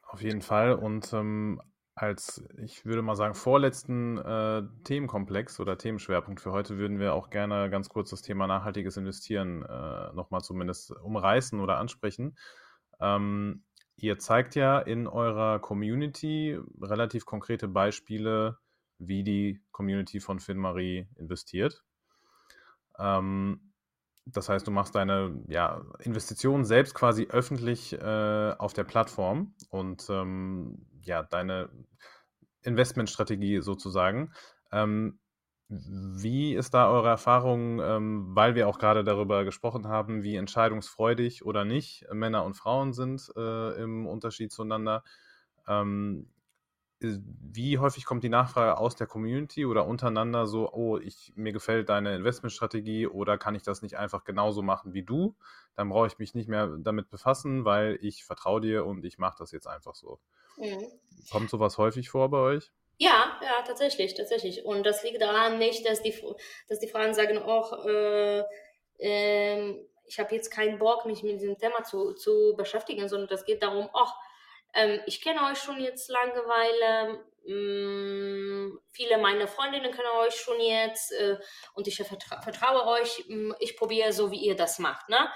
Auf 0.02 0.22
jeden 0.22 0.42
Fall. 0.42 0.74
Und 0.74 1.12
ähm, 1.12 1.60
als, 1.94 2.44
ich 2.62 2.84
würde 2.84 3.02
mal 3.02 3.16
sagen, 3.16 3.34
vorletzten 3.34 4.18
äh, 4.18 4.62
Themenkomplex 4.84 5.58
oder 5.60 5.76
Themenschwerpunkt 5.78 6.40
für 6.40 6.52
heute 6.52 6.78
würden 6.78 7.00
wir 7.00 7.14
auch 7.14 7.30
gerne 7.30 7.68
ganz 7.70 7.88
kurz 7.88 8.10
das 8.10 8.22
Thema 8.22 8.46
nachhaltiges 8.46 8.96
Investieren 8.96 9.64
äh, 9.64 10.12
nochmal 10.12 10.42
zumindest 10.42 10.92
umreißen 10.92 11.58
oder 11.58 11.78
ansprechen. 11.78 12.38
Ähm, 13.00 13.64
ihr 13.96 14.18
zeigt 14.18 14.54
ja 14.54 14.78
in 14.78 15.08
eurer 15.08 15.58
Community 15.58 16.58
relativ 16.80 17.26
konkrete 17.26 17.66
Beispiele, 17.66 18.58
wie 18.98 19.24
die 19.24 19.60
Community 19.72 20.20
von 20.20 20.38
FinMarie 20.38 21.08
investiert. 21.16 21.84
Ähm, 22.98 23.72
das 24.26 24.48
heißt, 24.48 24.66
du 24.66 24.70
machst 24.70 24.94
deine 24.94 25.42
ja, 25.48 25.82
Investitionen 26.00 26.64
selbst 26.64 26.94
quasi 26.94 27.28
öffentlich 27.30 27.94
äh, 27.94 28.54
auf 28.58 28.72
der 28.72 28.84
Plattform 28.84 29.54
und 29.70 30.06
ähm, 30.10 30.86
ja, 31.02 31.22
deine 31.22 31.70
Investmentstrategie 32.62 33.60
sozusagen. 33.60 34.32
Ähm, 34.70 35.18
wie 35.70 36.54
ist 36.54 36.72
da 36.72 36.90
eure 36.90 37.08
Erfahrung, 37.08 37.80
ähm, 37.80 38.34
weil 38.34 38.54
wir 38.54 38.68
auch 38.68 38.78
gerade 38.78 39.04
darüber 39.04 39.44
gesprochen 39.44 39.86
haben, 39.86 40.22
wie 40.22 40.36
entscheidungsfreudig 40.36 41.44
oder 41.44 41.64
nicht 41.64 42.06
Männer 42.10 42.44
und 42.44 42.54
Frauen 42.54 42.94
sind 42.94 43.30
äh, 43.36 43.82
im 43.82 44.06
Unterschied 44.06 44.50
zueinander? 44.50 45.04
Ähm, 45.66 46.30
wie 47.00 47.78
häufig 47.78 48.04
kommt 48.04 48.24
die 48.24 48.28
Nachfrage 48.28 48.76
aus 48.78 48.96
der 48.96 49.06
Community 49.06 49.64
oder 49.64 49.86
untereinander 49.86 50.46
so, 50.46 50.72
oh, 50.72 50.98
ich, 50.98 51.32
mir 51.36 51.52
gefällt 51.52 51.88
deine 51.88 52.16
Investmentstrategie 52.16 53.06
oder 53.06 53.38
kann 53.38 53.54
ich 53.54 53.62
das 53.62 53.82
nicht 53.82 53.96
einfach 53.96 54.24
genauso 54.24 54.62
machen 54.62 54.94
wie 54.94 55.04
du? 55.04 55.36
Dann 55.76 55.88
brauche 55.88 56.08
ich 56.08 56.18
mich 56.18 56.34
nicht 56.34 56.48
mehr 56.48 56.66
damit 56.78 57.08
befassen, 57.08 57.64
weil 57.64 57.98
ich 58.02 58.24
vertraue 58.24 58.60
dir 58.60 58.84
und 58.84 59.04
ich 59.04 59.18
mache 59.18 59.36
das 59.38 59.52
jetzt 59.52 59.68
einfach 59.68 59.94
so. 59.94 60.18
Mhm. 60.56 60.86
Kommt 61.30 61.50
sowas 61.50 61.78
häufig 61.78 62.10
vor 62.10 62.30
bei 62.30 62.38
euch? 62.38 62.72
Ja, 62.98 63.38
ja, 63.42 63.62
tatsächlich, 63.64 64.14
tatsächlich. 64.14 64.64
Und 64.64 64.84
das 64.84 65.04
liegt 65.04 65.22
daran 65.22 65.58
nicht, 65.58 65.88
dass 65.88 66.02
die, 66.02 66.14
dass 66.68 66.80
die 66.80 66.88
Frauen 66.88 67.14
sagen, 67.14 67.38
oh, 67.38 67.64
äh, 67.86 68.42
äh, 68.98 69.86
ich 70.04 70.18
habe 70.18 70.34
jetzt 70.34 70.50
keinen 70.50 70.78
Bock, 70.78 71.06
mich 71.06 71.22
mit 71.22 71.40
diesem 71.40 71.58
Thema 71.58 71.84
zu, 71.84 72.14
zu 72.14 72.54
beschäftigen, 72.56 73.08
sondern 73.08 73.28
das 73.28 73.44
geht 73.44 73.62
darum, 73.62 73.88
oh, 73.92 74.08
ähm, 74.74 75.00
ich 75.06 75.20
kenne 75.20 75.44
euch 75.50 75.58
schon 75.58 75.80
jetzt 75.80 76.08
Langeweile. 76.08 77.24
Mm, 77.46 78.78
viele 78.90 79.18
meiner 79.18 79.48
Freundinnen 79.48 79.90
kennen 79.90 80.08
euch 80.18 80.34
schon 80.34 80.60
jetzt 80.60 81.12
äh, 81.12 81.38
und 81.74 81.88
ich 81.88 81.96
vertra 81.96 82.40
vertraue 82.42 82.86
euch. 82.86 83.24
Mm, 83.28 83.52
ich 83.60 83.76
probiere 83.76 84.12
so, 84.12 84.30
wie 84.30 84.44
ihr 84.44 84.56
das 84.56 84.78
macht. 84.78 85.08
Ne? 85.08 85.30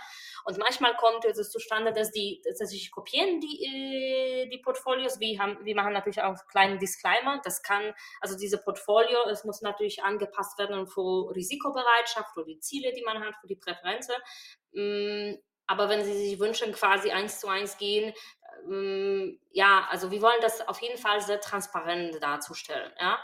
Und 0.45 0.59
manchmal 0.59 0.97
kommt 0.97 1.25
es 1.25 1.51
zustande, 1.51 1.93
dass 1.93 2.11
die 2.11 2.43
tatsächlich 2.45 2.91
kopieren 2.91 3.41
die, 3.41 3.65
äh, 3.65 4.49
die 4.49 4.59
Portfolios. 4.59 5.21
Wir, 5.21 5.39
haben, 5.39 5.65
wir 5.65 5.75
machen 5.75 5.93
natürlich 5.93 6.21
auch 6.21 6.27
einen 6.27 6.49
kleinen 6.51 6.79
Disclaimer. 6.79 7.41
Das 7.45 7.63
kann, 7.63 7.95
also 8.21 8.37
diese 8.37 8.59
Portfolio, 8.59 9.25
es 9.31 9.45
muss 9.45 9.63
natürlich 9.63 10.03
angepasst 10.03 10.59
werden 10.59 10.87
für 10.87 11.33
Risikobereitschaft, 11.35 12.35
für 12.35 12.45
die 12.45 12.59
Ziele, 12.59 12.93
die 12.93 13.03
man 13.03 13.25
hat, 13.25 13.37
für 13.37 13.47
die 13.47 13.57
Präferenzen. 13.57 14.15
Mm, 14.73 15.37
aber 15.67 15.89
wenn 15.89 16.05
Sie 16.05 16.13
sich 16.13 16.39
wünschen, 16.41 16.73
quasi 16.73 17.13
eins 17.13 17.41
zu 17.41 17.47
eins 17.47 17.79
gehen, 17.79 18.13
ja, 19.51 19.87
also 19.91 20.11
wir 20.11 20.23
wollen 20.23 20.41
das 20.41 20.67
auf 20.67 20.81
jeden 20.81 20.99
Fall 20.99 21.21
sehr 21.21 21.41
transparent 21.41 22.23
darzustellen. 22.23 22.93
Ja. 22.99 23.19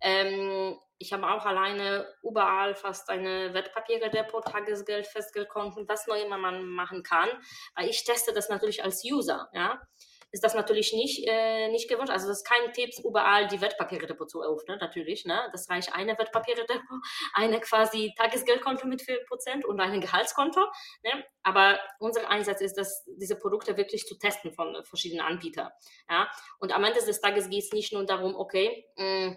Ähm, 0.00 0.78
ich 0.98 1.12
habe 1.12 1.28
auch 1.28 1.44
alleine 1.44 2.06
überall 2.22 2.74
fast 2.74 3.08
eine 3.10 3.54
Wertpapiere-Depot, 3.54 4.44
Tagesgeld, 4.44 5.06
Festgeldkonten, 5.06 5.88
was 5.88 6.06
noch 6.06 6.16
immer 6.16 6.38
man 6.38 6.64
machen 6.64 7.02
kann. 7.02 7.28
Weil 7.74 7.88
ich 7.88 8.04
teste 8.04 8.32
das 8.32 8.48
natürlich 8.48 8.84
als 8.84 9.04
User. 9.04 9.48
Ja 9.52 9.80
ist 10.32 10.42
das 10.42 10.54
natürlich 10.54 10.92
nicht, 10.94 11.28
äh, 11.28 11.68
nicht 11.68 11.88
gewünscht. 11.88 12.10
Also 12.10 12.26
das 12.26 12.38
ist 12.38 12.46
kein 12.46 12.72
Tipp, 12.72 12.90
überall 13.04 13.46
die 13.48 13.60
Wertpapiere-Depot 13.60 14.28
zu 14.28 14.42
öffnen, 14.42 14.78
natürlich. 14.78 15.26
Ne? 15.26 15.48
Das 15.52 15.68
reicht 15.68 15.94
eine 15.94 16.16
Wertpapiere-Depot, 16.18 17.00
eine 17.34 17.60
quasi 17.60 18.14
Tagesgeldkonto 18.16 18.86
mit 18.86 19.02
4% 19.02 19.64
und 19.66 19.80
ein 19.80 20.00
Gehaltskonto. 20.00 20.60
Ne? 21.04 21.24
Aber 21.42 21.78
unser 21.98 22.28
Einsatz 22.30 22.62
ist, 22.62 22.78
dass 22.78 23.04
diese 23.06 23.36
Produkte 23.36 23.76
wirklich 23.76 24.06
zu 24.06 24.18
testen 24.18 24.52
von 24.54 24.82
verschiedenen 24.84 25.24
Anbietern. 25.24 25.70
Ja? 26.08 26.30
Und 26.58 26.72
am 26.72 26.82
Ende 26.82 27.04
des 27.04 27.20
Tages 27.20 27.50
geht 27.50 27.64
es 27.64 27.72
nicht 27.72 27.92
nur 27.92 28.06
darum, 28.06 28.34
okay, 28.34 28.86
mh, 28.96 29.04
mm, 29.04 29.36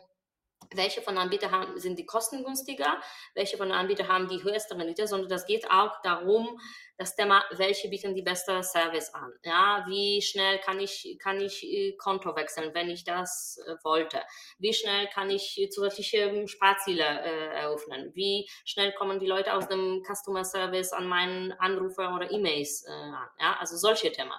welche 0.73 1.01
von 1.01 1.17
Anbietern 1.17 1.51
haben, 1.51 1.79
sind 1.79 1.99
die 1.99 2.05
kostengünstiger, 2.05 3.01
welche 3.33 3.57
von 3.57 3.71
Anbietern 3.71 4.07
haben 4.07 4.27
die 4.27 4.43
höchste 4.43 4.77
Rendite, 4.77 5.07
sondern 5.07 5.29
das 5.29 5.45
geht 5.45 5.69
auch 5.69 6.01
darum, 6.01 6.59
das 6.97 7.15
Thema, 7.15 7.43
welche 7.51 7.89
bieten 7.89 8.15
die 8.15 8.21
beste 8.21 8.63
Service 8.63 9.13
an. 9.13 9.33
Ja, 9.43 9.83
wie 9.87 10.21
schnell 10.21 10.59
kann 10.59 10.79
ich, 10.79 11.17
kann 11.21 11.41
ich 11.41 11.63
äh, 11.63 11.95
Konto 11.97 12.35
wechseln, 12.35 12.73
wenn 12.73 12.89
ich 12.89 13.03
das 13.03 13.59
äh, 13.67 13.75
wollte? 13.83 14.21
Wie 14.59 14.73
schnell 14.73 15.07
kann 15.07 15.29
ich 15.29 15.67
zusätzliche 15.71 16.47
Sparziele 16.47 17.03
äh, 17.03 17.47
eröffnen? 17.55 18.11
Wie 18.13 18.49
schnell 18.63 18.93
kommen 18.93 19.19
die 19.19 19.27
Leute 19.27 19.53
aus 19.53 19.67
dem 19.67 20.03
Customer 20.03 20.45
Service 20.45 20.93
an 20.93 21.07
meinen 21.07 21.51
Anrufer 21.53 22.15
oder 22.15 22.31
E-Mails 22.31 22.85
äh, 22.87 22.91
an? 22.91 23.27
Ja, 23.39 23.57
also 23.59 23.75
solche 23.75 24.11
Themen. 24.11 24.31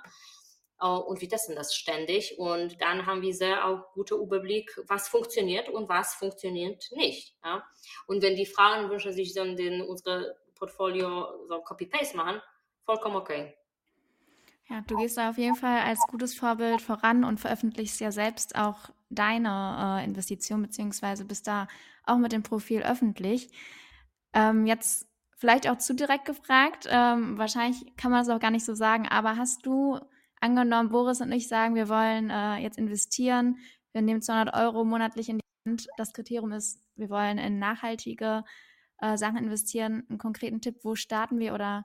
Äh, 0.81 0.87
und 0.87 1.21
wir 1.21 1.29
testen 1.29 1.57
das 1.57 1.75
ständig 1.75 2.39
und 2.39 2.81
dann 2.81 3.07
haben 3.07 3.23
wir 3.23 3.35
sehr 3.35 3.67
auch 3.67 3.93
guten 3.95 4.21
Überblick, 4.21 4.71
was 4.87 5.09
funktioniert 5.09 5.69
und 5.69 5.89
was 5.89 6.15
funktioniert 6.15 6.85
nicht. 6.93 7.35
Ja? 7.45 7.65
Und 8.07 8.23
wenn 8.23 8.37
die 8.37 8.47
Fragen 8.47 8.91
wünschen 8.91 9.13
sich 9.13 9.35
dann 9.35 9.57
den, 9.57 9.83
unsere 9.83 10.37
Portfolio 10.55 11.47
so 11.49 11.61
Copy-Paste 11.61 12.17
machen, 12.17 12.41
vollkommen 12.85 13.17
okay. 13.17 13.55
Ja, 14.69 14.81
du 14.81 14.97
gehst 14.97 15.17
da 15.17 15.31
auf 15.31 15.39
jeden 15.39 15.55
Fall 15.55 15.81
als 15.81 16.01
gutes 16.09 16.35
Vorbild 16.35 16.83
voran 16.83 17.23
und 17.23 17.39
veröffentlichst 17.39 18.01
ja 18.01 18.11
selbst 18.11 18.57
auch 18.57 18.91
deine 19.11 20.01
äh, 20.01 20.05
Investition, 20.05 20.63
beziehungsweise 20.63 21.25
bist 21.25 21.47
da 21.47 21.69
auch 22.05 22.19
mit 22.19 22.33
dem 22.33 22.43
Profil 22.43 22.83
öffentlich. 22.83 23.51
Ähm, 24.33 24.67
jetzt 24.67 25.07
vielleicht 25.37 25.69
auch 25.69 25.79
zu 25.79 25.95
direkt 25.95 26.25
gefragt, 26.25 26.89
ähm, 26.91 27.39
wahrscheinlich 27.39 27.97
kann 27.97 28.11
man 28.11 28.25
das 28.25 28.35
auch 28.35 28.41
gar 28.41 28.51
nicht 28.51 28.65
so 28.65 28.75
sagen, 28.75 29.07
aber 29.07 29.37
hast 29.37 29.65
du 29.65 30.01
angenommen, 30.41 30.91
Boris 30.91 31.21
und 31.21 31.33
ich 31.33 31.49
sagen, 31.49 31.75
wir 31.75 31.89
wollen 31.89 32.31
äh, 32.31 32.57
jetzt 32.57 32.79
investieren, 32.79 33.59
wir 33.93 34.03
nehmen 34.03 34.23
200 34.23 34.55
Euro 34.55 34.85
monatlich 34.85 35.29
in 35.29 35.39
die 35.39 35.45
Hand. 35.67 35.87
Das 35.97 36.13
Kriterium 36.13 36.53
ist, 36.53 36.87
wir 36.97 37.09
wollen 37.11 37.39
in 37.39 37.59
nachhaltige 37.59 38.45
äh, 38.99 39.17
Sachen 39.17 39.39
investieren. 39.39 40.07
Einen 40.09 40.19
konkreten 40.19 40.61
Tipp, 40.61 40.77
wo 40.83 40.95
starten 40.95 41.39
wir 41.39 41.55
oder 41.55 41.83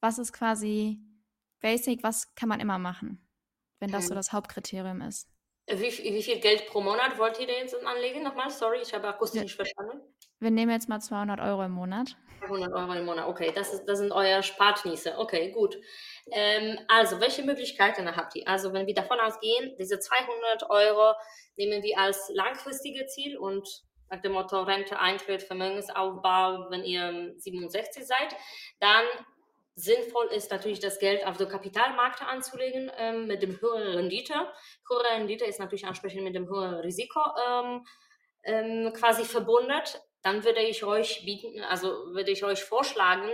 was 0.00 0.18
ist 0.18 0.32
quasi 0.32 1.00
basic, 1.60 2.02
was 2.02 2.34
kann 2.34 2.48
man 2.48 2.60
immer 2.60 2.78
machen, 2.78 3.26
wenn 3.80 3.90
das 3.90 4.08
so 4.08 4.14
das 4.14 4.32
Hauptkriterium 4.32 5.00
ist? 5.00 5.30
Wie, 5.66 5.80
wie, 5.80 6.22
viel 6.22 6.40
Geld 6.40 6.66
pro 6.66 6.82
Monat 6.82 7.16
wollt 7.16 7.40
ihr 7.40 7.46
denn 7.46 7.56
jetzt 7.60 7.74
anlegen? 7.86 8.22
Nochmal, 8.22 8.50
sorry, 8.50 8.80
ich 8.82 8.92
habe 8.92 9.08
akustisch 9.08 9.42
nicht 9.42 9.56
verstanden. 9.56 10.02
Wir 10.38 10.50
nehmen 10.50 10.70
jetzt 10.70 10.90
mal 10.90 11.00
200 11.00 11.40
Euro 11.40 11.64
im 11.64 11.72
Monat. 11.72 12.18
200 12.40 12.72
Euro 12.72 12.92
im 12.92 13.04
Monat, 13.04 13.26
okay, 13.26 13.52
das, 13.54 13.72
ist, 13.72 13.84
das 13.86 13.98
sind 13.98 14.12
eure 14.12 14.42
Spartnisse. 14.42 15.18
Okay, 15.18 15.50
gut. 15.52 15.76
Ähm, 16.30 16.78
also, 16.88 17.20
welche 17.20 17.42
Möglichkeiten 17.42 18.14
habt 18.16 18.34
ihr? 18.36 18.46
Also, 18.48 18.72
wenn 18.72 18.86
wir 18.86 18.94
davon 18.94 19.20
ausgehen, 19.20 19.74
diese 19.78 19.98
200 19.98 20.70
Euro 20.70 21.14
nehmen 21.56 21.82
wir 21.82 21.98
als 21.98 22.30
langfristige 22.34 23.06
Ziel 23.06 23.36
und 23.36 23.68
nach 24.10 24.20
dem 24.20 24.32
Motto 24.32 24.62
Rente, 24.62 24.98
Eintritt, 24.98 25.42
Vermögensaufbau, 25.42 26.70
wenn 26.70 26.84
ihr 26.84 27.34
67 27.36 28.06
seid, 28.06 28.34
dann 28.80 29.04
sinnvoll 29.76 30.26
ist 30.26 30.50
natürlich 30.50 30.78
das 30.78 30.98
Geld 30.98 31.26
auf 31.26 31.36
den 31.36 31.48
Kapitalmarkt 31.48 32.22
anzulegen 32.22 32.90
ähm, 32.96 33.26
mit 33.26 33.42
dem 33.42 33.60
höheren 33.60 33.96
Rendite. 33.96 34.34
Höhere 34.88 35.16
Rendite 35.16 35.44
ist 35.44 35.58
natürlich 35.58 35.84
entsprechend 35.84 36.22
mit 36.22 36.34
dem 36.34 36.48
höheren 36.48 36.76
Risiko 36.76 37.20
ähm, 37.48 37.84
ähm, 38.44 38.92
quasi 38.92 39.24
verbunden 39.24 39.72
dann 40.24 40.42
würde 40.42 40.62
ich 40.62 40.82
euch 40.84 41.24
bieten, 41.24 41.60
also 41.60 41.88
würde 42.14 42.30
ich 42.30 42.42
euch 42.44 42.64
vorschlagen, 42.64 43.30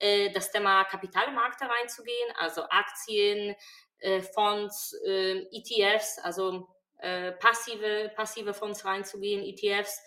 äh, 0.00 0.30
das 0.30 0.50
Thema 0.50 0.84
Kapitalmärkte 0.84 1.64
reinzugehen, 1.64 2.30
also 2.36 2.64
Aktien, 2.68 3.54
äh, 4.00 4.20
Fonds, 4.20 4.92
äh, 5.06 5.46
ETFs, 5.52 6.18
also 6.18 6.68
äh, 6.98 7.32
passive, 7.32 8.10
passive 8.16 8.52
Fonds 8.54 8.84
reinzugehen, 8.84 9.42
ETFs. 9.44 10.02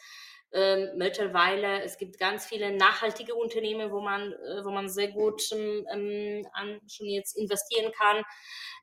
Ähm, 0.52 0.92
mittlerweile, 0.96 1.82
es 1.84 1.98
gibt 1.98 2.18
ganz 2.18 2.46
viele 2.46 2.72
nachhaltige 2.76 3.36
Unternehmen, 3.36 3.92
wo 3.92 4.02
man, 4.02 4.34
äh, 4.34 4.64
wo 4.64 4.72
man 4.72 4.90
sehr 4.90 5.10
gut 5.10 5.42
ähm, 5.52 6.46
an, 6.54 6.82
schon 6.88 7.08
jetzt 7.08 7.38
investieren 7.38 7.92
kann. 7.94 8.24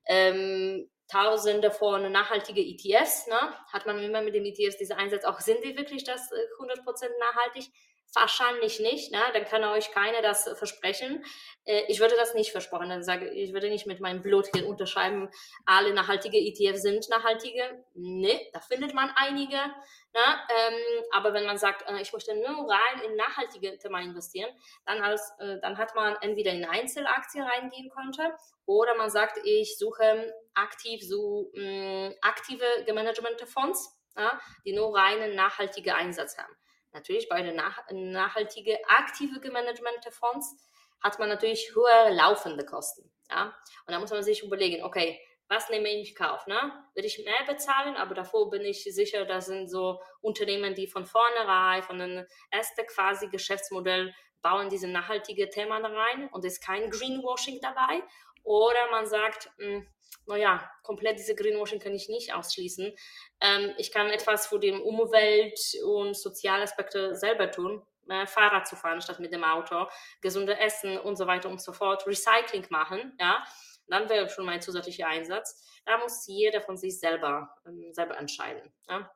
Ähm, 0.07 0.91
Tausende 1.13 1.71
von 1.71 2.11
nachhaltige 2.11 2.63
ETFs, 2.63 3.27
ne? 3.27 3.55
hat 3.71 3.85
man 3.85 3.99
immer 3.99 4.23
mit 4.23 4.35
den 4.35 4.47
ETFs 4.47 4.79
diese 4.79 4.97
Einsatz, 4.97 5.25
auch 5.25 5.41
sind 5.41 5.63
die 5.63 5.77
wirklich 5.77 6.05
das 6.05 6.31
100% 6.33 7.05
äh, 7.05 7.09
nachhaltig? 7.21 7.71
Wahrscheinlich 8.15 8.79
nicht, 8.79 9.11
ne? 9.11 9.21
dann 9.33 9.47
kann 9.47 9.65
euch 9.65 9.91
keiner 9.91 10.21
das 10.21 10.45
versprechen. 10.59 11.25
Äh, 11.65 11.85
ich 11.89 11.99
würde 11.99 12.15
das 12.15 12.35
nicht 12.35 12.53
versprechen. 12.53 12.91
Dann 12.91 13.03
sage, 13.03 13.31
ich 13.31 13.55
würde 13.55 13.71
nicht 13.71 13.87
mit 13.87 14.01
meinem 14.01 14.21
Blut 14.21 14.49
hier 14.55 14.69
unterschreiben, 14.69 15.31
alle 15.65 15.95
nachhaltige 15.95 16.37
ETFs 16.37 16.83
sind 16.83 17.09
nachhaltige. 17.09 17.83
Nee, 17.95 18.51
da 18.53 18.61
findet 18.61 18.93
man 18.93 19.11
einige. 19.17 19.57
Ne? 19.57 20.21
Ähm, 20.21 21.05
aber 21.13 21.33
wenn 21.33 21.47
man 21.47 21.57
sagt, 21.57 21.89
äh, 21.89 22.03
ich 22.03 22.13
möchte 22.13 22.35
nur 22.35 22.71
rein 22.71 23.01
in 23.07 23.17
nachhaltige 23.17 23.79
Themen 23.79 24.11
investieren, 24.11 24.51
dann, 24.85 25.01
als, 25.03 25.33
äh, 25.39 25.59
dann 25.63 25.79
hat 25.79 25.95
man 25.95 26.17
entweder 26.21 26.53
in 26.53 26.67
Einzelaktien 26.67 27.45
reingehen 27.45 27.91
könnte 27.91 28.35
oder 28.67 28.95
man 28.97 29.09
sagt, 29.09 29.39
ich 29.45 29.79
suche 29.79 30.35
aktiv 30.53 31.01
so 31.03 31.51
mh, 31.55 32.13
aktive 32.21 32.67
gemanagte 32.85 33.47
Fonds, 33.47 33.99
ja, 34.17 34.39
die 34.67 34.75
nur 34.75 34.95
reinen 34.95 35.35
nachhaltige 35.35 35.95
Einsatz 35.95 36.37
haben. 36.37 36.55
Natürlich 36.93 37.29
bei 37.29 37.43
den 37.43 37.57
nach, 37.57 37.79
nachhaltige 37.91 38.79
aktive 38.89 39.41
gemanagte 39.41 40.11
Fonds 40.11 40.57
hat 41.01 41.19
man 41.19 41.29
natürlich 41.29 41.75
höhere 41.75 42.13
laufende 42.13 42.65
Kosten. 42.65 43.11
Ja? 43.31 43.55
Und 43.87 43.93
da 43.93 43.99
muss 43.99 44.11
man 44.11 44.23
sich 44.23 44.43
überlegen, 44.43 44.85
okay, 44.85 45.21
was 45.49 45.69
nehme 45.69 45.89
ich 45.89 46.11
in 46.11 46.15
Kauf? 46.15 46.47
Ne? 46.47 46.59
Will 46.95 47.05
ich 47.05 47.23
mehr 47.25 47.45
bezahlen, 47.47 47.97
aber 47.97 48.15
davor 48.15 48.49
bin 48.51 48.63
ich 48.63 48.85
sicher, 48.85 49.25
das 49.25 49.47
sind 49.47 49.69
so 49.69 50.01
Unternehmen, 50.21 50.75
die 50.75 50.87
von 50.87 51.05
vornherein, 51.05 51.83
von 51.83 52.01
einem 52.01 52.27
ersten 52.51 52.87
quasi 52.87 53.29
Geschäftsmodell 53.29 54.15
bauen 54.41 54.69
diese 54.69 54.89
nachhaltige 54.89 55.49
Themen 55.51 55.85
rein 55.85 56.29
und 56.33 56.45
ist 56.45 56.65
kein 56.65 56.91
Greenwashing 56.91 57.61
dabei. 57.61 58.03
Oder 58.45 58.91
man 58.91 59.07
sagt, 59.07 59.51
mh, 59.59 59.67
hm, 59.67 59.89
naja, 60.27 60.71
komplett 60.83 61.19
diese 61.19 61.35
Greenwashing 61.35 61.81
kann 61.81 61.95
ich 61.95 62.09
nicht 62.09 62.35
ausschließen. 62.35 62.95
Ähm, 63.41 63.75
ich 63.79 63.91
kann 63.93 64.09
etwas 64.09 64.47
für 64.47 64.59
die 64.59 64.73
Umwelt- 64.73 65.77
und 65.85 66.17
Sozialaspekte 66.17 67.15
selber 67.15 67.51
tun. 67.51 67.83
Äh, 68.09 68.27
Fahrrad 68.27 68.67
zu 68.67 68.77
fahren 68.77 69.01
statt 69.01 69.21
mit 69.21 69.33
dem 69.33 69.45
Auto, 69.45 69.87
gesunde 70.21 70.59
Essen 70.59 70.99
und 70.99 71.17
so 71.17 71.27
weiter 71.27 71.49
und 71.49 71.61
so 71.61 71.73
fort, 71.73 72.07
Recycling 72.07 72.67
machen, 72.69 73.17
ja, 73.21 73.45
dann 73.87 74.09
wäre 74.09 74.29
schon 74.29 74.45
mein 74.45 74.61
zusätzlicher 74.61 75.07
Einsatz. 75.07 75.63
Da 75.85 75.99
muss 75.99 76.27
jeder 76.27 76.61
von 76.63 76.77
sich 76.77 76.99
selber, 76.99 77.55
ähm, 77.67 77.93
selber 77.93 78.19
entscheiden. 78.19 78.73
Ja. 78.89 79.11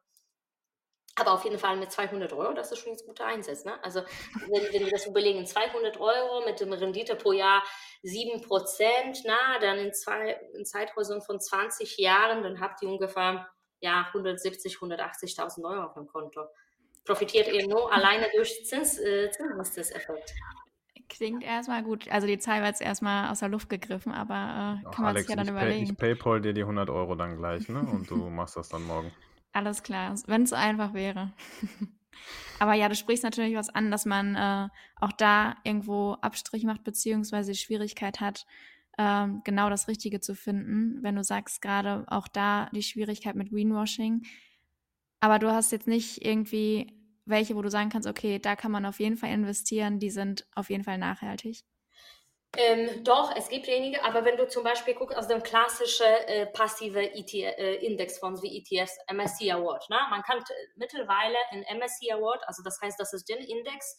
Aber 1.19 1.33
auf 1.33 1.45
jeden 1.45 1.59
Fall 1.59 1.77
mit 1.77 1.91
200 1.91 2.33
Euro, 2.35 2.53
das 2.53 2.71
ist 2.73 2.79
schon 2.81 2.93
ein 2.93 2.99
guter 3.07 3.25
Einsatz. 3.25 3.65
Ne? 3.65 3.83
Also 3.83 4.03
wenn, 4.49 4.63
wenn 4.73 4.85
wir 4.85 4.91
das 4.91 5.07
überlegen, 5.07 5.47
200 5.47 5.99
Euro 5.99 6.45
mit 6.45 6.61
dem 6.61 6.73
Rendite 6.73 7.17
pro 7.17 7.33
Jahr 7.33 7.63
7 8.03 8.43
Prozent, 8.43 9.23
na, 9.25 9.59
dann 9.61 9.79
in, 9.79 9.95
zwei, 9.95 10.39
in 10.55 10.67
Zeithäusern 10.67 11.23
von 11.23 11.41
20 11.41 11.97
Jahren, 11.97 12.43
dann 12.43 12.61
habt 12.61 12.83
ihr 12.83 12.89
ungefähr 12.91 13.49
ja, 13.81 14.07
170, 14.13 14.77
180.000 14.77 15.65
Euro 15.65 15.87
auf 15.87 15.95
dem 15.95 16.07
Konto. 16.07 16.43
Profitiert 17.07 17.49
ihr 17.49 17.67
nur 17.67 17.91
alleine 17.91 18.29
durch 18.35 18.67
Zins, 18.67 18.99
äh, 18.99 19.31
Zinseszinseffekt. 19.31 20.35
Klingt 21.09 21.45
erstmal 21.45 21.83
gut. 21.83 22.11
Also 22.11 22.27
die 22.27 22.39
Zahl 22.39 22.61
war 22.61 22.69
jetzt 22.69 22.83
erstmal 22.83 23.31
aus 23.31 23.39
der 23.39 23.49
Luft 23.49 23.71
gegriffen, 23.71 24.13
aber 24.13 24.35
äh, 24.35 24.83
kann 24.83 24.93
Ach, 24.93 24.99
man 24.99 25.07
Alex, 25.09 25.27
sich 25.27 25.31
ja 25.31 25.37
dann 25.37 25.47
ich 25.47 25.53
überlegen. 25.53 25.97
Pay, 25.97 26.13
ich 26.13 26.19
Paypal 26.19 26.41
dir 26.41 26.53
die 26.53 26.63
100 26.63 26.91
Euro 26.91 27.15
dann 27.15 27.37
gleich, 27.37 27.69
ne? 27.69 27.79
Und 27.81 28.11
du 28.11 28.17
machst 28.29 28.57
das 28.57 28.69
dann 28.69 28.85
morgen. 28.85 29.13
Alles 29.57 29.83
klar, 29.83 30.15
wenn 30.27 30.43
es 30.43 30.53
einfach 30.53 30.93
wäre. 30.93 31.33
Aber 32.59 32.75
ja, 32.75 32.91
du 32.91 32.95
sprichst 32.95 33.25
natürlich 33.25 33.57
was 33.57 33.71
an, 33.71 33.91
dass 33.91 34.05
man 34.05 34.35
äh, 34.35 34.69
auch 34.97 35.13
da 35.13 35.57
irgendwo 35.65 36.13
Abstrich 36.21 36.65
macht, 36.65 36.85
beziehungsweise 36.85 37.53
die 37.53 37.59
Schwierigkeit 37.59 38.21
hat, 38.21 38.45
äh, 38.99 39.27
genau 39.45 39.71
das 39.71 39.89
Richtige 39.89 40.21
zu 40.21 40.35
finden. 40.35 41.03
Wenn 41.03 41.17
du 41.17 41.25
sagst, 41.25 41.63
gerade 41.63 42.05
auch 42.09 42.29
da 42.29 42.69
die 42.75 42.83
Schwierigkeit 42.83 43.35
mit 43.35 43.49
Greenwashing. 43.49 44.27
Aber 45.21 45.39
du 45.39 45.51
hast 45.51 45.73
jetzt 45.73 45.87
nicht 45.87 46.23
irgendwie 46.23 46.93
welche, 47.25 47.57
wo 47.57 47.63
du 47.63 47.71
sagen 47.71 47.89
kannst, 47.89 48.07
okay, 48.07 48.39
da 48.39 48.57
kann 48.57 48.71
man 48.71 48.85
auf 48.85 49.01
jeden 49.01 49.17
Fall 49.17 49.31
investieren, 49.31 50.01
die 50.01 50.11
sind 50.11 50.47
auf 50.55 50.69
jeden 50.69 50.85
Fall 50.85 50.99
nachhaltig. 50.99 51.65
Ähm, 52.59 53.05
doch, 53.05 53.35
es 53.37 53.49
gibt 53.49 53.67
wenige, 53.67 54.03
aber 54.05 54.25
wenn 54.25 54.37
du 54.37 54.49
zum 54.49 54.65
Beispiel 54.65 54.95
guckst, 54.95 55.17
aus 55.17 55.29
dem 55.29 55.43
klassischen 55.43 56.07
äh, 56.07 56.47
passive 56.47 57.01
ETF, 57.01 57.59
äh, 57.59 57.75
Indexfonds 57.87 58.43
wie 58.43 58.59
ETFs, 58.59 58.97
MSCI 59.13 59.53
Award, 59.53 59.89
ne? 59.91 59.99
man 60.11 60.23
kann 60.23 60.43
mittlerweile 60.77 61.37
in 61.53 61.61
MSCI 61.79 62.13
Award, 62.13 62.43
also 62.47 62.63
das 62.63 62.81
heißt, 62.81 62.99
das 62.99 63.13
ist 63.13 63.29
der 63.29 63.39
Index, 63.39 63.99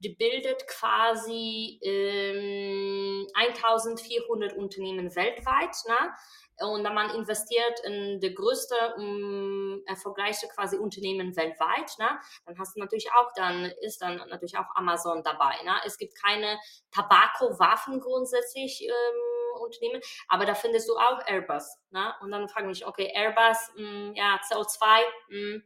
die 0.00 0.10
bildet 0.10 0.66
quasi 0.68 1.80
ähm, 1.82 3.26
1400 3.34 4.52
Unternehmen 4.54 5.14
weltweit, 5.14 5.76
ne? 5.88 6.12
Und 6.60 6.82
man 6.82 7.10
investiert 7.10 7.80
in 7.84 8.20
die 8.20 8.34
größte 8.34 8.74
um, 8.96 9.82
erfolgreichste 9.86 10.48
quasi 10.48 10.76
Unternehmen 10.76 11.36
weltweit, 11.36 11.98
ne? 11.98 12.18
dann 12.46 12.58
hast 12.58 12.76
du 12.76 12.80
natürlich 12.80 13.10
auch, 13.12 13.32
dann 13.34 13.66
ist 13.82 14.02
dann 14.02 14.16
natürlich 14.28 14.58
auch 14.58 14.74
Amazon 14.74 15.22
dabei. 15.22 15.54
Ne? 15.64 15.74
Es 15.84 15.98
gibt 15.98 16.14
keine 16.20 16.58
Tabako-Waffen 16.90 18.00
grundsätzlich 18.00 18.82
ähm, 18.82 19.60
Unternehmen, 19.60 20.00
aber 20.28 20.46
da 20.46 20.54
findest 20.54 20.88
du 20.88 20.96
auch 20.96 21.20
Airbus. 21.26 21.78
Ne? 21.90 22.12
Und 22.20 22.30
dann 22.30 22.48
frage 22.48 22.70
ich 22.70 22.78
mich, 22.78 22.86
okay, 22.86 23.10
Airbus, 23.14 23.72
mh, 23.76 23.88
hm, 23.88 24.14
ja, 24.14 24.40
CO2, 24.50 25.02
mh, 25.30 25.62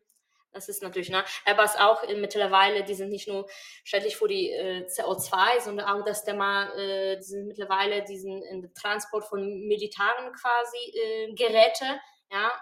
das 0.52 0.68
ist 0.68 0.82
natürlich, 0.82 1.10
ne? 1.10 1.24
Airbus 1.44 1.76
auch 1.76 2.06
mittlerweile, 2.08 2.84
die 2.84 2.94
sind 2.94 3.10
nicht 3.10 3.28
nur 3.28 3.48
schädlich 3.84 4.16
für 4.16 4.28
die 4.28 4.50
äh, 4.50 4.86
CO2, 4.86 5.60
sondern 5.60 5.86
auch 5.86 6.04
das 6.04 6.24
Thema, 6.24 6.72
äh, 6.76 7.16
die 7.16 7.22
sind 7.22 7.46
mittlerweile 7.46 8.04
diesen 8.04 8.72
Transport 8.74 9.24
von 9.24 9.40
militaren 9.66 10.32
quasi 10.32 10.98
äh, 10.98 11.34
Geräte, 11.34 12.00
ja. 12.30 12.52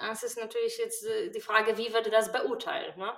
Das 0.00 0.22
ist 0.24 0.38
natürlich 0.38 0.78
jetzt 0.78 1.06
äh, 1.06 1.30
die 1.30 1.40
Frage, 1.40 1.76
wie 1.78 1.92
würde 1.92 2.10
das 2.10 2.32
beurteilt, 2.32 2.96
ne? 2.96 3.12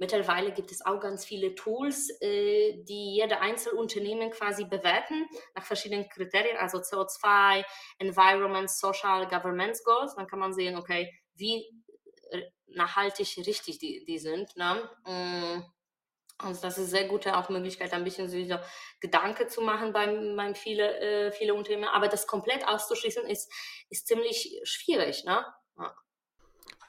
Mittlerweile 0.00 0.52
gibt 0.52 0.72
es 0.72 0.84
auch 0.86 0.98
ganz 0.98 1.26
viele 1.26 1.54
Tools, 1.54 2.08
äh, 2.22 2.82
die 2.84 3.16
jede 3.16 3.40
Einzelunternehmen 3.40 4.30
quasi 4.30 4.64
bewerten 4.64 5.26
nach 5.54 5.62
verschiedenen 5.62 6.08
Kriterien, 6.08 6.56
also 6.56 6.78
CO2, 6.78 7.62
Environment, 7.98 8.70
Social, 8.70 9.28
Governance 9.28 9.82
Goals. 9.84 10.14
Dann 10.14 10.26
kann 10.26 10.38
man 10.38 10.54
sehen, 10.54 10.78
okay, 10.78 11.12
wie 11.34 11.68
nachhaltig 12.66 13.36
richtig 13.46 13.78
die, 13.78 14.04
die 14.04 14.18
sind. 14.18 14.56
Ne? 14.56 15.62
Also 16.42 16.62
das 16.62 16.78
ist 16.78 16.90
sehr 16.90 17.06
gute 17.06 17.36
auch 17.36 17.48
Möglichkeit, 17.50 17.92
ein 17.92 18.04
bisschen 18.04 18.28
so 18.28 18.58
Gedanke 19.00 19.46
zu 19.48 19.60
machen 19.60 19.92
beim, 19.92 20.36
beim 20.36 20.54
viele, 20.54 20.98
äh, 21.00 21.32
viele 21.32 21.54
Unternehmen. 21.54 21.84
Aber 21.84 22.08
das 22.08 22.26
komplett 22.26 22.66
auszuschließen 22.66 23.24
ist, 23.26 23.52
ist 23.90 24.06
ziemlich 24.06 24.60
schwierig. 24.64 25.24
Ne? 25.24 25.44
Ja. 25.78 25.94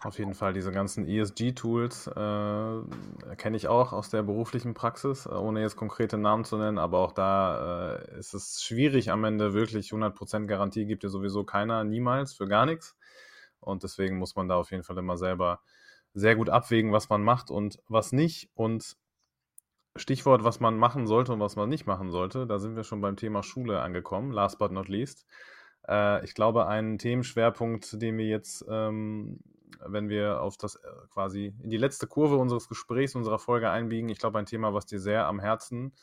Auf 0.04 0.18
jeden 0.18 0.34
Fall, 0.34 0.54
diese 0.54 0.72
ganzen 0.72 1.08
ESG-Tools 1.08 2.08
äh, 2.08 3.36
kenne 3.36 3.58
ich 3.58 3.68
auch 3.68 3.94
aus 3.94 4.10
der 4.10 4.24
beruflichen 4.24 4.74
Praxis, 4.74 5.26
äh, 5.26 5.30
ohne 5.30 5.62
jetzt 5.62 5.76
konkrete 5.76 6.18
Namen 6.18 6.46
zu 6.46 6.58
nennen, 6.58 6.80
aber 6.80 7.00
auch 7.00 7.12
da 7.12 7.98
äh, 7.98 8.18
ist 8.18 8.34
es 8.34 8.64
schwierig 8.64 9.12
am 9.12 9.24
Ende 9.26 9.54
wirklich 9.54 9.90
100% 9.90 10.48
Garantie 10.48 10.86
gibt 10.86 11.04
dir 11.04 11.10
sowieso 11.10 11.44
keiner, 11.44 11.84
niemals, 11.84 12.34
für 12.34 12.48
gar 12.48 12.66
nichts. 12.66 12.96
Und 13.62 13.84
deswegen 13.84 14.18
muss 14.18 14.36
man 14.36 14.48
da 14.48 14.56
auf 14.56 14.72
jeden 14.72 14.84
Fall 14.84 14.98
immer 14.98 15.18
selber 15.18 15.62
sehr 16.14 16.36
gut 16.36 16.50
abwägen, 16.50 16.92
was 16.92 17.10
man 17.10 17.24
macht 17.24 17.52
und 17.52 17.80
was 17.88 18.12
nicht. 18.12 18.50
Und 18.54 18.98
Stichwort, 19.96 20.44
was 20.44 20.60
man 20.60 20.78
machen 20.78 21.08
sollte 21.08 21.34
und 21.34 21.40
was 21.40 21.56
man 21.56 21.70
nicht 21.70 21.86
machen 21.86 22.12
sollte, 22.12 22.48
da 22.48 22.60
sind 22.60 22.76
wir 22.76 22.84
schon 22.84 23.02
beim 23.02 23.18
Thema 23.18 23.44
Schule 23.44 23.82
angekommen, 23.82 24.32
last 24.32 24.58
but 24.58 24.72
not 24.72 24.88
least. 24.88 25.26
Äh, 25.88 26.24
ich 26.26 26.34
glaube, 26.34 26.68
ein 26.68 26.98
Themenschwerpunkt, 26.98 28.02
den 28.02 28.18
wir 28.18 28.28
jetzt, 28.28 28.66
ähm, 28.70 29.40
wenn 29.86 30.10
wir 30.10 30.42
auf 30.42 30.58
das 30.58 30.76
äh, 30.76 30.80
quasi 31.10 31.54
in 31.62 31.70
die 31.70 31.78
letzte 31.78 32.08
Kurve 32.08 32.38
unseres 32.38 32.70
Gesprächs, 32.70 33.16
unserer 33.16 33.40
Folge 33.40 33.70
einbiegen, 33.70 34.10
ich 34.10 34.20
glaube, 34.20 34.40
ein 34.40 34.46
Thema, 34.46 34.74
was 34.74 34.86
dir 34.86 35.00
sehr 35.00 35.28
am 35.28 35.40
Herzen 35.40 35.94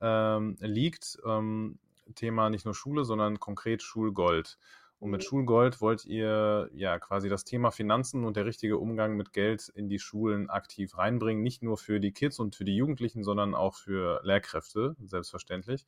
ähm, 0.00 0.56
liegt. 0.60 1.18
Ähm, 1.24 1.78
Thema 2.14 2.50
nicht 2.50 2.64
nur 2.64 2.74
Schule, 2.74 3.04
sondern 3.04 3.38
konkret 3.38 3.82
Schulgold. 3.82 4.58
Und 5.00 5.10
mit 5.10 5.24
Schulgold 5.24 5.80
wollt 5.80 6.04
ihr 6.04 6.68
ja 6.74 6.98
quasi 6.98 7.30
das 7.30 7.44
Thema 7.44 7.70
Finanzen 7.70 8.24
und 8.26 8.36
der 8.36 8.44
richtige 8.44 8.76
Umgang 8.76 9.16
mit 9.16 9.32
Geld 9.32 9.70
in 9.74 9.88
die 9.88 9.98
Schulen 9.98 10.50
aktiv 10.50 10.98
reinbringen. 10.98 11.42
Nicht 11.42 11.62
nur 11.62 11.78
für 11.78 12.00
die 12.00 12.12
Kids 12.12 12.38
und 12.38 12.54
für 12.54 12.64
die 12.64 12.76
Jugendlichen, 12.76 13.24
sondern 13.24 13.54
auch 13.54 13.74
für 13.74 14.20
Lehrkräfte, 14.24 14.96
selbstverständlich. 15.02 15.86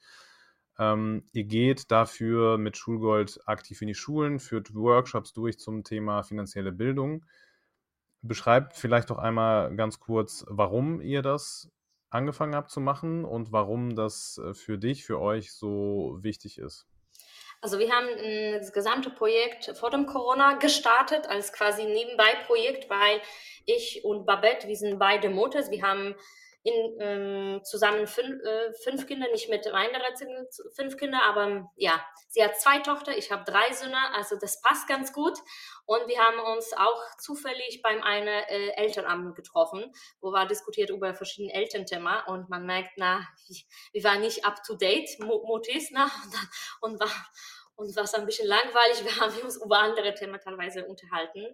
Ähm, 0.78 1.24
ihr 1.32 1.44
geht 1.44 1.90
dafür 1.90 2.56
mit 2.56 2.78
Schulgold 2.78 3.38
aktiv 3.44 3.82
in 3.82 3.88
die 3.88 3.94
Schulen, 3.94 4.40
führt 4.40 4.74
Workshops 4.74 5.34
durch 5.34 5.58
zum 5.58 5.84
Thema 5.84 6.22
finanzielle 6.22 6.72
Bildung. 6.72 7.26
Beschreibt 8.22 8.78
vielleicht 8.78 9.10
doch 9.10 9.18
einmal 9.18 9.76
ganz 9.76 10.00
kurz, 10.00 10.46
warum 10.48 11.02
ihr 11.02 11.20
das 11.20 11.70
angefangen 12.08 12.54
habt 12.54 12.70
zu 12.70 12.80
machen 12.80 13.26
und 13.26 13.52
warum 13.52 13.94
das 13.94 14.38
äh, 14.38 14.54
für 14.54 14.78
dich, 14.78 15.04
für 15.04 15.20
euch 15.20 15.52
so 15.52 16.18
wichtig 16.22 16.58
ist. 16.58 16.86
Also 17.62 17.78
wir 17.78 17.92
haben 17.92 18.08
das 18.58 18.72
gesamte 18.72 19.08
Projekt 19.08 19.76
vor 19.78 19.90
dem 19.90 20.06
Corona 20.06 20.54
gestartet 20.54 21.28
als 21.28 21.52
quasi 21.52 21.84
Nebenbei-Projekt, 21.84 22.90
weil 22.90 23.20
ich 23.66 24.04
und 24.04 24.26
Babette, 24.26 24.66
wir 24.66 24.76
sind 24.76 24.98
beide 24.98 25.30
Mutters, 25.30 25.70
wir 25.70 25.82
haben 25.82 26.16
in, 26.64 26.96
ähm, 27.00 27.60
zusammen 27.64 28.06
fünf, 28.06 28.42
äh, 28.44 28.72
fünf 28.84 29.06
Kinder, 29.06 29.28
nicht 29.30 29.48
mit 29.48 29.64
meiner 29.72 30.00
fünf 30.76 30.96
Kinder, 30.96 31.22
aber 31.24 31.70
ja, 31.76 32.04
sie 32.28 32.42
hat 32.42 32.60
zwei 32.60 32.78
Tochter, 32.78 33.16
ich 33.16 33.32
habe 33.32 33.44
drei 33.44 33.72
Söhne, 33.72 33.98
also 34.14 34.36
das 34.36 34.60
passt 34.60 34.86
ganz 34.88 35.12
gut. 35.12 35.38
Und 35.84 36.06
wir 36.06 36.18
haben 36.18 36.38
uns 36.56 36.72
auch 36.74 37.02
zufällig 37.18 37.82
beim 37.82 38.02
einen 38.02 38.28
äh, 38.28 38.68
Elternabend 38.76 39.34
getroffen, 39.34 39.92
wo 40.20 40.30
wir 40.30 40.46
diskutiert 40.46 40.90
über 40.90 41.14
verschiedene 41.14 41.52
Elternthemen 41.52 42.22
und 42.28 42.48
man 42.48 42.64
merkt, 42.64 42.92
na, 42.96 43.26
wir 43.92 44.04
waren 44.04 44.20
nicht 44.20 44.44
up 44.44 44.62
to 44.64 44.76
date, 44.76 45.18
Mutis, 45.18 45.90
na, 45.90 46.10
und 46.80 47.00
war 47.00 47.10
und 47.74 47.96
war 47.96 48.14
ein 48.14 48.26
bisschen 48.26 48.46
langweilig. 48.48 49.04
Wir 49.04 49.16
haben 49.16 49.36
uns 49.42 49.56
über 49.56 49.78
andere 49.78 50.14
Themen 50.14 50.38
teilweise 50.40 50.84
unterhalten. 50.84 51.46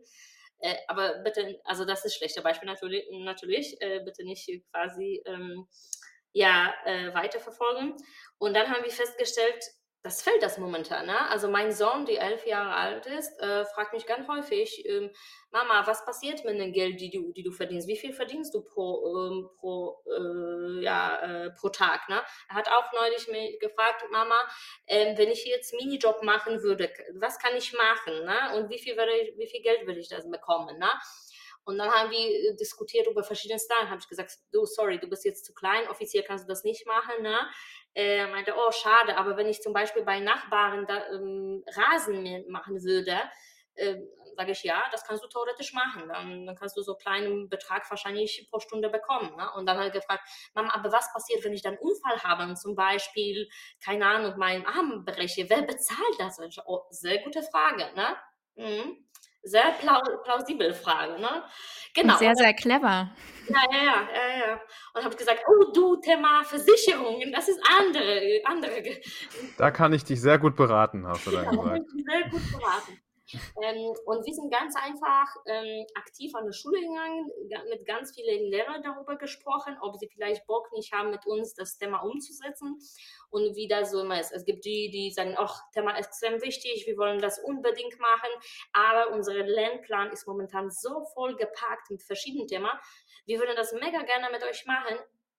Äh, 0.60 0.76
aber 0.88 1.18
bitte, 1.18 1.60
also 1.64 1.84
das 1.84 2.04
ist 2.04 2.16
schlechter 2.16 2.42
Beispiel 2.42 2.66
natürlich, 2.66 3.04
natürlich 3.10 3.80
äh, 3.80 4.00
bitte 4.04 4.24
nicht 4.24 4.48
quasi 4.72 5.22
ähm, 5.26 5.66
ja, 6.32 6.74
äh, 6.84 7.12
weiterverfolgen. 7.14 7.94
Und 8.38 8.54
dann 8.54 8.68
haben 8.68 8.84
wir 8.84 8.90
festgestellt, 8.90 9.64
das 10.02 10.22
fällt 10.22 10.42
das 10.42 10.58
momentan. 10.58 11.06
Ne? 11.06 11.30
Also 11.30 11.48
mein 11.48 11.72
Sohn, 11.72 12.06
der 12.06 12.22
elf 12.22 12.46
Jahre 12.46 12.72
alt 12.74 13.06
ist, 13.06 13.38
äh, 13.40 13.64
fragt 13.64 13.92
mich 13.92 14.06
ganz 14.06 14.28
häufig, 14.28 14.86
ähm, 14.88 15.10
Mama, 15.50 15.86
was 15.86 16.04
passiert 16.04 16.44
mit 16.44 16.58
dem 16.58 16.72
Geld, 16.72 17.00
die 17.00 17.10
du, 17.10 17.32
die 17.32 17.42
du 17.42 17.50
verdienst? 17.50 17.88
Wie 17.88 17.96
viel 17.96 18.12
verdienst 18.12 18.54
du 18.54 18.62
pro, 18.62 19.06
ähm, 19.06 19.50
pro, 19.58 20.02
äh, 20.06 20.84
ja, 20.84 21.18
äh, 21.20 21.50
pro 21.50 21.70
Tag? 21.70 22.08
Ne? 22.08 22.22
Er 22.48 22.54
hat 22.54 22.68
auch 22.68 22.92
neulich 22.92 23.26
mich 23.28 23.58
gefragt, 23.58 24.04
Mama, 24.12 24.40
ähm, 24.86 25.18
wenn 25.18 25.30
ich 25.30 25.44
jetzt 25.44 25.74
Minijob 25.74 26.22
machen 26.22 26.62
würde, 26.62 26.90
was 27.14 27.38
kann 27.38 27.56
ich 27.56 27.72
machen? 27.72 28.24
Ne? 28.24 28.56
Und 28.56 28.70
wie 28.70 28.78
viel, 28.78 28.96
würde 28.96 29.12
ich, 29.12 29.36
wie 29.36 29.48
viel 29.48 29.62
Geld 29.62 29.86
würde 29.86 30.00
ich 30.00 30.08
das 30.08 30.30
bekommen? 30.30 30.78
Ne? 30.78 30.90
Und 31.68 31.78
dann 31.78 31.90
haben 31.90 32.10
wir 32.10 32.56
diskutiert 32.56 33.06
über 33.06 33.22
verschiedene 33.22 33.60
Style. 33.60 33.90
Habe 33.90 34.00
ich 34.00 34.08
gesagt, 34.08 34.32
du, 34.52 34.64
sorry, 34.64 34.98
du 34.98 35.08
bist 35.08 35.24
jetzt 35.24 35.44
zu 35.44 35.52
klein, 35.52 35.86
offiziell 35.88 36.24
kannst 36.24 36.44
du 36.44 36.48
das 36.48 36.64
nicht 36.64 36.86
machen. 36.86 37.22
Ne? 37.22 37.38
äh, 37.98 38.26
meinte, 38.28 38.54
oh, 38.56 38.70
schade, 38.70 39.16
aber 39.16 39.36
wenn 39.36 39.48
ich 39.48 39.60
zum 39.60 39.72
Beispiel 39.72 40.04
bei 40.04 40.20
Nachbarn 40.20 40.86
da, 40.86 41.08
ähm, 41.10 41.64
Rasen 41.66 42.48
machen 42.48 42.82
würde, 42.84 43.18
äh, 43.74 43.96
sage 44.36 44.52
ich, 44.52 44.62
ja, 44.62 44.84
das 44.92 45.04
kannst 45.04 45.24
du 45.24 45.28
theoretisch 45.28 45.72
machen. 45.72 46.08
Dann, 46.08 46.46
dann 46.46 46.54
kannst 46.54 46.76
du 46.76 46.82
so 46.82 46.92
einen 46.92 47.00
kleinen 47.00 47.48
Betrag 47.48 47.90
wahrscheinlich 47.90 48.46
pro 48.50 48.60
Stunde 48.60 48.88
bekommen. 48.88 49.34
Ne? 49.36 49.50
Und 49.56 49.66
dann 49.66 49.76
hat 49.78 49.86
er 49.86 49.90
gefragt, 49.90 50.22
Mama, 50.54 50.72
aber 50.74 50.92
was 50.92 51.12
passiert, 51.12 51.42
wenn 51.42 51.54
ich 51.54 51.62
dann 51.62 51.74
einen 51.74 51.82
Unfall 51.82 52.22
habe 52.22 52.44
und 52.44 52.56
zum 52.56 52.76
Beispiel, 52.76 53.48
keine 53.84 54.06
Ahnung, 54.06 54.38
meinen 54.38 54.64
Arm 54.64 55.04
breche? 55.04 55.50
Wer 55.50 55.62
bezahlt 55.62 56.20
das? 56.20 56.38
Oh, 56.66 56.82
sehr 56.90 57.18
gute 57.24 57.42
Frage. 57.42 57.92
Ne? 57.96 58.16
Mhm 58.54 59.07
sehr 59.42 59.72
plausibel 60.24 60.72
Frage, 60.74 61.20
ne? 61.20 61.44
Genau. 61.94 62.16
Sehr, 62.16 62.34
sehr 62.34 62.54
clever. 62.54 63.10
Ja, 63.48 63.62
ja, 63.72 63.82
ja, 63.82 64.08
ja, 64.12 64.46
ja. 64.46 64.60
Und 64.94 65.04
habe 65.04 65.16
gesagt, 65.16 65.42
oh 65.48 65.72
du, 65.72 65.96
Thema 65.96 66.44
Versicherungen, 66.44 67.32
das 67.32 67.48
ist 67.48 67.60
andere, 67.78 68.40
andere. 68.44 69.00
Da 69.56 69.70
kann 69.70 69.92
ich 69.92 70.04
dich 70.04 70.20
sehr 70.20 70.38
gut 70.38 70.54
beraten, 70.54 71.06
hast 71.06 71.26
du 71.26 71.30
dann 71.30 71.44
ja, 71.44 71.50
gesagt. 71.50 71.86
Sehr 71.90 72.30
gut 72.30 72.52
beraten. 72.52 73.00
Ähm, 73.62 73.94
und 74.06 74.26
wir 74.26 74.34
sind 74.34 74.52
ganz 74.52 74.74
einfach 74.76 75.28
ähm, 75.46 75.86
aktiv 75.94 76.34
an 76.34 76.46
der 76.46 76.52
Schule 76.52 76.80
gegangen, 76.80 77.30
mit 77.70 77.86
ganz 77.86 78.14
vielen 78.14 78.50
Lehrern 78.50 78.82
darüber 78.82 79.16
gesprochen, 79.16 79.76
ob 79.80 79.96
sie 79.96 80.08
vielleicht 80.08 80.46
Bock 80.46 80.70
nicht 80.72 80.92
haben, 80.92 81.10
mit 81.10 81.26
uns 81.26 81.54
das 81.54 81.78
Thema 81.78 82.00
umzusetzen 82.00 82.78
und 83.30 83.56
wie 83.56 83.68
das 83.68 83.90
so 83.90 84.02
immer 84.02 84.20
ist. 84.20 84.32
Es 84.32 84.44
gibt 84.44 84.64
die, 84.64 84.90
die 84.90 85.10
sagen, 85.10 85.34
ach, 85.36 85.62
Thema 85.72 85.96
ist 85.96 86.08
extrem 86.08 86.40
wichtig, 86.42 86.86
wir 86.86 86.96
wollen 86.96 87.20
das 87.20 87.38
unbedingt 87.38 87.98
machen, 87.98 88.30
aber 88.72 89.12
unser 89.12 89.34
Lernplan 89.34 90.10
ist 90.10 90.26
momentan 90.26 90.70
so 90.70 91.04
voll 91.14 91.36
gepackt 91.36 91.90
mit 91.90 92.02
verschiedenen 92.02 92.46
Themen. 92.46 92.70
Wir 93.26 93.38
würden 93.38 93.56
das 93.56 93.72
mega 93.72 94.02
gerne 94.02 94.30
mit 94.30 94.42
euch 94.42 94.66
machen, 94.66 94.98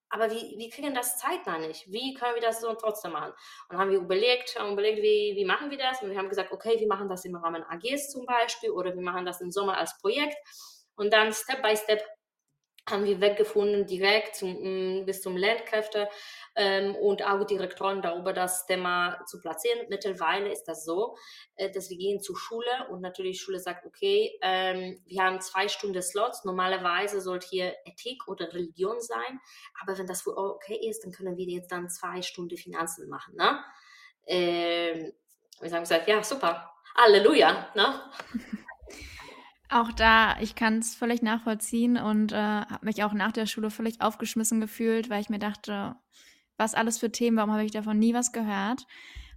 aber 0.09 0.31
wie, 0.31 0.55
wie 0.57 0.69
kriegen 0.69 0.93
das 0.93 1.17
zeitnah 1.17 1.59
nicht? 1.59 1.91
Wie 1.91 2.13
können 2.13 2.35
wir 2.35 2.41
das 2.41 2.61
so 2.61 2.73
trotzdem 2.73 3.11
machen? 3.11 3.33
Und 3.69 3.77
haben 3.77 3.91
wir 3.91 3.99
überlegt, 3.99 4.59
haben 4.59 4.73
überlegt, 4.73 5.01
wie, 5.01 5.33
wie 5.35 5.45
machen 5.45 5.69
wir 5.69 5.77
das? 5.77 6.01
Und 6.01 6.09
wir 6.09 6.17
haben 6.17 6.29
gesagt, 6.29 6.51
okay, 6.51 6.79
wir 6.79 6.87
machen 6.87 7.09
das 7.09 7.25
im 7.25 7.35
Rahmen 7.35 7.63
AGs 7.63 8.09
zum 8.09 8.25
Beispiel 8.25 8.71
oder 8.71 8.93
wir 8.95 9.01
machen 9.01 9.25
das 9.25 9.41
im 9.41 9.51
Sommer 9.51 9.77
als 9.77 9.97
Projekt. 9.99 10.37
Und 10.95 11.13
dann 11.13 11.31
Step 11.31 11.61
by 11.61 11.77
Step 11.77 12.03
haben 12.89 13.05
wir 13.05 13.21
weggefunden, 13.21 13.85
direkt 13.85 14.35
zum, 14.35 14.51
mm, 15.01 15.05
bis 15.05 15.21
zum 15.21 15.37
Lehrkräfte 15.37 16.09
ähm, 16.59 16.93
und 16.95 17.25
auch 17.25 17.45
Direktoren 17.45 18.01
darüber 18.01 18.33
das 18.33 18.65
Thema 18.65 19.23
zu 19.25 19.39
platzieren. 19.39 19.79
Mittlerweile 19.89 20.51
ist 20.51 20.65
das 20.65 20.83
so, 20.83 21.15
äh, 21.55 21.71
dass 21.71 21.89
wir 21.89 21.97
gehen 21.97 22.21
zur 22.21 22.37
Schule 22.37 22.87
und 22.89 22.99
natürlich 22.99 23.37
die 23.37 23.43
Schule 23.43 23.59
sagt, 23.59 23.85
okay, 23.85 24.37
ähm, 24.41 25.01
wir 25.05 25.23
haben 25.23 25.39
zwei 25.39 25.69
Stunden 25.69 26.01
Slots, 26.01 26.43
normalerweise 26.43 27.21
sollte 27.21 27.47
hier 27.47 27.73
Ethik 27.85 28.27
oder 28.27 28.53
Religion 28.53 28.99
sein, 28.99 29.39
aber 29.81 29.97
wenn 29.97 30.05
das 30.05 30.27
okay 30.27 30.77
ist, 30.89 31.05
dann 31.05 31.13
können 31.13 31.37
wir 31.37 31.45
jetzt 31.45 31.71
dann 31.71 31.89
zwei 31.89 32.21
Stunden 32.21 32.57
Finanzen 32.57 33.07
machen. 33.07 33.35
Ne? 33.37 33.63
Ähm, 34.27 35.13
wir 35.61 35.71
haben 35.71 35.83
gesagt, 35.83 36.09
ja, 36.09 36.21
super, 36.23 36.73
Halleluja. 36.97 37.69
Ne? 37.73 38.01
Auch 39.71 39.91
da, 39.91 40.35
ich 40.41 40.55
kann 40.55 40.79
es 40.79 40.95
völlig 40.95 41.21
nachvollziehen 41.21 41.95
und 41.97 42.31
äh, 42.31 42.35
habe 42.35 42.87
mich 42.87 43.03
auch 43.03 43.13
nach 43.13 43.31
der 43.31 43.45
Schule 43.45 43.69
völlig 43.69 44.01
aufgeschmissen 44.01 44.59
gefühlt, 44.59 45.11
weil 45.11 45.21
ich 45.21 45.29
mir 45.29 45.37
dachte, 45.37 45.95
was 46.59 46.75
alles 46.75 46.99
für 46.99 47.11
Themen, 47.11 47.37
warum 47.37 47.51
habe 47.51 47.65
ich 47.65 47.71
davon 47.71 47.97
nie 47.97 48.13
was 48.13 48.31
gehört? 48.31 48.85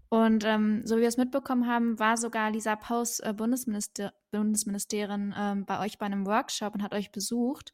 Und 0.08 0.44
ähm, 0.44 0.82
so 0.84 0.96
wie 0.96 1.00
wir 1.00 1.08
es 1.08 1.16
mitbekommen 1.16 1.66
haben, 1.66 1.98
war 1.98 2.18
sogar 2.18 2.50
Lisa 2.50 2.76
Paus 2.76 3.20
äh, 3.20 3.32
Bundesminister 3.34 4.12
Bundesministerin 4.30 5.34
ähm, 5.34 5.64
bei 5.64 5.80
euch 5.80 5.98
bei 5.98 6.04
einem 6.06 6.26
Workshop 6.26 6.74
und 6.74 6.82
hat 6.82 6.94
euch 6.94 7.12
besucht. 7.12 7.72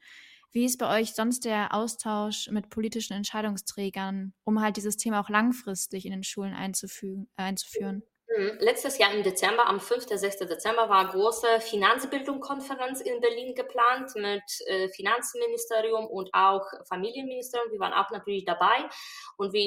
Wie 0.52 0.64
ist 0.64 0.78
bei 0.78 1.00
euch 1.00 1.14
sonst 1.14 1.44
der 1.44 1.74
Austausch 1.74 2.48
mit 2.50 2.70
politischen 2.70 3.14
Entscheidungsträgern, 3.14 4.34
um 4.44 4.60
halt 4.60 4.76
dieses 4.76 4.96
Thema 4.96 5.20
auch 5.20 5.28
langfristig 5.28 6.06
in 6.06 6.12
den 6.12 6.22
Schulen 6.22 6.54
einzufügen, 6.54 7.28
äh, 7.36 7.42
einzuführen? 7.42 8.02
Mhm. 8.36 8.58
Letztes 8.60 8.98
Jahr 8.98 9.12
im 9.14 9.22
Dezember, 9.22 9.66
am 9.66 9.80
5. 9.80 10.06
6. 10.08 10.38
Dezember, 10.40 10.88
war 10.88 11.00
eine 11.00 11.08
große 11.10 11.60
Finanzbildungskonferenz 11.60 13.00
in 13.00 13.20
Berlin 13.20 13.54
geplant 13.54 14.14
mit 14.16 14.42
äh, 14.66 14.88
Finanzministerium 14.88 16.06
und 16.06 16.28
auch 16.34 16.66
Familienministerium. 16.88 17.72
Wir 17.72 17.80
waren 17.80 17.94
auch 17.94 18.10
natürlich 18.10 18.44
dabei 18.44 18.88
und 19.38 19.52
wir, 19.54 19.62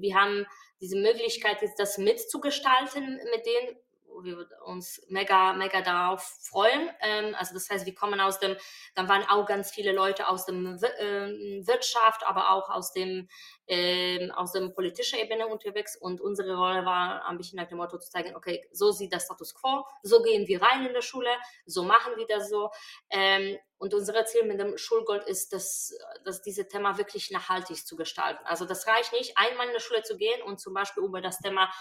wir 0.00 0.14
haben 0.14 0.46
diese 0.80 0.96
Möglichkeit, 0.96 1.62
jetzt 1.62 1.78
das 1.78 1.96
mitzugestalten 1.96 3.20
mit 3.30 3.46
wo 3.46 3.76
wir 4.22 4.46
uns 4.64 5.00
mega, 5.08 5.52
mega 5.52 5.80
darauf 5.80 6.22
freuen. 6.42 6.90
Ähm, 7.00 7.34
also 7.38 7.54
das 7.54 7.70
heißt, 7.70 7.86
wir 7.86 7.94
kommen 7.94 8.20
aus 8.20 8.38
dem, 8.38 8.56
dann 8.94 9.08
waren 9.08 9.24
auch 9.28 9.46
ganz 9.46 9.70
viele 9.70 9.92
Leute 9.92 10.28
aus 10.28 10.46
dem 10.46 10.66
äh, 10.66 11.66
Wirtschaft, 11.66 12.26
aber 12.26 12.50
auch 12.50 12.70
aus 12.70 12.92
dem 12.92 13.28
äh, 13.66 14.30
aus 14.32 14.52
dem 14.52 14.74
politischen 14.74 15.18
Ebene 15.18 15.46
unterwegs 15.46 15.96
und 15.96 16.20
unsere 16.20 16.56
Rolle 16.56 16.84
war 16.84 17.24
ein 17.26 17.36
bisschen 17.38 17.56
nach 17.56 17.68
dem 17.68 17.78
Motto 17.78 17.98
zu 17.98 18.10
zeigen, 18.10 18.34
okay, 18.36 18.66
so 18.72 18.90
sieht 18.90 19.12
das 19.12 19.24
Status 19.24 19.54
quo, 19.54 19.84
so 20.02 20.22
gehen 20.22 20.46
wir 20.48 20.60
rein 20.60 20.84
in 20.84 20.92
der 20.92 21.02
Schule, 21.02 21.30
so 21.64 21.82
machen 21.84 22.12
wir 22.16 22.26
das 22.26 22.50
so. 22.50 22.70
Ähm, 23.10 23.58
und 23.78 23.94
unser 23.94 24.24
Ziel 24.26 24.44
mit 24.44 24.60
dem 24.60 24.78
Schulgold 24.78 25.24
ist, 25.24 25.52
dass, 25.52 25.96
dass 26.24 26.42
diese 26.42 26.68
Thema 26.68 26.98
wirklich 26.98 27.30
nachhaltig 27.30 27.84
zu 27.86 27.96
gestalten. 27.96 28.44
Also 28.44 28.64
das 28.64 28.86
reicht 28.86 29.12
nicht, 29.12 29.36
einmal 29.36 29.66
in 29.66 29.72
der 29.72 29.80
Schule 29.80 30.02
zu 30.02 30.16
gehen 30.16 30.42
und 30.42 30.60
zum 30.60 30.74
Beispiel 30.74 31.02
über 31.02 31.20
das 31.20 31.38
Thema 31.38 31.72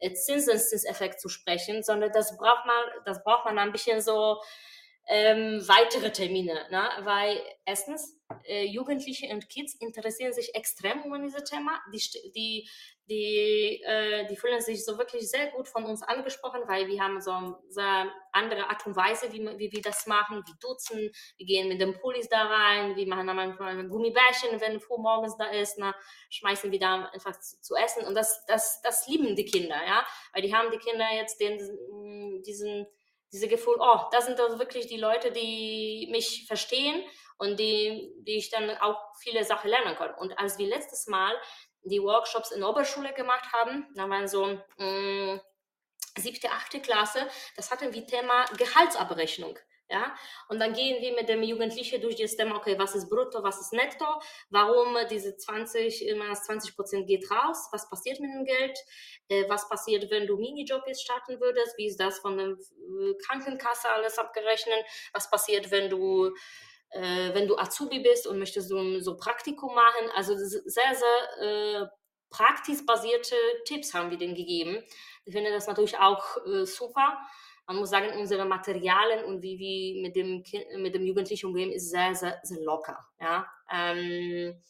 Zinseszinseffekt 0.00 1.20
zu 1.20 1.28
sprechen, 1.28 1.82
sondern 1.82 2.12
das 2.12 2.36
braucht 2.36 2.66
man, 2.66 2.84
das 3.04 3.22
braucht 3.22 3.44
man 3.44 3.58
ein 3.58 3.72
bisschen 3.72 4.00
so 4.00 4.40
ähm, 5.08 5.62
weitere 5.66 6.10
Termine, 6.10 6.66
ne? 6.70 6.88
weil 7.02 7.40
erstens 7.64 8.15
äh, 8.44 8.64
Jugendliche 8.64 9.32
und 9.32 9.48
Kids 9.48 9.74
interessieren 9.74 10.32
sich 10.32 10.54
extrem 10.54 11.02
um 11.02 11.22
dieses 11.22 11.44
Thema, 11.44 11.80
die, 11.92 12.00
die, 12.34 12.68
die, 13.08 13.82
äh, 13.84 14.26
die 14.26 14.36
fühlen 14.36 14.60
sich 14.60 14.84
so 14.84 14.98
wirklich 14.98 15.30
sehr 15.30 15.48
gut 15.52 15.68
von 15.68 15.84
uns 15.84 16.02
angesprochen, 16.02 16.62
weil 16.66 16.88
wir 16.88 17.00
haben 17.00 17.20
so 17.20 17.30
eine 17.30 18.10
andere 18.32 18.68
Art 18.68 18.84
und 18.86 18.96
Weise, 18.96 19.32
wie, 19.32 19.40
wie 19.58 19.72
wir 19.72 19.82
das 19.82 20.06
machen, 20.06 20.42
wir 20.44 20.54
duzen, 20.60 21.10
wir 21.36 21.46
gehen 21.46 21.68
mit 21.68 21.80
den 21.80 21.94
Pullis 21.94 22.28
da 22.28 22.42
rein, 22.42 22.96
wir 22.96 23.06
machen 23.06 23.26
manchmal 23.26 23.78
ein 23.78 23.88
Gummibärchen, 23.88 24.60
wenn 24.60 24.80
früh 24.80 24.98
morgens 24.98 25.36
da 25.36 25.46
ist, 25.46 25.78
na, 25.78 25.94
schmeißen 26.30 26.70
wir 26.72 26.80
da 26.80 27.04
einfach 27.06 27.38
zu, 27.38 27.60
zu, 27.60 27.74
essen. 27.76 28.04
Und 28.06 28.14
das, 28.14 28.44
das, 28.46 28.80
das 28.82 29.06
lieben 29.06 29.36
die 29.36 29.44
Kinder, 29.44 29.76
ja, 29.86 30.04
weil 30.32 30.42
die 30.42 30.54
haben 30.54 30.70
die 30.70 30.78
Kinder 30.78 31.06
jetzt 31.14 31.40
den, 31.40 31.58
diesen 32.42 32.86
diese 33.32 33.48
Gefühl, 33.48 33.74
oh, 33.80 34.00
das 34.12 34.24
sind 34.24 34.38
doch 34.38 34.58
wirklich 34.60 34.86
die 34.86 34.96
Leute, 34.96 35.32
die 35.32 36.08
mich 36.12 36.44
verstehen 36.46 37.02
und 37.38 37.58
die, 37.58 38.12
die 38.20 38.36
ich 38.36 38.50
dann 38.50 38.70
auch 38.78 38.98
viele 39.20 39.44
Sachen 39.44 39.70
lernen 39.70 39.96
kann. 39.96 40.14
Und 40.14 40.38
als 40.38 40.58
wir 40.58 40.66
letztes 40.66 41.06
Mal 41.06 41.34
die 41.82 42.02
Workshops 42.02 42.50
in 42.50 42.60
der 42.60 42.68
Oberschule 42.68 43.12
gemacht 43.12 43.52
haben, 43.52 43.86
da 43.94 44.08
waren 44.08 44.28
so 44.28 44.46
mh, 44.78 45.34
mm, 45.34 45.40
siebte, 46.18 46.50
achte 46.50 46.80
Klasse, 46.80 47.28
das 47.56 47.70
hatten 47.70 47.92
wir 47.92 48.06
Thema 48.06 48.44
Gehaltsabrechnung. 48.56 49.58
Ja? 49.88 50.16
Und 50.48 50.58
dann 50.58 50.72
gehen 50.72 51.00
wir 51.00 51.14
mit 51.14 51.28
dem 51.28 51.42
Jugendlichen 51.42 52.00
durch 52.00 52.16
das 52.16 52.36
Thema, 52.36 52.56
okay, 52.56 52.76
was 52.78 52.94
ist 52.94 53.08
brutto, 53.08 53.42
was 53.42 53.60
ist 53.60 53.72
netto, 53.72 54.20
warum 54.50 54.96
diese 55.08 55.36
20, 55.36 56.08
immer 56.08 56.32
20 56.32 56.74
Prozent 56.74 57.06
geht 57.06 57.30
raus, 57.30 57.68
was 57.70 57.88
passiert 57.88 58.18
mit 58.18 58.30
dem 58.30 58.44
Geld, 58.44 58.78
äh, 59.28 59.48
was 59.48 59.68
passiert, 59.68 60.10
wenn 60.10 60.26
du 60.26 60.36
Minijob 60.36 60.82
jetzt 60.86 61.02
starten 61.02 61.40
würdest, 61.40 61.76
wie 61.78 61.86
ist 61.86 62.00
das 62.00 62.18
von 62.18 62.36
der 62.36 62.56
Krankenkasse 63.26 63.88
alles 63.90 64.18
abgerechnet, 64.18 64.84
was 65.12 65.30
passiert, 65.30 65.70
wenn 65.70 65.88
du 65.88 66.34
äh, 66.96 67.34
wenn 67.34 67.46
du 67.46 67.58
Azubi 67.58 68.00
bist 68.00 68.26
und 68.26 68.38
möchtest 68.38 68.68
so, 68.68 69.00
so 69.00 69.16
Praktikum 69.16 69.74
machen. 69.74 70.10
Also 70.14 70.34
sehr, 70.36 70.94
sehr 70.94 71.82
äh, 71.82 71.86
praxisbasierte 72.30 73.36
Tipps 73.64 73.94
haben 73.94 74.10
wir 74.10 74.18
denen 74.18 74.34
gegeben. 74.34 74.82
Ich 75.24 75.34
finde 75.34 75.50
das 75.52 75.66
natürlich 75.66 75.98
auch 75.98 76.24
äh, 76.46 76.64
super. 76.64 77.18
Man 77.66 77.76
muss 77.76 77.90
sagen, 77.90 78.18
unsere 78.18 78.44
Materialien 78.44 79.24
und 79.24 79.42
wie 79.42 79.58
wir 79.58 80.02
mit 80.02 80.14
dem, 80.14 80.42
kind, 80.42 80.64
mit 80.76 80.94
dem 80.94 81.04
Jugendlichen 81.04 81.46
umgehen, 81.46 81.72
ist 81.72 81.90
sehr, 81.90 82.14
sehr, 82.14 82.38
sehr 82.42 82.60
locker. 82.60 83.06
Ja? 83.20 83.46
Ähm, 83.72 84.62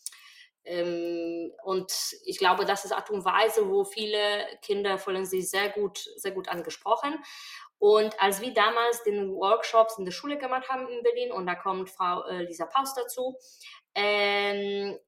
ähm, 0.64 1.52
und 1.62 1.92
ich 2.24 2.38
glaube, 2.38 2.64
das 2.64 2.84
ist 2.84 2.92
Art 2.92 3.10
und 3.10 3.24
Weise, 3.24 3.68
wo 3.68 3.84
viele 3.84 4.18
Kinder 4.62 4.98
fühlen 4.98 5.24
sich 5.24 5.48
sehr 5.48 5.68
gut, 5.68 5.98
sehr 6.16 6.32
gut 6.32 6.48
angesprochen. 6.48 7.14
Und 7.78 8.18
als 8.20 8.40
wir 8.40 8.52
damals 8.54 9.02
den 9.02 9.34
Workshops 9.34 9.98
in 9.98 10.04
der 10.04 10.12
Schule 10.12 10.38
gemacht 10.38 10.68
haben 10.68 10.88
in 10.88 11.02
Berlin, 11.02 11.32
und 11.32 11.46
da 11.46 11.54
kommt 11.54 11.90
Frau 11.90 12.24
äh, 12.24 12.42
Lisa 12.42 12.66
Paus 12.66 12.94
dazu, 12.94 13.36
ähm, 13.94 14.98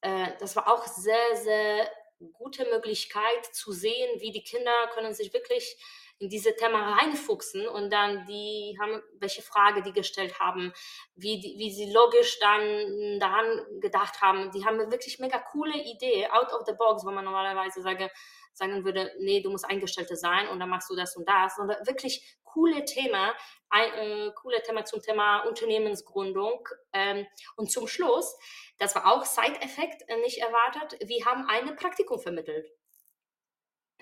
äh, 0.00 0.32
das 0.38 0.56
war 0.56 0.68
auch 0.68 0.86
sehr, 0.86 1.36
sehr 1.36 1.90
gute 2.32 2.64
Möglichkeit 2.66 3.46
zu 3.52 3.72
sehen, 3.72 4.20
wie 4.20 4.32
die 4.32 4.42
Kinder 4.44 4.72
können 4.94 5.12
sich 5.12 5.32
wirklich 5.32 5.76
in 6.18 6.28
diese 6.28 6.54
Thema 6.54 6.96
reinfuchsen 6.96 7.66
und 7.66 7.92
dann 7.92 8.24
die 8.26 8.78
haben, 8.80 9.02
welche 9.18 9.42
Frage 9.42 9.82
die 9.82 9.92
gestellt 9.92 10.38
haben, 10.38 10.72
wie, 11.16 11.40
die, 11.40 11.56
wie 11.58 11.72
sie 11.72 11.92
logisch 11.92 12.38
dann 12.38 13.18
daran 13.18 13.80
gedacht 13.80 14.20
haben. 14.20 14.50
Die 14.52 14.64
haben 14.64 14.78
wirklich 14.90 15.18
mega 15.18 15.38
coole 15.38 15.76
Idee, 15.76 16.28
out 16.28 16.52
of 16.52 16.62
the 16.66 16.74
box, 16.78 17.04
wo 17.04 17.10
man 17.10 17.24
normalerweise 17.24 17.82
sage, 17.82 18.10
sagen 18.54 18.84
würde, 18.84 19.12
nee, 19.18 19.40
du 19.40 19.50
musst 19.50 19.64
Eingestellte 19.64 20.16
sein 20.16 20.48
und 20.48 20.60
dann 20.60 20.68
machst 20.68 20.88
du 20.90 20.96
das 20.96 21.16
und 21.16 21.28
das, 21.28 21.56
sondern 21.56 21.86
wirklich 21.86 22.36
coole 22.44 22.84
Thema, 22.84 23.34
ein, 23.68 23.92
äh, 23.94 24.32
coole 24.34 24.62
Thema 24.62 24.84
zum 24.84 25.02
Thema 25.02 25.40
Unternehmensgründung. 25.40 26.68
Ähm, 26.92 27.26
und 27.56 27.70
zum 27.70 27.88
Schluss, 27.88 28.36
das 28.78 28.94
war 28.94 29.12
auch 29.12 29.24
Side-Effekt, 29.24 30.08
äh, 30.08 30.16
nicht 30.18 30.38
erwartet, 30.38 30.96
wir 31.04 31.24
haben 31.26 31.46
ein 31.48 31.74
Praktikum 31.76 32.20
vermittelt. 32.20 32.70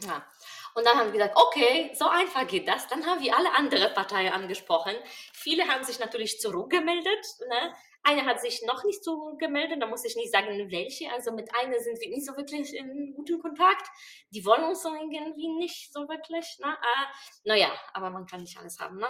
Ja. 0.03 0.27
Und 0.75 0.87
dann 0.87 0.99
haben 0.99 1.13
wir 1.13 1.19
gesagt, 1.19 1.37
okay, 1.37 1.93
so 1.95 2.07
einfach 2.07 2.47
geht 2.47 2.67
das. 2.67 2.89
Dann 2.89 3.07
haben 3.07 3.23
wir 3.23 3.37
alle 3.37 3.53
andere 3.53 3.91
Parteien 3.91 4.33
angesprochen. 4.33 4.95
Viele 5.33 5.69
haben 5.69 5.85
sich 5.85 5.99
natürlich 5.99 6.41
zurückgemeldet. 6.41 7.27
Ne? 7.49 7.75
Eine 8.05 8.25
hat 8.27 8.41
sich 8.41 8.63
noch 8.67 8.83
nicht 8.85 9.05
so 9.05 9.37
gemeldet, 9.39 9.81
da 9.81 9.87
muss 9.87 10.05
ich 10.05 10.17
nicht 10.17 10.33
sagen, 10.33 10.49
welche. 10.71 11.11
Also 11.13 11.33
mit 11.33 11.49
einer 11.55 11.79
sind 11.79 12.01
wir 12.01 12.09
nicht 12.09 12.27
so 12.27 12.37
wirklich 12.37 12.77
in 12.77 13.15
gutem 13.15 13.41
Kontakt. 13.41 13.87
Die 14.31 14.45
wollen 14.45 14.65
uns 14.65 14.83
so 14.83 14.89
irgendwie 14.93 15.49
nicht 15.57 15.93
so 15.93 16.09
wirklich. 16.09 16.59
Ne? 16.61 16.73
Äh, 16.73 17.49
naja, 17.49 17.69
aber 17.95 18.11
man 18.11 18.27
kann 18.27 18.41
nicht 18.41 18.59
alles 18.59 18.81
haben, 18.81 18.97
ne? 18.97 19.07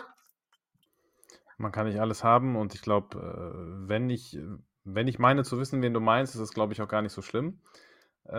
Man 1.56 1.72
kann 1.72 1.86
nicht 1.86 2.00
alles 2.00 2.24
haben 2.24 2.56
und 2.56 2.74
ich 2.74 2.82
glaube, 2.82 3.18
äh, 3.18 3.88
wenn 3.88 4.10
ich, 4.10 4.38
wenn 4.84 5.08
ich 5.08 5.18
meine 5.18 5.44
zu 5.44 5.58
wissen, 5.58 5.80
wen 5.80 5.94
du 5.94 6.00
meinst, 6.00 6.34
ist 6.34 6.40
es, 6.40 6.52
glaube 6.52 6.72
ich, 6.72 6.82
auch 6.82 6.88
gar 6.88 7.02
nicht 7.02 7.12
so 7.12 7.22
schlimm, 7.22 7.60
äh, 8.24 8.32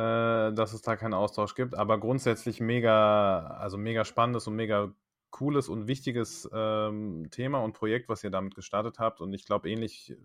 dass 0.53 0.73
es 0.73 0.81
da 0.81 0.95
keinen 0.97 1.13
Austausch 1.13 1.55
gibt. 1.55 1.73
Aber 1.73 1.99
grundsätzlich 1.99 2.59
mega, 2.59 3.47
also 3.59 3.77
mega 3.77 4.05
spannendes 4.05 4.45
und 4.47 4.55
mega 4.55 4.93
cooles 5.33 5.67
und 5.67 5.87
wichtiges 5.87 6.47
ähm, 6.53 7.27
Thema 7.31 7.59
und 7.59 7.73
Projekt, 7.73 8.07
was 8.07 8.23
ihr 8.23 8.29
damit 8.29 8.53
gestartet 8.53 8.99
habt. 8.99 9.19
Und 9.19 9.33
ich 9.33 9.45
glaube, 9.45 9.69
ähnlich 9.69 10.11
äh, 10.11 10.15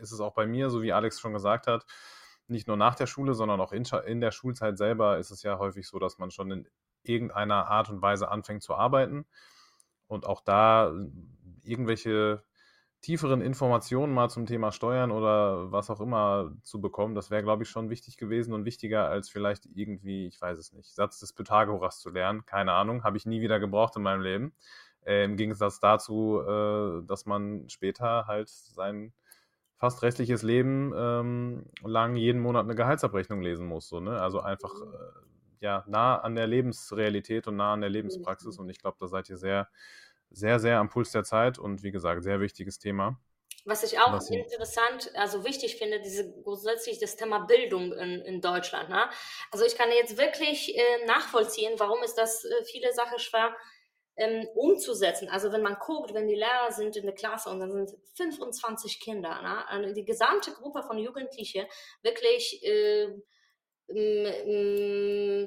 ist 0.00 0.12
es 0.12 0.20
auch 0.20 0.34
bei 0.34 0.46
mir, 0.46 0.68
so 0.68 0.82
wie 0.82 0.92
Alex 0.92 1.20
schon 1.20 1.32
gesagt 1.32 1.68
hat, 1.68 1.86
nicht 2.48 2.66
nur 2.66 2.76
nach 2.76 2.96
der 2.96 3.06
Schule, 3.06 3.34
sondern 3.34 3.60
auch 3.60 3.72
in, 3.72 3.84
in 4.06 4.20
der 4.20 4.32
Schulzeit 4.32 4.76
selber 4.76 5.18
ist 5.18 5.30
es 5.30 5.42
ja 5.42 5.58
häufig 5.58 5.86
so, 5.86 5.98
dass 5.98 6.18
man 6.18 6.30
schon 6.30 6.50
in 6.50 6.68
irgendeiner 7.02 7.68
Art 7.68 7.88
und 7.88 8.02
Weise 8.02 8.30
anfängt 8.30 8.64
zu 8.64 8.74
arbeiten. 8.74 9.26
Und 10.08 10.26
auch 10.26 10.40
da 10.40 10.90
äh, 10.90 11.08
irgendwelche 11.62 12.42
tieferen 13.00 13.40
Informationen 13.40 14.12
mal 14.12 14.28
zum 14.28 14.46
Thema 14.46 14.72
Steuern 14.72 15.10
oder 15.10 15.70
was 15.70 15.90
auch 15.90 16.00
immer 16.00 16.52
zu 16.62 16.80
bekommen, 16.80 17.14
das 17.14 17.30
wäre, 17.30 17.42
glaube 17.42 17.62
ich, 17.62 17.68
schon 17.68 17.90
wichtig 17.90 18.16
gewesen 18.16 18.52
und 18.52 18.64
wichtiger 18.64 19.08
als 19.08 19.28
vielleicht 19.28 19.66
irgendwie, 19.74 20.26
ich 20.26 20.40
weiß 20.40 20.58
es 20.58 20.72
nicht, 20.72 20.94
Satz 20.94 21.20
des 21.20 21.32
Pythagoras 21.32 22.00
zu 22.00 22.10
lernen. 22.10 22.44
Keine 22.44 22.72
Ahnung, 22.72 23.04
habe 23.04 23.16
ich 23.16 23.26
nie 23.26 23.40
wieder 23.40 23.60
gebraucht 23.60 23.96
in 23.96 24.02
meinem 24.02 24.22
Leben. 24.22 24.52
Äh, 25.04 25.24
Im 25.24 25.36
Gegensatz 25.36 25.80
dazu, 25.80 26.40
äh, 26.40 27.06
dass 27.06 27.24
man 27.24 27.68
später 27.68 28.26
halt 28.26 28.48
sein 28.48 29.12
fast 29.76 30.02
restliches 30.02 30.42
Leben 30.42 30.92
ähm, 30.96 31.66
lang 31.84 32.16
jeden 32.16 32.40
Monat 32.40 32.64
eine 32.64 32.74
Gehaltsabrechnung 32.74 33.40
lesen 33.40 33.66
muss. 33.66 33.88
So, 33.88 34.00
ne? 34.00 34.20
Also 34.20 34.40
einfach 34.40 34.72
äh, 34.74 35.28
ja, 35.60 35.84
nah 35.86 36.16
an 36.18 36.34
der 36.34 36.46
Lebensrealität 36.46 37.46
und 37.46 37.56
nah 37.56 37.72
an 37.72 37.80
der 37.80 37.90
Lebenspraxis. 37.90 38.58
Und 38.58 38.68
ich 38.68 38.78
glaube, 38.78 38.96
da 39.00 39.06
seid 39.06 39.30
ihr 39.30 39.36
sehr 39.36 39.68
sehr, 40.30 40.58
sehr 40.58 40.78
am 40.78 40.88
Puls 40.88 41.12
der 41.12 41.24
Zeit 41.24 41.58
und 41.58 41.82
wie 41.82 41.90
gesagt, 41.90 42.22
sehr 42.22 42.40
wichtiges 42.40 42.78
Thema. 42.78 43.20
Was 43.64 43.82
ich 43.82 43.98
auch 44.00 44.12
Was 44.12 44.30
interessant, 44.30 45.10
also 45.14 45.44
wichtig 45.44 45.76
finde, 45.76 46.00
diese 46.00 46.32
grundsätzlich 46.42 46.98
das 46.98 47.16
Thema 47.16 47.40
Bildung 47.40 47.92
in, 47.92 48.20
in 48.22 48.40
Deutschland. 48.40 48.88
Ne? 48.88 49.10
Also 49.50 49.66
ich 49.66 49.76
kann 49.76 49.90
jetzt 49.90 50.16
wirklich 50.16 50.76
äh, 50.76 51.04
nachvollziehen, 51.06 51.74
warum 51.76 52.02
ist 52.02 52.14
das 52.14 52.44
äh, 52.44 52.64
viele 52.64 52.92
Sachen 52.94 53.18
schwer 53.18 53.54
ähm, 54.16 54.48
umzusetzen. 54.54 55.28
Also 55.28 55.52
wenn 55.52 55.62
man 55.62 55.76
guckt, 55.78 56.14
wenn 56.14 56.28
die 56.28 56.34
Lehrer 56.34 56.72
sind 56.72 56.96
in 56.96 57.04
der 57.04 57.14
Klasse 57.14 57.50
und 57.50 57.60
dann 57.60 57.70
sind 57.70 57.90
25 58.16 59.00
Kinder, 59.00 59.42
ne? 59.42 59.92
Die 59.92 60.04
gesamte 60.04 60.52
Gruppe 60.52 60.82
von 60.82 60.98
Jugendlichen 60.98 61.66
wirklich 62.02 62.64
äh, 62.64 63.08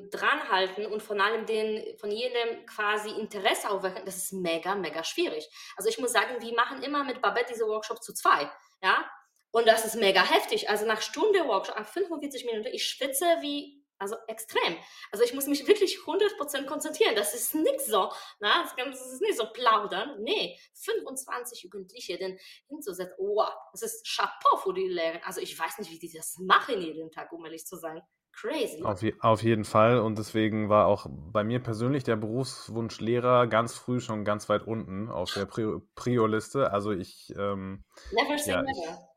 dranhalten 0.09 0.87
und 0.87 1.03
von 1.03 1.21
allem 1.21 1.45
den, 1.45 1.97
von 1.97 2.09
jedem 2.09 2.65
quasi 2.65 3.09
Interesse 3.11 3.69
aufwecken, 3.69 4.03
das 4.05 4.17
ist 4.17 4.33
mega, 4.33 4.73
mega 4.75 5.03
schwierig. 5.03 5.47
Also 5.77 5.89
ich 5.89 5.99
muss 5.99 6.11
sagen, 6.11 6.41
wir 6.41 6.53
machen 6.55 6.81
immer 6.81 7.03
mit 7.03 7.21
Babette 7.21 7.53
diese 7.53 7.67
Workshop 7.67 8.01
zu 8.01 8.13
zwei, 8.13 8.49
ja, 8.81 9.05
und 9.51 9.67
das 9.67 9.85
ist 9.85 9.95
mega 9.95 10.23
heftig. 10.23 10.69
Also 10.69 10.85
nach 10.85 11.01
Stunde 11.01 11.45
Workshop, 11.45 11.77
nach 11.77 11.87
45 11.87 12.45
Minuten, 12.45 12.67
ich 12.71 12.87
schwitze 12.87 13.25
wie, 13.41 13.83
also 13.99 14.15
extrem. 14.27 14.77
Also 15.11 15.23
ich 15.25 15.33
muss 15.33 15.45
mich 15.45 15.67
wirklich 15.67 15.97
100% 15.97 16.65
konzentrieren. 16.65 17.15
Das 17.15 17.33
ist 17.35 17.53
nicht 17.53 17.81
so, 17.81 18.11
na, 18.39 18.63
das 18.77 19.13
ist 19.13 19.21
nicht 19.21 19.37
so 19.37 19.51
plaudern. 19.51 20.23
Nee, 20.23 20.57
25 20.73 21.63
Jugendliche 21.63 22.17
denn 22.17 22.39
hinzusetzen, 22.67 23.15
wow, 23.19 23.53
das 23.73 23.83
ist 23.83 24.07
Chapeau 24.07 24.57
für 24.57 24.73
die 24.73 24.87
Lehrer. 24.87 25.19
Also 25.25 25.41
ich 25.41 25.57
weiß 25.57 25.79
nicht, 25.79 25.91
wie 25.91 25.99
die 25.99 26.11
das 26.11 26.37
machen 26.39 26.81
jeden 26.81 27.11
Tag, 27.11 27.31
um 27.33 27.45
ehrlich 27.45 27.65
zu 27.65 27.75
sein. 27.75 28.01
Crazy. 28.33 28.81
Auf, 28.83 29.01
je, 29.01 29.13
auf, 29.19 29.43
jeden 29.43 29.65
Fall. 29.65 29.99
Und 29.99 30.17
deswegen 30.17 30.69
war 30.69 30.87
auch 30.87 31.05
bei 31.09 31.43
mir 31.43 31.59
persönlich 31.59 32.03
der 32.03 32.15
Berufswunsch 32.15 32.99
Lehrer 32.99 33.47
ganz 33.47 33.75
früh 33.75 33.99
schon 33.99 34.25
ganz 34.25 34.49
weit 34.49 34.65
unten 34.65 35.09
auf 35.09 35.33
der 35.33 35.45
Prio-Liste. 35.45 36.71
Also 36.71 36.91
ich. 36.91 37.33
Ähm, 37.37 37.83
never 38.11 38.37
say 38.37 38.51
ja, 38.51 38.61
never. 38.61 39.09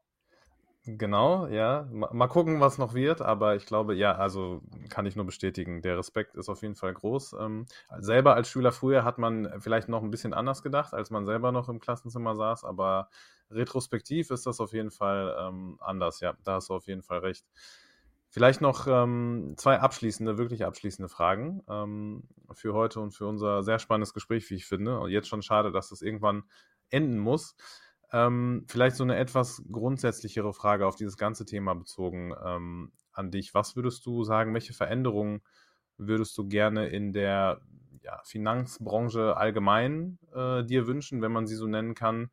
Ich, 0.84 0.98
genau, 0.98 1.46
ja. 1.46 1.88
Mal, 1.90 2.10
mal, 2.12 2.26
gucken, 2.26 2.60
was 2.60 2.76
noch 2.76 2.92
wird. 2.92 3.22
Aber 3.22 3.54
ich 3.54 3.66
glaube, 3.66 3.94
ja, 3.94 4.16
also 4.16 4.62
kann 4.90 5.06
ich 5.06 5.16
nur 5.16 5.24
bestätigen. 5.24 5.80
Der 5.80 5.96
Respekt 5.96 6.34
ist 6.34 6.48
auf 6.48 6.62
jeden 6.62 6.74
Fall 6.74 6.92
groß. 6.92 7.36
Ähm, 7.40 7.66
selber 7.98 8.34
als 8.34 8.48
Schüler 8.48 8.72
früher 8.72 9.04
hat 9.04 9.18
man 9.18 9.60
vielleicht 9.60 9.88
noch 9.88 10.02
ein 10.02 10.10
bisschen 10.10 10.34
anders 10.34 10.62
gedacht, 10.62 10.92
als 10.92 11.10
man 11.10 11.24
selber 11.24 11.52
noch 11.52 11.68
im 11.68 11.80
Klassenzimmer 11.80 12.34
saß. 12.34 12.64
Aber 12.64 13.08
retrospektiv 13.50 14.30
ist 14.30 14.46
das 14.46 14.60
auf 14.60 14.72
jeden 14.72 14.90
Fall 14.90 15.34
ähm, 15.38 15.78
anders. 15.80 16.20
Ja, 16.20 16.34
da 16.44 16.54
hast 16.54 16.68
du 16.68 16.74
auf 16.74 16.88
jeden 16.88 17.02
Fall 17.02 17.20
recht. 17.20 17.46
Vielleicht 18.35 18.61
noch 18.61 18.89
ähm, 18.89 19.55
zwei 19.57 19.78
abschließende, 19.78 20.37
wirklich 20.39 20.64
abschließende 20.64 21.09
Fragen 21.09 21.62
ähm, 21.68 22.24
für 22.53 22.74
heute 22.74 22.99
und 22.99 23.12
für 23.12 23.28
unser 23.28 23.62
sehr 23.62 23.78
spannendes 23.78 24.12
Gespräch, 24.12 24.51
wie 24.51 24.57
ich 24.57 24.66
finde. 24.66 24.99
Und 24.99 25.12
jetzt 25.12 25.28
schon 25.28 25.41
schade, 25.41 25.70
dass 25.70 25.91
das 25.91 26.03
irgendwann 26.03 26.43
enden 26.91 27.20
muss. 27.20 27.55
Ähm, 28.11 28.64
vielleicht 28.66 28.97
so 28.97 29.05
eine 29.05 29.18
etwas 29.18 29.62
grundsätzlichere 29.70 30.53
Frage 30.53 30.85
auf 30.85 30.97
dieses 30.97 31.16
ganze 31.16 31.45
Thema 31.45 31.74
bezogen 31.74 32.35
ähm, 32.45 32.91
an 33.12 33.30
dich. 33.30 33.55
Was 33.55 33.76
würdest 33.76 34.05
du 34.05 34.24
sagen, 34.24 34.53
welche 34.53 34.72
Veränderungen 34.72 35.41
würdest 35.97 36.37
du 36.37 36.49
gerne 36.49 36.89
in 36.89 37.12
der 37.12 37.61
ja, 38.03 38.20
Finanzbranche 38.24 39.37
allgemein 39.37 40.18
äh, 40.35 40.64
dir 40.64 40.89
wünschen, 40.89 41.22
wenn 41.22 41.30
man 41.30 41.47
sie 41.47 41.55
so 41.55 41.68
nennen 41.68 41.95
kann, 41.95 42.32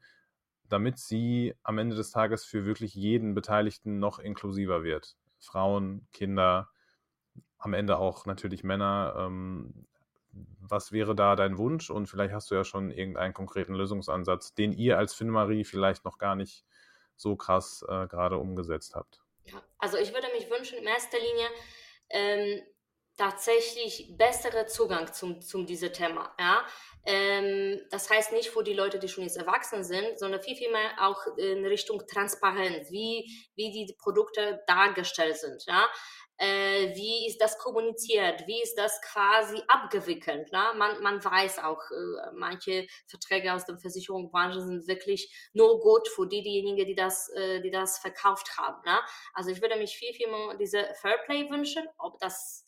damit 0.68 0.98
sie 0.98 1.54
am 1.62 1.78
Ende 1.78 1.96
des 1.96 2.10
Tages 2.10 2.44
für 2.44 2.66
wirklich 2.66 2.96
jeden 2.96 3.36
Beteiligten 3.36 4.00
noch 4.00 4.18
inklusiver 4.18 4.82
wird? 4.82 5.16
Frauen, 5.42 6.08
Kinder, 6.14 6.70
am 7.58 7.74
Ende 7.74 7.98
auch 7.98 8.26
natürlich 8.26 8.64
Männer. 8.64 9.16
Ähm, 9.18 9.88
was 10.32 10.92
wäre 10.92 11.16
da 11.16 11.36
dein 11.36 11.58
Wunsch? 11.58 11.90
Und 11.90 12.08
vielleicht 12.08 12.34
hast 12.34 12.52
du 12.52 12.56
ja 12.56 12.64
schon 12.64 12.92
irgendeinen 12.92 13.34
konkreten 13.34 13.74
Lösungsansatz, 13.74 14.54
den 14.54 14.72
ihr 14.72 14.98
als 14.98 15.14
Finmarie 15.14 15.66
vielleicht 15.66 16.06
noch 16.06 16.18
gar 16.18 16.36
nicht 16.36 16.66
so 17.16 17.36
krass 17.36 17.84
äh, 17.88 18.08
gerade 18.08 18.38
umgesetzt 18.38 18.96
habt. 18.96 19.22
Ja, 19.46 19.62
also 19.78 19.98
ich 19.98 20.14
würde 20.14 20.28
mich 20.34 20.50
wünschen, 20.50 20.78
in 20.78 20.86
erster 20.86 21.18
Linie 21.18 21.48
ähm, 22.10 22.62
tatsächlich 23.18 24.16
bessere 24.18 24.66
Zugang 24.66 25.12
zum, 25.14 25.42
zum 25.42 25.66
diesem 25.66 25.92
Thema. 25.94 26.34
Ja? 26.40 26.64
Ähm, 27.06 27.80
das 27.90 28.10
heißt 28.10 28.32
nicht 28.32 28.50
für 28.50 28.64
die 28.64 28.74
Leute, 28.74 29.00
die 29.00 29.08
schon 29.08 29.24
jetzt 29.24 29.38
erwachsen 29.38 29.84
sind, 29.84 30.20
sondern 30.20 30.42
viel, 30.42 30.56
viel 30.56 30.72
mehr 30.72 30.92
auch 31.00 31.20
in 31.38 31.66
Richtung 31.66 32.06
Transparenz, 32.08 32.92
wie, 32.92 33.30
wie 33.56 33.72
die 33.72 33.96
Produkte 34.00 34.62
dargestellt 34.68 35.38
sind. 35.38 35.64
Ja? 35.68 35.88
äh, 36.42 36.96
wie 36.96 37.28
ist 37.28 37.40
das 37.40 37.60
kommuniziert, 37.60 38.48
wie 38.48 38.64
ist 38.64 38.76
das 38.76 39.00
quasi 39.02 39.62
abgewickelt. 39.68 40.52
Ne? 40.52 40.74
Man, 40.76 41.00
man 41.04 41.24
weiß 41.24 41.60
auch, 41.60 41.80
äh, 41.92 42.32
manche 42.34 42.88
Verträge 43.06 43.54
aus 43.54 43.66
der 43.66 43.78
Versicherungsbranche 43.78 44.60
sind 44.60 44.88
wirklich 44.88 45.32
nur 45.54 45.80
gut 45.80 46.08
für 46.08 46.28
die, 46.28 46.42
diejenigen, 46.42 46.88
die 46.88 46.96
das, 46.96 47.30
äh, 47.36 47.62
die 47.62 47.70
das 47.70 48.00
verkauft 48.00 48.58
haben. 48.58 48.82
Ne? 48.86 49.00
Also 49.36 49.52
ich 49.52 49.62
würde 49.62 49.76
mich 49.76 49.96
viel, 49.96 50.14
viel 50.16 50.32
mehr 50.32 50.58
diese 50.58 50.84
Fairplay 51.00 51.48
wünschen, 51.52 51.88
ob 52.00 52.20
das 52.20 52.66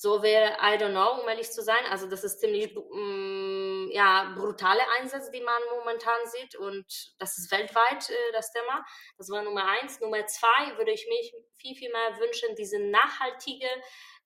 so 0.00 0.22
wäre, 0.22 0.56
I 0.62 0.78
don't 0.78 0.92
know, 0.92 1.20
um 1.20 1.28
ehrlich 1.28 1.50
zu 1.50 1.60
sein. 1.62 1.84
Also 1.90 2.08
das 2.08 2.24
ist 2.24 2.40
ziemlich 2.40 2.74
mm, 2.74 3.90
ja, 3.90 4.32
brutale 4.34 4.80
Einsätze, 4.98 5.30
die 5.30 5.42
man 5.42 5.60
momentan 5.76 6.18
sieht 6.24 6.56
und 6.56 6.86
das 7.18 7.36
ist 7.36 7.52
weltweit 7.52 8.08
äh, 8.08 8.32
das 8.32 8.50
Thema. 8.50 8.82
Das 9.18 9.28
war 9.28 9.42
Nummer 9.42 9.66
eins. 9.66 10.00
Nummer 10.00 10.26
zwei 10.26 10.78
würde 10.78 10.92
ich 10.92 11.06
mich 11.06 11.34
viel, 11.58 11.76
viel 11.76 11.92
mehr 11.92 12.18
wünschen, 12.18 12.56
diese 12.56 12.78
nachhaltige 12.78 13.68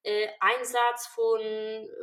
äh, 0.04 0.28
Einsatz 0.40 1.06
von, 1.08 1.40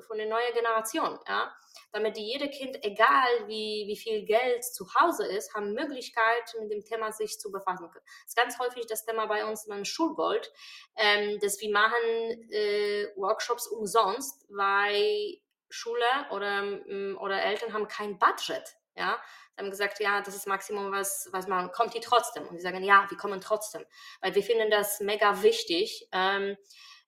von 0.08 0.18
der 0.18 0.28
neuen 0.28 0.54
Generation, 0.54 1.20
ja? 1.28 1.56
damit 1.92 2.18
jede 2.18 2.50
Kind, 2.50 2.84
egal 2.84 3.48
wie, 3.48 3.86
wie 3.88 3.98
viel 3.98 4.26
Geld 4.26 4.64
zu 4.64 4.88
Hause 4.96 5.28
ist, 5.28 5.54
haben 5.54 5.74
Möglichkeit, 5.74 6.56
mit 6.60 6.72
dem 6.72 6.84
Thema 6.84 7.12
sich 7.12 7.40
zu 7.40 7.52
befassen. 7.52 7.90
Das 7.94 8.04
ist 8.28 8.36
ganz 8.36 8.60
häufig 8.60 8.88
das 8.88 9.06
Thema 9.06 9.28
bei 9.28 9.46
uns 9.46 9.68
beim 9.68 9.86
Schulgold, 9.86 10.52
ähm, 10.96 11.40
dass 11.40 11.60
wir 11.62 11.72
machen 11.72 12.50
äh, 12.52 13.08
Workshops 13.16 13.68
umsonst, 13.68 14.46
weil 14.50 15.38
Schule 15.70 16.06
oder, 16.32 16.64
mm, 16.64 17.18
oder 17.20 17.42
Eltern 17.42 17.74
haben 17.74 17.88
kein 17.88 18.18
Budget, 18.18 18.78
ja, 18.96 19.22
haben 19.58 19.70
gesagt, 19.70 20.00
ja, 20.00 20.22
das 20.22 20.36
ist 20.36 20.48
Maximum, 20.48 20.92
was, 20.92 21.30
was 21.32 21.48
man, 21.48 21.72
kommt 21.72 21.94
die 21.94 22.00
trotzdem? 22.00 22.48
Und 22.48 22.56
die 22.56 22.62
sagen, 22.62 22.84
ja, 22.84 23.06
wir 23.10 23.18
kommen 23.18 23.42
trotzdem, 23.42 23.86
weil 24.22 24.34
wir 24.34 24.44
finden 24.44 24.72
das 24.72 25.00
mega 25.02 25.44
wichtig, 25.44 26.08
ähm, 26.12 26.58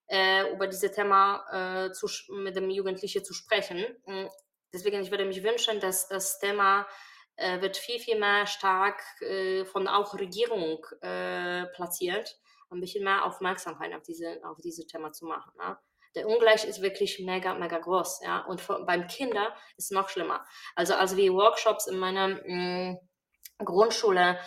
äh, 0.07 0.51
über 0.51 0.67
dieses 0.67 0.91
Thema 0.91 1.87
äh, 1.87 1.91
zu, 1.91 2.07
mit 2.29 2.55
dem 2.55 2.69
Jugendlichen 2.69 3.23
zu 3.23 3.33
sprechen. 3.33 3.85
Mm, 4.05 4.27
deswegen, 4.73 5.01
ich 5.01 5.11
würde 5.11 5.25
mich 5.25 5.43
wünschen, 5.43 5.79
dass 5.79 6.07
das 6.07 6.39
Thema 6.39 6.87
äh, 7.35 7.61
wird 7.61 7.77
viel, 7.77 7.99
viel 7.99 8.19
mehr 8.19 8.45
stark 8.45 9.01
äh, 9.21 9.65
von 9.65 9.87
auch 9.87 10.13
Regierung 10.17 10.85
äh, 11.01 11.65
platziert, 11.67 12.37
ein 12.69 12.79
bisschen 12.79 13.03
mehr 13.03 13.25
Aufmerksamkeit 13.25 13.93
auf 13.93 14.03
diese, 14.03 14.39
auf 14.43 14.57
diese 14.61 14.85
Thema 14.87 15.11
zu 15.11 15.25
machen. 15.25 15.51
Ne? 15.57 15.77
Der 16.15 16.27
Ungleich 16.27 16.65
ist 16.65 16.81
wirklich 16.81 17.19
mega, 17.19 17.53
mega 17.53 17.79
groß. 17.79 18.21
Ja? 18.23 18.39
Und 18.45 18.61
für, 18.61 18.83
beim 18.85 19.07
Kinder 19.07 19.55
ist 19.77 19.85
es 19.85 19.91
noch 19.91 20.09
schlimmer. 20.09 20.45
Also 20.75 20.93
als 20.95 21.15
wir 21.15 21.33
Workshops 21.33 21.87
in 21.87 21.97
meiner 21.97 22.27
mh, 22.27 22.91
mm, 22.91 22.97
Grundschule 23.65 24.39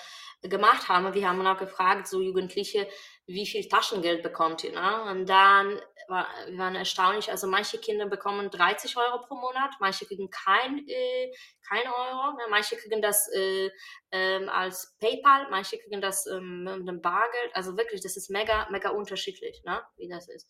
gemacht 0.42 0.88
haben, 0.88 1.12
wir 1.14 1.28
haben 1.28 1.46
auch 1.46 1.58
gefragt, 1.58 2.06
so 2.06 2.20
Jugendliche, 2.20 2.88
wie 3.26 3.46
viel 3.46 3.68
Taschengeld 3.68 4.22
bekommt 4.22 4.62
ihr? 4.62 4.72
Ne? 4.72 5.02
Und 5.10 5.28
dann 5.28 5.80
war, 6.06 6.28
waren 6.56 6.76
erstaunlich, 6.76 7.30
also 7.30 7.48
manche 7.48 7.78
Kinder 7.78 8.06
bekommen 8.06 8.50
30 8.50 8.96
Euro 8.96 9.20
pro 9.20 9.34
Monat, 9.34 9.74
manche 9.80 10.06
kriegen 10.06 10.30
kein, 10.30 10.86
äh, 10.86 11.32
kein 11.68 11.86
Euro, 11.88 12.36
ne? 12.36 12.44
manche 12.50 12.76
kriegen 12.76 13.02
das 13.02 13.28
äh, 13.34 13.70
ähm, 14.12 14.48
als 14.48 14.96
PayPal, 15.00 15.48
manche 15.50 15.76
kriegen 15.78 16.00
das 16.00 16.26
ähm, 16.26 16.64
mit 16.64 16.88
dem 16.88 17.02
Bargeld. 17.02 17.50
Also 17.54 17.76
wirklich, 17.76 18.00
das 18.00 18.16
ist 18.16 18.30
mega, 18.30 18.68
mega 18.70 18.90
unterschiedlich, 18.90 19.60
ne? 19.64 19.82
wie 19.96 20.08
das 20.08 20.28
ist. 20.28 20.48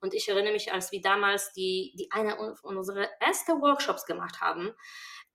Und 0.00 0.14
ich 0.14 0.28
erinnere 0.28 0.52
mich, 0.52 0.72
als 0.72 0.92
wir 0.92 1.00
damals 1.00 1.52
die, 1.52 1.92
die 1.98 2.08
eine 2.12 2.36
unserer 2.62 3.08
ersten 3.20 3.60
Workshops 3.60 4.06
gemacht 4.06 4.40
haben, 4.40 4.72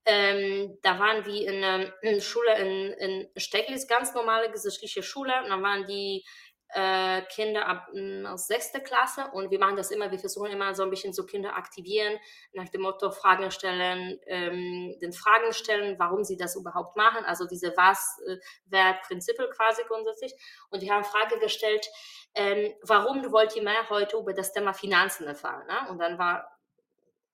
ähm, 0.10 0.80
da 0.84 0.98
waren 1.00 1.26
wir 1.26 1.52
in 1.52 1.62
einer 1.62 1.94
in 2.02 2.22
Schule 2.22 2.58
in, 2.58 2.94
in 2.94 3.30
Steglitz, 3.36 3.88
ganz 3.88 4.14
normale 4.14 4.50
gesetzliche 4.50 5.04
Schule. 5.04 5.34
Und 5.44 5.50
da 5.50 5.62
waren 5.62 5.86
die 5.86 6.26
äh, 6.70 7.22
Kinder 7.24 7.68
ab 7.68 7.88
hm, 7.91 8.26
aus 8.26 8.47
sechste 8.47 8.82
Klasse 8.82 9.30
und 9.34 9.51
wir 9.51 9.59
machen 9.59 9.78
das 9.78 9.91
immer, 9.91 10.11
wir 10.11 10.20
versuchen 10.20 10.51
immer 10.51 10.76
so 10.76 10.84
ein 10.84 10.89
bisschen 10.89 11.13
so 11.13 11.26
Kinder 11.26 11.55
aktivieren, 11.55 12.18
nach 12.53 12.70
dem 12.70 12.82
Motto 12.82 13.11
Fragen 13.11 13.51
stellen, 13.51 14.20
ähm, 14.26 14.95
den 15.01 15.13
Fragen 15.13 15.53
stellen, 15.53 15.97
warum 15.97 16.24
sie 16.24 16.38
das 16.38 16.55
überhaupt 16.55 16.95
machen, 16.95 17.24
also 17.26 17.47
diese 17.47 17.76
was, 17.78 18.20
äh, 18.28 18.38
wer 18.65 18.93
Prinzip 19.07 19.38
quasi 19.55 19.84
grundsätzlich. 19.88 20.34
Und 20.70 20.82
wir 20.82 20.93
haben 20.93 21.03
Frage 21.03 21.39
gestellt, 21.39 21.88
ähm, 22.36 22.74
warum 22.84 23.32
wollt 23.32 23.55
ihr 23.55 23.63
mehr 23.63 23.89
heute 23.89 24.18
über 24.18 24.34
das 24.34 24.51
Thema 24.51 24.74
Finanzen 24.74 25.26
erfahren? 25.26 25.65
Ne? 25.68 25.89
Und 25.89 25.99
dann 25.99 26.18
war, 26.18 26.51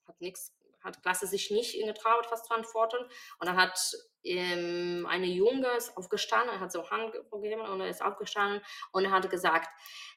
hat 0.08 0.20
nichts 0.22 0.54
hat 0.84 1.02
Klasse 1.02 1.28
sich 1.28 1.52
nicht 1.52 1.74
getraut, 1.86 2.28
was 2.30 2.44
zu 2.44 2.54
antworten. 2.54 3.04
Und 3.40 3.48
dann 3.48 3.58
hat 3.58 3.80
ähm, 4.24 5.06
eine 5.10 5.28
Junge 5.28 5.68
ist 5.78 5.96
aufgestanden, 5.98 6.60
hat 6.60 6.72
so 6.72 6.90
Hand 6.90 7.14
gegeben 7.32 7.62
und 7.62 7.82
er 7.82 7.90
ist 7.90 8.02
aufgestanden 8.02 8.62
und 8.92 9.06
er 9.06 9.12
hat 9.12 9.30
gesagt, 9.30 9.70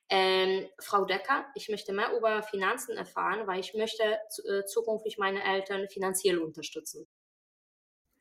ähm, 0.08 0.68
Frau 0.78 1.04
Decker, 1.04 1.46
ich 1.54 1.68
möchte 1.68 1.92
mehr 1.92 2.12
über 2.16 2.42
Finanzen 2.42 2.96
erfahren, 2.96 3.46
weil 3.46 3.58
ich 3.58 3.74
möchte 3.74 4.04
äh, 4.04 4.64
zukünftig 4.64 5.18
meine 5.18 5.42
Eltern 5.42 5.88
finanziell 5.88 6.38
unterstützen. 6.38 7.08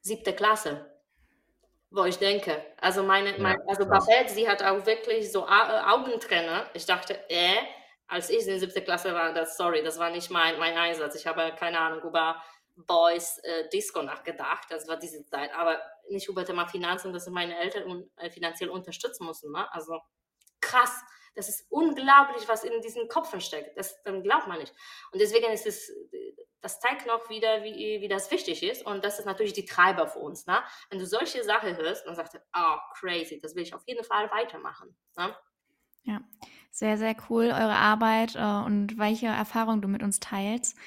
Siebte 0.01 0.33
Klasse. 0.33 0.91
Wo 1.91 2.03
ich 2.03 2.17
denke, 2.17 2.65
also 2.81 3.03
meine, 3.03 3.31
ja, 3.31 3.41
mein, 3.41 3.57
also 3.67 3.85
Babette, 3.85 4.33
sie 4.33 4.49
hat 4.49 4.61
auch 4.63 4.85
wirklich 4.85 5.31
so 5.31 5.45
Au 5.45 5.95
Augenträne. 5.95 6.67
Ich 6.73 6.85
dachte, 6.85 7.17
äh, 7.29 7.55
als 8.07 8.29
ich 8.29 8.41
in 8.41 8.47
der 8.47 8.59
siebten 8.59 8.83
Klasse 8.83 9.13
war, 9.13 9.33
das, 9.33 9.57
sorry, 9.57 9.83
das 9.83 9.97
war 9.97 10.09
nicht 10.09 10.29
mein, 10.29 10.59
mein 10.59 10.77
Einsatz. 10.77 11.15
Ich 11.15 11.25
habe 11.25 11.53
keine 11.57 11.79
Ahnung 11.79 12.01
über 12.03 12.41
Boys 12.75 13.39
äh, 13.39 13.69
Disco 13.69 14.01
nachgedacht. 14.01 14.67
Das 14.69 14.87
war 14.87 14.97
diese 14.97 15.25
Zeit. 15.25 15.53
Aber 15.53 15.81
nicht 16.09 16.27
über 16.27 16.45
Thema 16.45 16.67
Finanzen, 16.67 17.13
dass 17.13 17.27
meine 17.27 17.57
Eltern 17.57 17.83
un, 17.83 18.11
äh, 18.17 18.29
finanziell 18.29 18.69
unterstützen 18.69 19.25
mussten. 19.25 19.51
Ne? 19.51 19.71
Also 19.73 19.99
krass. 20.61 21.01
Das 21.35 21.49
ist 21.49 21.65
unglaublich, 21.69 22.47
was 22.47 22.63
in 22.63 22.81
diesen 22.81 23.09
Köpfen 23.09 23.41
steckt. 23.41 23.77
Das 23.77 24.01
dann 24.03 24.23
glaubt 24.23 24.47
man 24.47 24.59
nicht. 24.59 24.73
Und 25.11 25.19
deswegen 25.19 25.51
ist 25.51 25.67
es, 25.67 25.91
das 26.61 26.79
zeigt 26.79 27.05
noch 27.07 27.29
wieder, 27.29 27.63
wie, 27.63 27.99
wie 28.01 28.07
das 28.07 28.31
wichtig 28.31 28.63
ist. 28.63 28.85
Und 28.85 29.03
das 29.03 29.19
ist 29.19 29.25
natürlich 29.25 29.53
die 29.53 29.65
Treiber 29.65 30.07
für 30.07 30.19
uns. 30.19 30.45
Ne? 30.45 30.63
Wenn 30.89 30.99
du 30.99 31.05
solche 31.05 31.43
Sachen 31.43 31.75
hörst, 31.75 32.05
dann 32.05 32.15
sagst 32.15 32.35
du, 32.35 32.39
oh, 32.55 32.77
crazy, 32.93 33.39
das 33.41 33.53
will 33.53 33.63
ich 33.63 33.73
auf 33.73 33.83
jeden 33.85 34.05
Fall 34.05 34.31
weitermachen. 34.31 34.97
Ne? 35.17 35.35
Ja, 36.03 36.21
sehr, 36.75 36.97
sehr 36.97 37.15
cool, 37.29 37.45
eure 37.45 37.75
Arbeit 37.75 38.35
äh, 38.35 38.65
und 38.65 38.97
welche 38.97 39.27
Erfahrungen 39.27 39.81
du 39.81 39.87
mit 39.87 40.03
uns 40.03 40.19
teilst. 40.19 40.77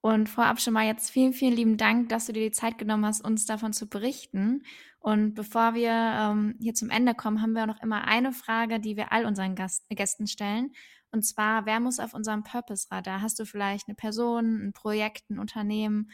Und 0.00 0.28
vorab 0.30 0.60
schon 0.60 0.72
mal 0.72 0.86
jetzt 0.86 1.10
vielen, 1.10 1.34
vielen 1.34 1.54
lieben 1.54 1.76
Dank, 1.76 2.08
dass 2.08 2.26
du 2.26 2.32
dir 2.32 2.44
die 2.48 2.52
Zeit 2.52 2.78
genommen 2.78 3.04
hast, 3.04 3.22
uns 3.22 3.44
davon 3.44 3.74
zu 3.74 3.86
berichten. 3.86 4.62
Und 4.98 5.34
bevor 5.34 5.74
wir 5.74 5.90
ähm, 5.90 6.56
hier 6.58 6.72
zum 6.72 6.88
Ende 6.88 7.14
kommen, 7.14 7.42
haben 7.42 7.52
wir 7.52 7.66
noch 7.66 7.82
immer 7.82 8.04
eine 8.04 8.32
Frage, 8.32 8.80
die 8.80 8.96
wir 8.96 9.12
all 9.12 9.26
unseren 9.26 9.54
Gast 9.54 9.84
Gästen 9.90 10.26
stellen. 10.26 10.72
Und 11.10 11.22
zwar, 11.22 11.66
wer 11.66 11.80
muss 11.80 12.00
auf 12.00 12.14
unserem 12.14 12.42
Purpose-Radar? 12.42 13.20
Hast 13.20 13.38
du 13.38 13.44
vielleicht 13.44 13.88
eine 13.88 13.94
Person, 13.94 14.68
ein 14.68 14.72
Projekt, 14.72 15.28
ein 15.28 15.38
Unternehmen, 15.38 16.10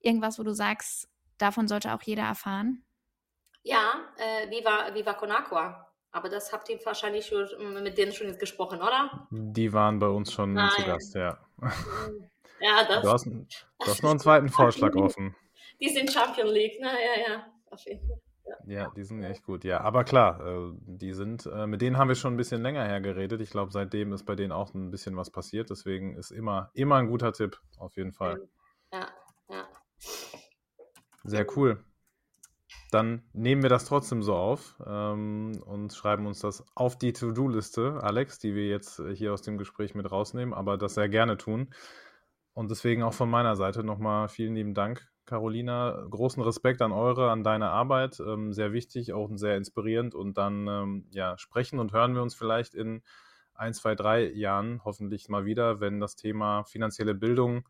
irgendwas, 0.00 0.40
wo 0.40 0.42
du 0.42 0.54
sagst, 0.54 1.08
davon 1.38 1.68
sollte 1.68 1.94
auch 1.94 2.02
jeder 2.02 2.24
erfahren? 2.24 2.84
Ja, 3.62 3.94
äh, 4.16 4.50
Viva, 4.50 4.92
Viva 4.92 5.14
Conaqua. 5.14 5.85
Aber 6.12 6.28
das 6.28 6.52
habt 6.52 6.68
ihr 6.68 6.78
wahrscheinlich 6.84 7.26
schon, 7.26 7.44
mm, 7.44 7.82
mit 7.82 7.98
denen 7.98 8.12
schon 8.12 8.26
jetzt 8.28 8.40
gesprochen, 8.40 8.78
oder? 8.80 9.28
Die 9.30 9.72
waren 9.72 9.98
bei 9.98 10.08
uns 10.08 10.32
schon 10.32 10.54
Nein. 10.54 10.70
zu 10.76 10.84
Gast, 10.84 11.14
ja. 11.14 11.38
Ja, 12.58 12.84
das. 12.88 13.02
Du 13.02 13.10
hast, 13.10 13.26
du 13.26 13.86
hast 13.86 14.02
noch 14.02 14.10
einen 14.10 14.18
zweiten 14.18 14.48
Vorschlag 14.48 14.94
offen. 14.96 15.36
Die 15.78 15.90
sind 15.90 16.10
Champion 16.10 16.48
League, 16.48 16.80
ne? 16.80 16.88
Ja, 16.88 17.32
ja. 17.32 17.46
Auf 17.70 17.84
jeden 17.84 18.06
Fall. 18.06 18.20
Ja. 18.66 18.90
die 18.96 19.02
sind 19.02 19.22
echt 19.24 19.44
gut, 19.44 19.64
ja. 19.64 19.80
Aber 19.80 20.04
klar, 20.04 20.40
äh, 20.46 20.72
die 20.86 21.12
sind, 21.12 21.46
äh, 21.46 21.66
mit 21.66 21.82
denen 21.82 21.98
haben 21.98 22.08
wir 22.08 22.14
schon 22.14 22.34
ein 22.34 22.36
bisschen 22.36 22.62
länger 22.62 22.84
her 22.84 23.00
geredet. 23.00 23.40
Ich 23.40 23.50
glaube, 23.50 23.72
seitdem 23.72 24.12
ist 24.12 24.24
bei 24.24 24.36
denen 24.36 24.52
auch 24.52 24.72
ein 24.72 24.90
bisschen 24.90 25.16
was 25.16 25.30
passiert. 25.30 25.68
Deswegen 25.68 26.16
ist 26.16 26.30
immer, 26.30 26.70
immer 26.72 26.96
ein 26.96 27.08
guter 27.08 27.32
Tipp, 27.32 27.60
auf 27.78 27.96
jeden 27.96 28.12
Fall. 28.12 28.48
Ja, 28.92 29.08
ja. 29.50 29.68
Sehr 31.24 31.46
cool 31.56 31.84
dann 32.90 33.22
nehmen 33.32 33.62
wir 33.62 33.70
das 33.70 33.84
trotzdem 33.84 34.22
so 34.22 34.34
auf 34.34 34.76
ähm, 34.86 35.60
und 35.66 35.92
schreiben 35.92 36.26
uns 36.26 36.40
das 36.40 36.64
auf 36.74 36.96
die 36.96 37.12
To-Do-Liste, 37.12 38.00
Alex, 38.02 38.38
die 38.38 38.54
wir 38.54 38.68
jetzt 38.68 39.00
äh, 39.00 39.14
hier 39.14 39.32
aus 39.32 39.42
dem 39.42 39.58
Gespräch 39.58 39.94
mit 39.94 40.10
rausnehmen, 40.10 40.54
aber 40.54 40.78
das 40.78 40.94
sehr 40.94 41.08
gerne 41.08 41.36
tun. 41.36 41.70
Und 42.54 42.70
deswegen 42.70 43.02
auch 43.02 43.12
von 43.12 43.28
meiner 43.28 43.54
Seite 43.56 43.84
nochmal 43.84 44.28
vielen 44.28 44.54
lieben 44.54 44.72
Dank, 44.72 45.06
Carolina. 45.26 46.06
Großen 46.08 46.42
Respekt 46.42 46.80
an 46.80 46.92
eure, 46.92 47.30
an 47.30 47.42
deine 47.42 47.68
Arbeit. 47.68 48.18
Ähm, 48.20 48.52
sehr 48.52 48.72
wichtig, 48.72 49.12
auch 49.12 49.28
sehr 49.34 49.56
inspirierend. 49.56 50.14
Und 50.14 50.38
dann 50.38 50.66
ähm, 50.66 51.06
ja, 51.10 51.36
sprechen 51.36 51.78
und 51.78 51.92
hören 51.92 52.14
wir 52.14 52.22
uns 52.22 52.34
vielleicht 52.34 52.74
in 52.74 53.02
ein, 53.54 53.74
zwei, 53.74 53.94
drei 53.94 54.30
Jahren 54.30 54.80
hoffentlich 54.84 55.28
mal 55.28 55.44
wieder, 55.44 55.80
wenn 55.80 56.00
das 56.00 56.16
Thema 56.16 56.64
finanzielle 56.64 57.14
Bildung 57.14 57.68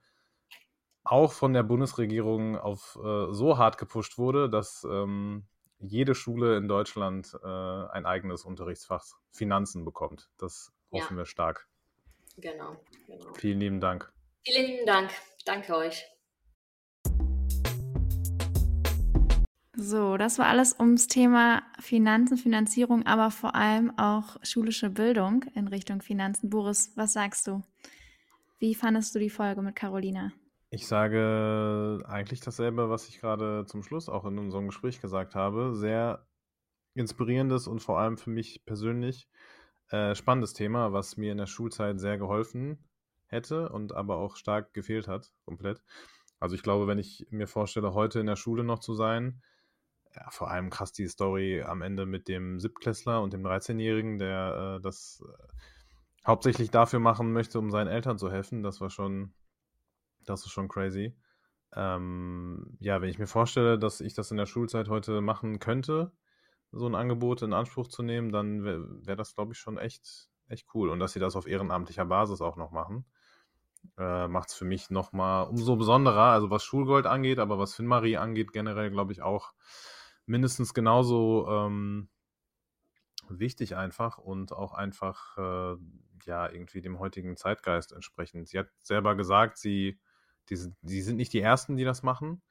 auch 1.07 1.33
von 1.33 1.53
der 1.53 1.63
Bundesregierung 1.63 2.59
auf 2.59 2.99
äh, 3.03 3.33
so 3.33 3.59
hart 3.59 3.79
gepusht 3.79 4.19
wurde, 4.19 4.51
dass 4.51 4.87
ähm, 4.91 5.45
jede 5.79 6.15
Schule 6.15 6.57
in 6.57 6.69
Deutschland 6.69 7.39
äh, 7.43 7.47
ein 7.47 8.07
eigenes 8.07 8.45
Unterrichtsfach 8.45 9.05
Finanzen 9.31 9.85
bekommt. 9.85 10.29
Das 10.39 10.73
hoffen 10.91 11.15
ja. 11.15 11.19
wir 11.19 11.27
stark. 11.27 11.69
Genau, 12.39 12.77
genau. 13.07 13.33
Vielen 13.35 13.61
lieben 13.61 13.81
Dank. 13.81 14.13
Vielen 14.45 14.67
lieben 14.67 14.87
Dank. 14.87 15.11
Danke 15.45 15.77
euch. 15.77 16.05
So, 19.79 20.17
das 20.17 20.39
war 20.39 20.47
alles 20.47 20.75
ums 20.81 21.07
Thema 21.07 21.63
Finanzen, 21.79 22.39
Finanzierung, 22.39 23.05
aber 23.05 23.31
vor 23.31 23.55
allem 23.55 23.97
auch 23.99 24.39
schulische 24.43 24.89
Bildung 24.89 25.45
in 25.55 25.69
Richtung 25.69 26.01
Finanzen. 26.01 26.49
Boris, 26.49 26.93
was 26.97 27.13
sagst 27.13 27.47
du? 27.47 27.63
Wie 28.59 28.75
fandest 28.75 29.15
du 29.15 29.19
die 29.19 29.31
Folge 29.31 29.61
mit 29.61 29.77
Carolina? 29.77 30.33
Ich 30.77 30.89
sage 30.89 32.03
eigentlich 32.07 32.41
dasselbe, 32.41 32.91
was 32.91 33.09
ich 33.09 33.19
gerade 33.19 33.65
zum 33.65 33.83
Schluss 33.83 34.11
auch 34.11 34.27
in 34.27 34.39
unserem 34.39 34.67
Gespräch 34.67 35.01
gesagt 35.01 35.35
habe. 35.35 35.75
Sehr 35.75 36.27
inspirierendes 36.93 37.67
und 37.67 37.81
vor 37.81 37.99
allem 37.99 38.19
für 38.19 38.29
mich 38.29 38.63
persönlich 38.67 39.27
äh, 39.89 40.15
spannendes 40.15 40.53
Thema, 40.53 40.93
was 40.93 41.17
mir 41.17 41.33
in 41.33 41.39
der 41.39 41.47
Schulzeit 41.47 41.99
sehr 41.99 42.19
geholfen 42.19 42.85
hätte 43.25 43.71
und 43.71 43.95
aber 43.95 44.19
auch 44.19 44.37
stark 44.37 44.75
gefehlt 44.75 45.09
hat, 45.09 45.33
komplett. 45.47 45.83
Also 46.41 46.55
ich 46.55 46.63
glaube, 46.63 46.87
wenn 46.87 46.99
ich 46.99 47.27
mir 47.31 47.47
vorstelle, 47.47 47.95
heute 47.95 48.21
in 48.21 48.27
der 48.27 48.37
Schule 48.37 48.63
noch 48.63 48.81
zu 48.81 48.93
sein, 48.93 49.41
ja, 50.15 50.29
vor 50.29 50.51
allem 50.51 50.69
krass 50.69 50.93
die 50.93 51.09
Story 51.09 51.63
am 51.63 51.81
Ende 51.81 52.05
mit 52.05 52.29
dem 52.29 52.61
Siebtklässler 52.61 53.23
und 53.23 53.33
dem 53.33 53.47
13-Jährigen, 53.47 54.19
der 54.19 54.77
äh, 54.77 54.83
das 54.83 55.25
äh, 55.27 56.27
hauptsächlich 56.27 56.71
dafür 56.71 56.99
machen 56.99 57.33
möchte, 57.33 57.59
um 57.59 57.71
seinen 57.71 57.89
Eltern 57.89 58.19
zu 58.19 58.31
helfen. 58.31 58.63
Das 58.63 58.83
war 58.83 58.91
schon, 58.91 59.33
das 60.27 60.45
ist 60.45 60.53
schon 60.53 60.69
crazy. 60.69 61.17
Ähm, 61.75 62.77
ja, 62.81 63.01
wenn 63.01 63.09
ich 63.09 63.19
mir 63.19 63.27
vorstelle, 63.27 63.79
dass 63.79 64.01
ich 64.01 64.15
das 64.15 64.31
in 64.31 64.37
der 64.37 64.47
Schulzeit 64.47 64.89
heute 64.89 65.21
machen 65.21 65.59
könnte, 65.59 66.13
so 66.73 66.87
ein 66.87 66.95
Angebot 66.95 67.43
in 67.43 67.53
Anspruch 67.53 67.89
zu 67.89 68.03
nehmen, 68.03 68.31
dann 68.31 68.65
wäre 68.65 69.07
wär 69.07 69.17
das, 69.17 69.35
glaube 69.35 69.53
ich, 69.53 69.59
schon 69.59 69.79
echt, 69.79 70.29
echt 70.49 70.69
cool. 70.75 70.91
Und 70.91 71.01
dass 71.01 71.13
sie 71.13 71.21
das 71.21 71.37
auf 71.37 71.47
ehrenamtlicher 71.47 72.05
Basis 72.07 72.41
auch 72.41 72.57
noch 72.57 72.71
machen, 72.71 73.05
äh, 73.99 74.29
macht 74.29 74.51
es 74.51 74.55
für 74.55 74.65
mich 74.65 74.91
nochmal 74.91 75.47
umso 75.49 75.77
besonderer. 75.77 76.33
Also 76.33 76.51
was 76.51 76.65
Schulgold 76.65 77.07
angeht, 77.07 77.39
aber 77.39 77.59
was 77.59 77.75
Finnmarie 77.75 78.17
angeht, 78.17 78.53
generell, 78.53 78.91
glaube 78.91 79.13
ich, 79.13 79.23
auch 79.23 79.53
mindestens 80.27 80.75
genauso 80.75 81.49
ähm, 81.49 82.09
wichtig 83.29 83.77
einfach 83.77 84.19
und 84.19 84.53
auch 84.53 84.73
einfach 84.75 85.37
äh, 85.39 85.77
ja 86.25 86.51
irgendwie 86.51 86.81
dem 86.81 86.99
heutigen 86.99 87.37
Zeitgeist 87.37 87.93
entsprechend. 87.93 88.49
Sie 88.49 88.59
hat 88.59 88.69
selber 88.83 89.15
gesagt, 89.15 89.59
sie, 89.59 89.99
die, 90.51 90.59
die 90.83 91.03
sind 91.03 91.17
nicht 91.17 91.33
die 91.33 91.41
Ersten, 91.41 91.77
die 91.77 91.85
das 91.85 92.03
machen. 92.03 92.43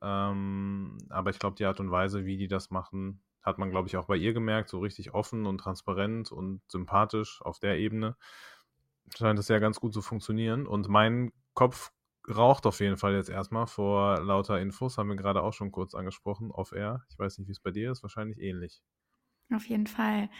Ähm, 0.00 0.98
aber 1.10 1.30
ich 1.30 1.38
glaube, 1.38 1.56
die 1.56 1.64
Art 1.64 1.80
und 1.80 1.90
Weise, 1.90 2.24
wie 2.24 2.36
die 2.36 2.48
das 2.48 2.70
machen, 2.70 3.22
hat 3.42 3.58
man, 3.58 3.70
glaube 3.70 3.88
ich, 3.88 3.96
auch 3.96 4.06
bei 4.06 4.16
ihr 4.16 4.32
gemerkt, 4.32 4.68
so 4.68 4.80
richtig 4.80 5.14
offen 5.14 5.46
und 5.46 5.58
transparent 5.58 6.32
und 6.32 6.62
sympathisch 6.70 7.40
auf 7.42 7.58
der 7.58 7.78
Ebene. 7.78 8.16
Scheint 9.16 9.38
es 9.38 9.48
ja 9.48 9.58
ganz 9.58 9.80
gut 9.80 9.92
zu 9.92 10.02
funktionieren. 10.02 10.66
Und 10.66 10.88
mein 10.88 11.32
Kopf 11.54 11.92
raucht 12.28 12.66
auf 12.66 12.80
jeden 12.80 12.96
Fall 12.96 13.14
jetzt 13.14 13.30
erstmal 13.30 13.66
vor 13.66 14.20
lauter 14.22 14.60
Infos, 14.60 14.96
haben 14.96 15.08
wir 15.08 15.16
gerade 15.16 15.42
auch 15.42 15.52
schon 15.52 15.72
kurz 15.72 15.94
angesprochen, 15.94 16.50
off-air. 16.50 17.04
Ich 17.10 17.18
weiß 17.18 17.38
nicht, 17.38 17.48
wie 17.48 17.52
es 17.52 17.60
bei 17.60 17.72
dir 17.72 17.90
ist, 17.90 18.02
wahrscheinlich 18.02 18.38
ähnlich. 18.38 18.82
Auf 19.52 19.66
jeden 19.66 19.86
Fall. 19.88 20.30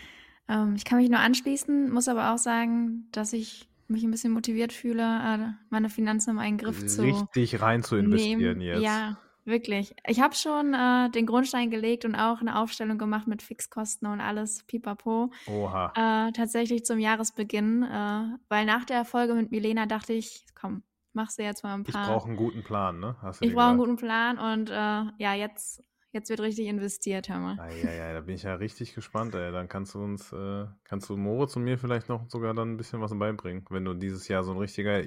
Ähm, 0.48 0.74
ich 0.76 0.84
kann 0.84 0.98
mich 0.98 1.10
nur 1.10 1.20
anschließen, 1.20 1.90
muss 1.90 2.08
aber 2.08 2.32
auch 2.32 2.38
sagen, 2.38 3.08
dass 3.10 3.32
ich 3.32 3.68
mich 3.88 4.02
ein 4.04 4.10
bisschen 4.10 4.32
motiviert 4.32 4.72
fühle, 4.72 5.02
äh, 5.02 5.52
meine 5.70 5.90
Finanzen 5.90 6.30
in 6.30 6.38
einen 6.38 6.58
Griff 6.58 6.86
zu 6.86 7.02
Richtig 7.02 7.60
rein 7.60 7.82
zu 7.82 7.96
investieren 7.96 8.58
nehmen. 8.58 8.60
jetzt. 8.60 8.82
Ja, 8.82 9.18
wirklich. 9.44 9.94
Ich 10.06 10.20
habe 10.20 10.34
schon 10.34 10.74
äh, 10.74 11.10
den 11.10 11.26
Grundstein 11.26 11.70
gelegt 11.70 12.04
und 12.04 12.14
auch 12.14 12.40
eine 12.40 12.58
Aufstellung 12.58 12.98
gemacht 12.98 13.26
mit 13.26 13.42
Fixkosten 13.42 14.08
und 14.08 14.20
alles, 14.20 14.64
pipapo. 14.64 15.30
Oha. 15.46 15.92
Äh, 16.28 16.32
tatsächlich 16.32 16.84
zum 16.84 16.98
Jahresbeginn, 16.98 17.82
äh, 17.82 18.38
weil 18.48 18.66
nach 18.66 18.84
der 18.84 19.04
Folge 19.04 19.34
mit 19.34 19.50
Milena 19.50 19.86
dachte 19.86 20.12
ich, 20.12 20.46
komm, 20.54 20.82
machst 21.12 21.38
du 21.38 21.42
jetzt 21.42 21.62
mal 21.62 21.74
ein 21.74 21.84
paar. 21.84 22.02
Ich 22.02 22.08
brauche 22.08 22.28
einen 22.28 22.36
guten 22.36 22.62
Plan, 22.62 23.00
ne? 23.00 23.16
ich 23.40 23.52
brauche 23.52 23.68
einen 23.68 23.78
guten 23.78 23.96
Plan 23.96 24.38
und 24.38 24.70
äh, 24.70 25.22
ja, 25.22 25.34
jetzt, 25.34 25.82
jetzt 26.12 26.30
wird 26.30 26.40
richtig 26.40 26.66
investiert, 26.66 27.28
hör 27.28 27.38
mal. 27.38 27.58
Ah, 27.58 27.68
ja, 27.70 27.90
ja, 27.90 28.12
da 28.12 28.20
bin 28.20 28.34
ich 28.34 28.42
ja 28.42 28.54
richtig 28.54 28.94
gespannt, 28.94 29.34
ey. 29.34 29.52
Dann 29.52 29.68
kannst 29.68 29.94
du 29.94 30.02
uns, 30.02 30.32
äh, 30.32 30.66
kannst 30.84 31.08
du 31.08 31.16
Moritz 31.16 31.56
und 31.56 31.64
mir 31.64 31.78
vielleicht 31.78 32.08
noch 32.08 32.28
sogar 32.28 32.54
dann 32.54 32.72
ein 32.72 32.76
bisschen 32.76 33.00
was 33.00 33.16
beibringen, 33.18 33.64
wenn 33.70 33.84
du 33.84 33.94
dieses 33.94 34.28
Jahr 34.28 34.44
so 34.44 34.52
ein 34.52 34.58
richtiger 34.58 35.02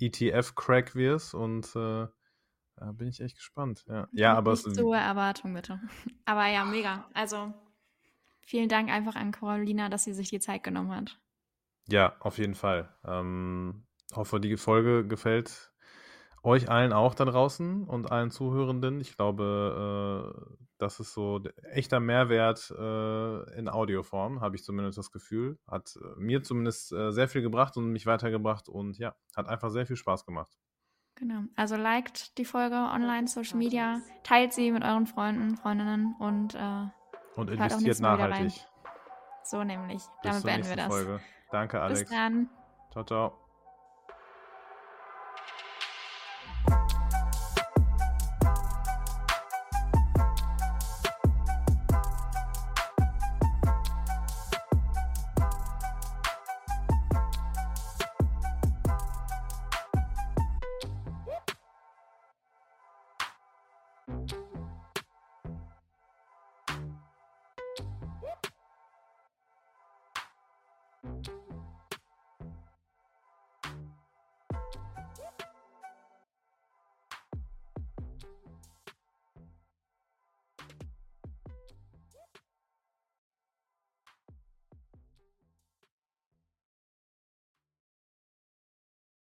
ETF-Crack 0.00 0.94
wirst 0.94 1.34
und 1.34 1.66
äh, 1.76 2.06
da 2.76 2.92
bin 2.92 3.08
ich 3.08 3.20
echt 3.20 3.36
gespannt. 3.36 3.84
Ja, 3.88 4.08
ja 4.12 4.34
aber 4.34 4.52
Nicht 4.52 4.66
es 4.66 4.74
so 4.74 4.92
Erwartung, 4.92 5.54
bitte. 5.54 5.80
Aber 6.24 6.46
ja, 6.48 6.64
mega. 6.64 7.08
Also 7.14 7.52
vielen 8.40 8.68
Dank 8.68 8.90
einfach 8.90 9.14
an 9.14 9.30
Carolina, 9.30 9.88
dass 9.88 10.04
sie 10.04 10.14
sich 10.14 10.30
die 10.30 10.40
Zeit 10.40 10.64
genommen 10.64 10.94
hat. 10.94 11.20
Ja, 11.88 12.16
auf 12.20 12.38
jeden 12.38 12.54
Fall. 12.54 12.94
Ähm, 13.04 13.86
hoffe, 14.14 14.40
die 14.40 14.56
Folge 14.56 15.06
gefällt 15.06 15.71
euch 16.42 16.68
allen 16.68 16.92
auch 16.92 17.14
da 17.14 17.24
draußen 17.24 17.84
und 17.84 18.10
allen 18.10 18.30
Zuhörenden. 18.30 19.00
Ich 19.00 19.16
glaube, 19.16 20.34
äh, 20.34 20.54
das 20.78 20.98
ist 20.98 21.14
so 21.14 21.40
echter 21.70 22.00
Mehrwert 22.00 22.70
äh, 22.76 23.58
in 23.58 23.68
Audioform, 23.68 24.40
habe 24.40 24.56
ich 24.56 24.64
zumindest 24.64 24.98
das 24.98 25.12
Gefühl. 25.12 25.58
Hat 25.68 25.96
äh, 25.96 26.20
mir 26.20 26.42
zumindest 26.42 26.92
äh, 26.92 27.12
sehr 27.12 27.28
viel 27.28 27.42
gebracht 27.42 27.76
und 27.76 27.90
mich 27.90 28.06
weitergebracht 28.06 28.68
und 28.68 28.98
ja, 28.98 29.14
hat 29.36 29.48
einfach 29.48 29.70
sehr 29.70 29.86
viel 29.86 29.96
Spaß 29.96 30.26
gemacht. 30.26 30.58
Genau. 31.14 31.42
Also 31.56 31.76
liked 31.76 32.36
die 32.38 32.44
Folge 32.44 32.74
online, 32.74 33.28
Social 33.28 33.58
Media, 33.58 34.00
teilt 34.24 34.52
sie 34.52 34.72
mit 34.72 34.82
euren 34.82 35.06
Freunden, 35.06 35.56
Freundinnen 35.56 36.16
und 36.18 36.54
äh, 36.54 36.86
und 37.36 37.50
investiert 37.50 38.00
nachhaltig. 38.00 38.66
So 39.44 39.62
nämlich. 39.62 40.02
Damit 40.22 40.42
beenden 40.42 40.68
wir 40.68 40.76
das. 40.76 40.88
Folge. 40.88 41.20
Danke, 41.50 41.80
Alex. 41.80 42.00
Bis 42.00 42.10
dann. 42.10 42.48
Ciao, 42.92 43.04
ciao. 43.04 43.41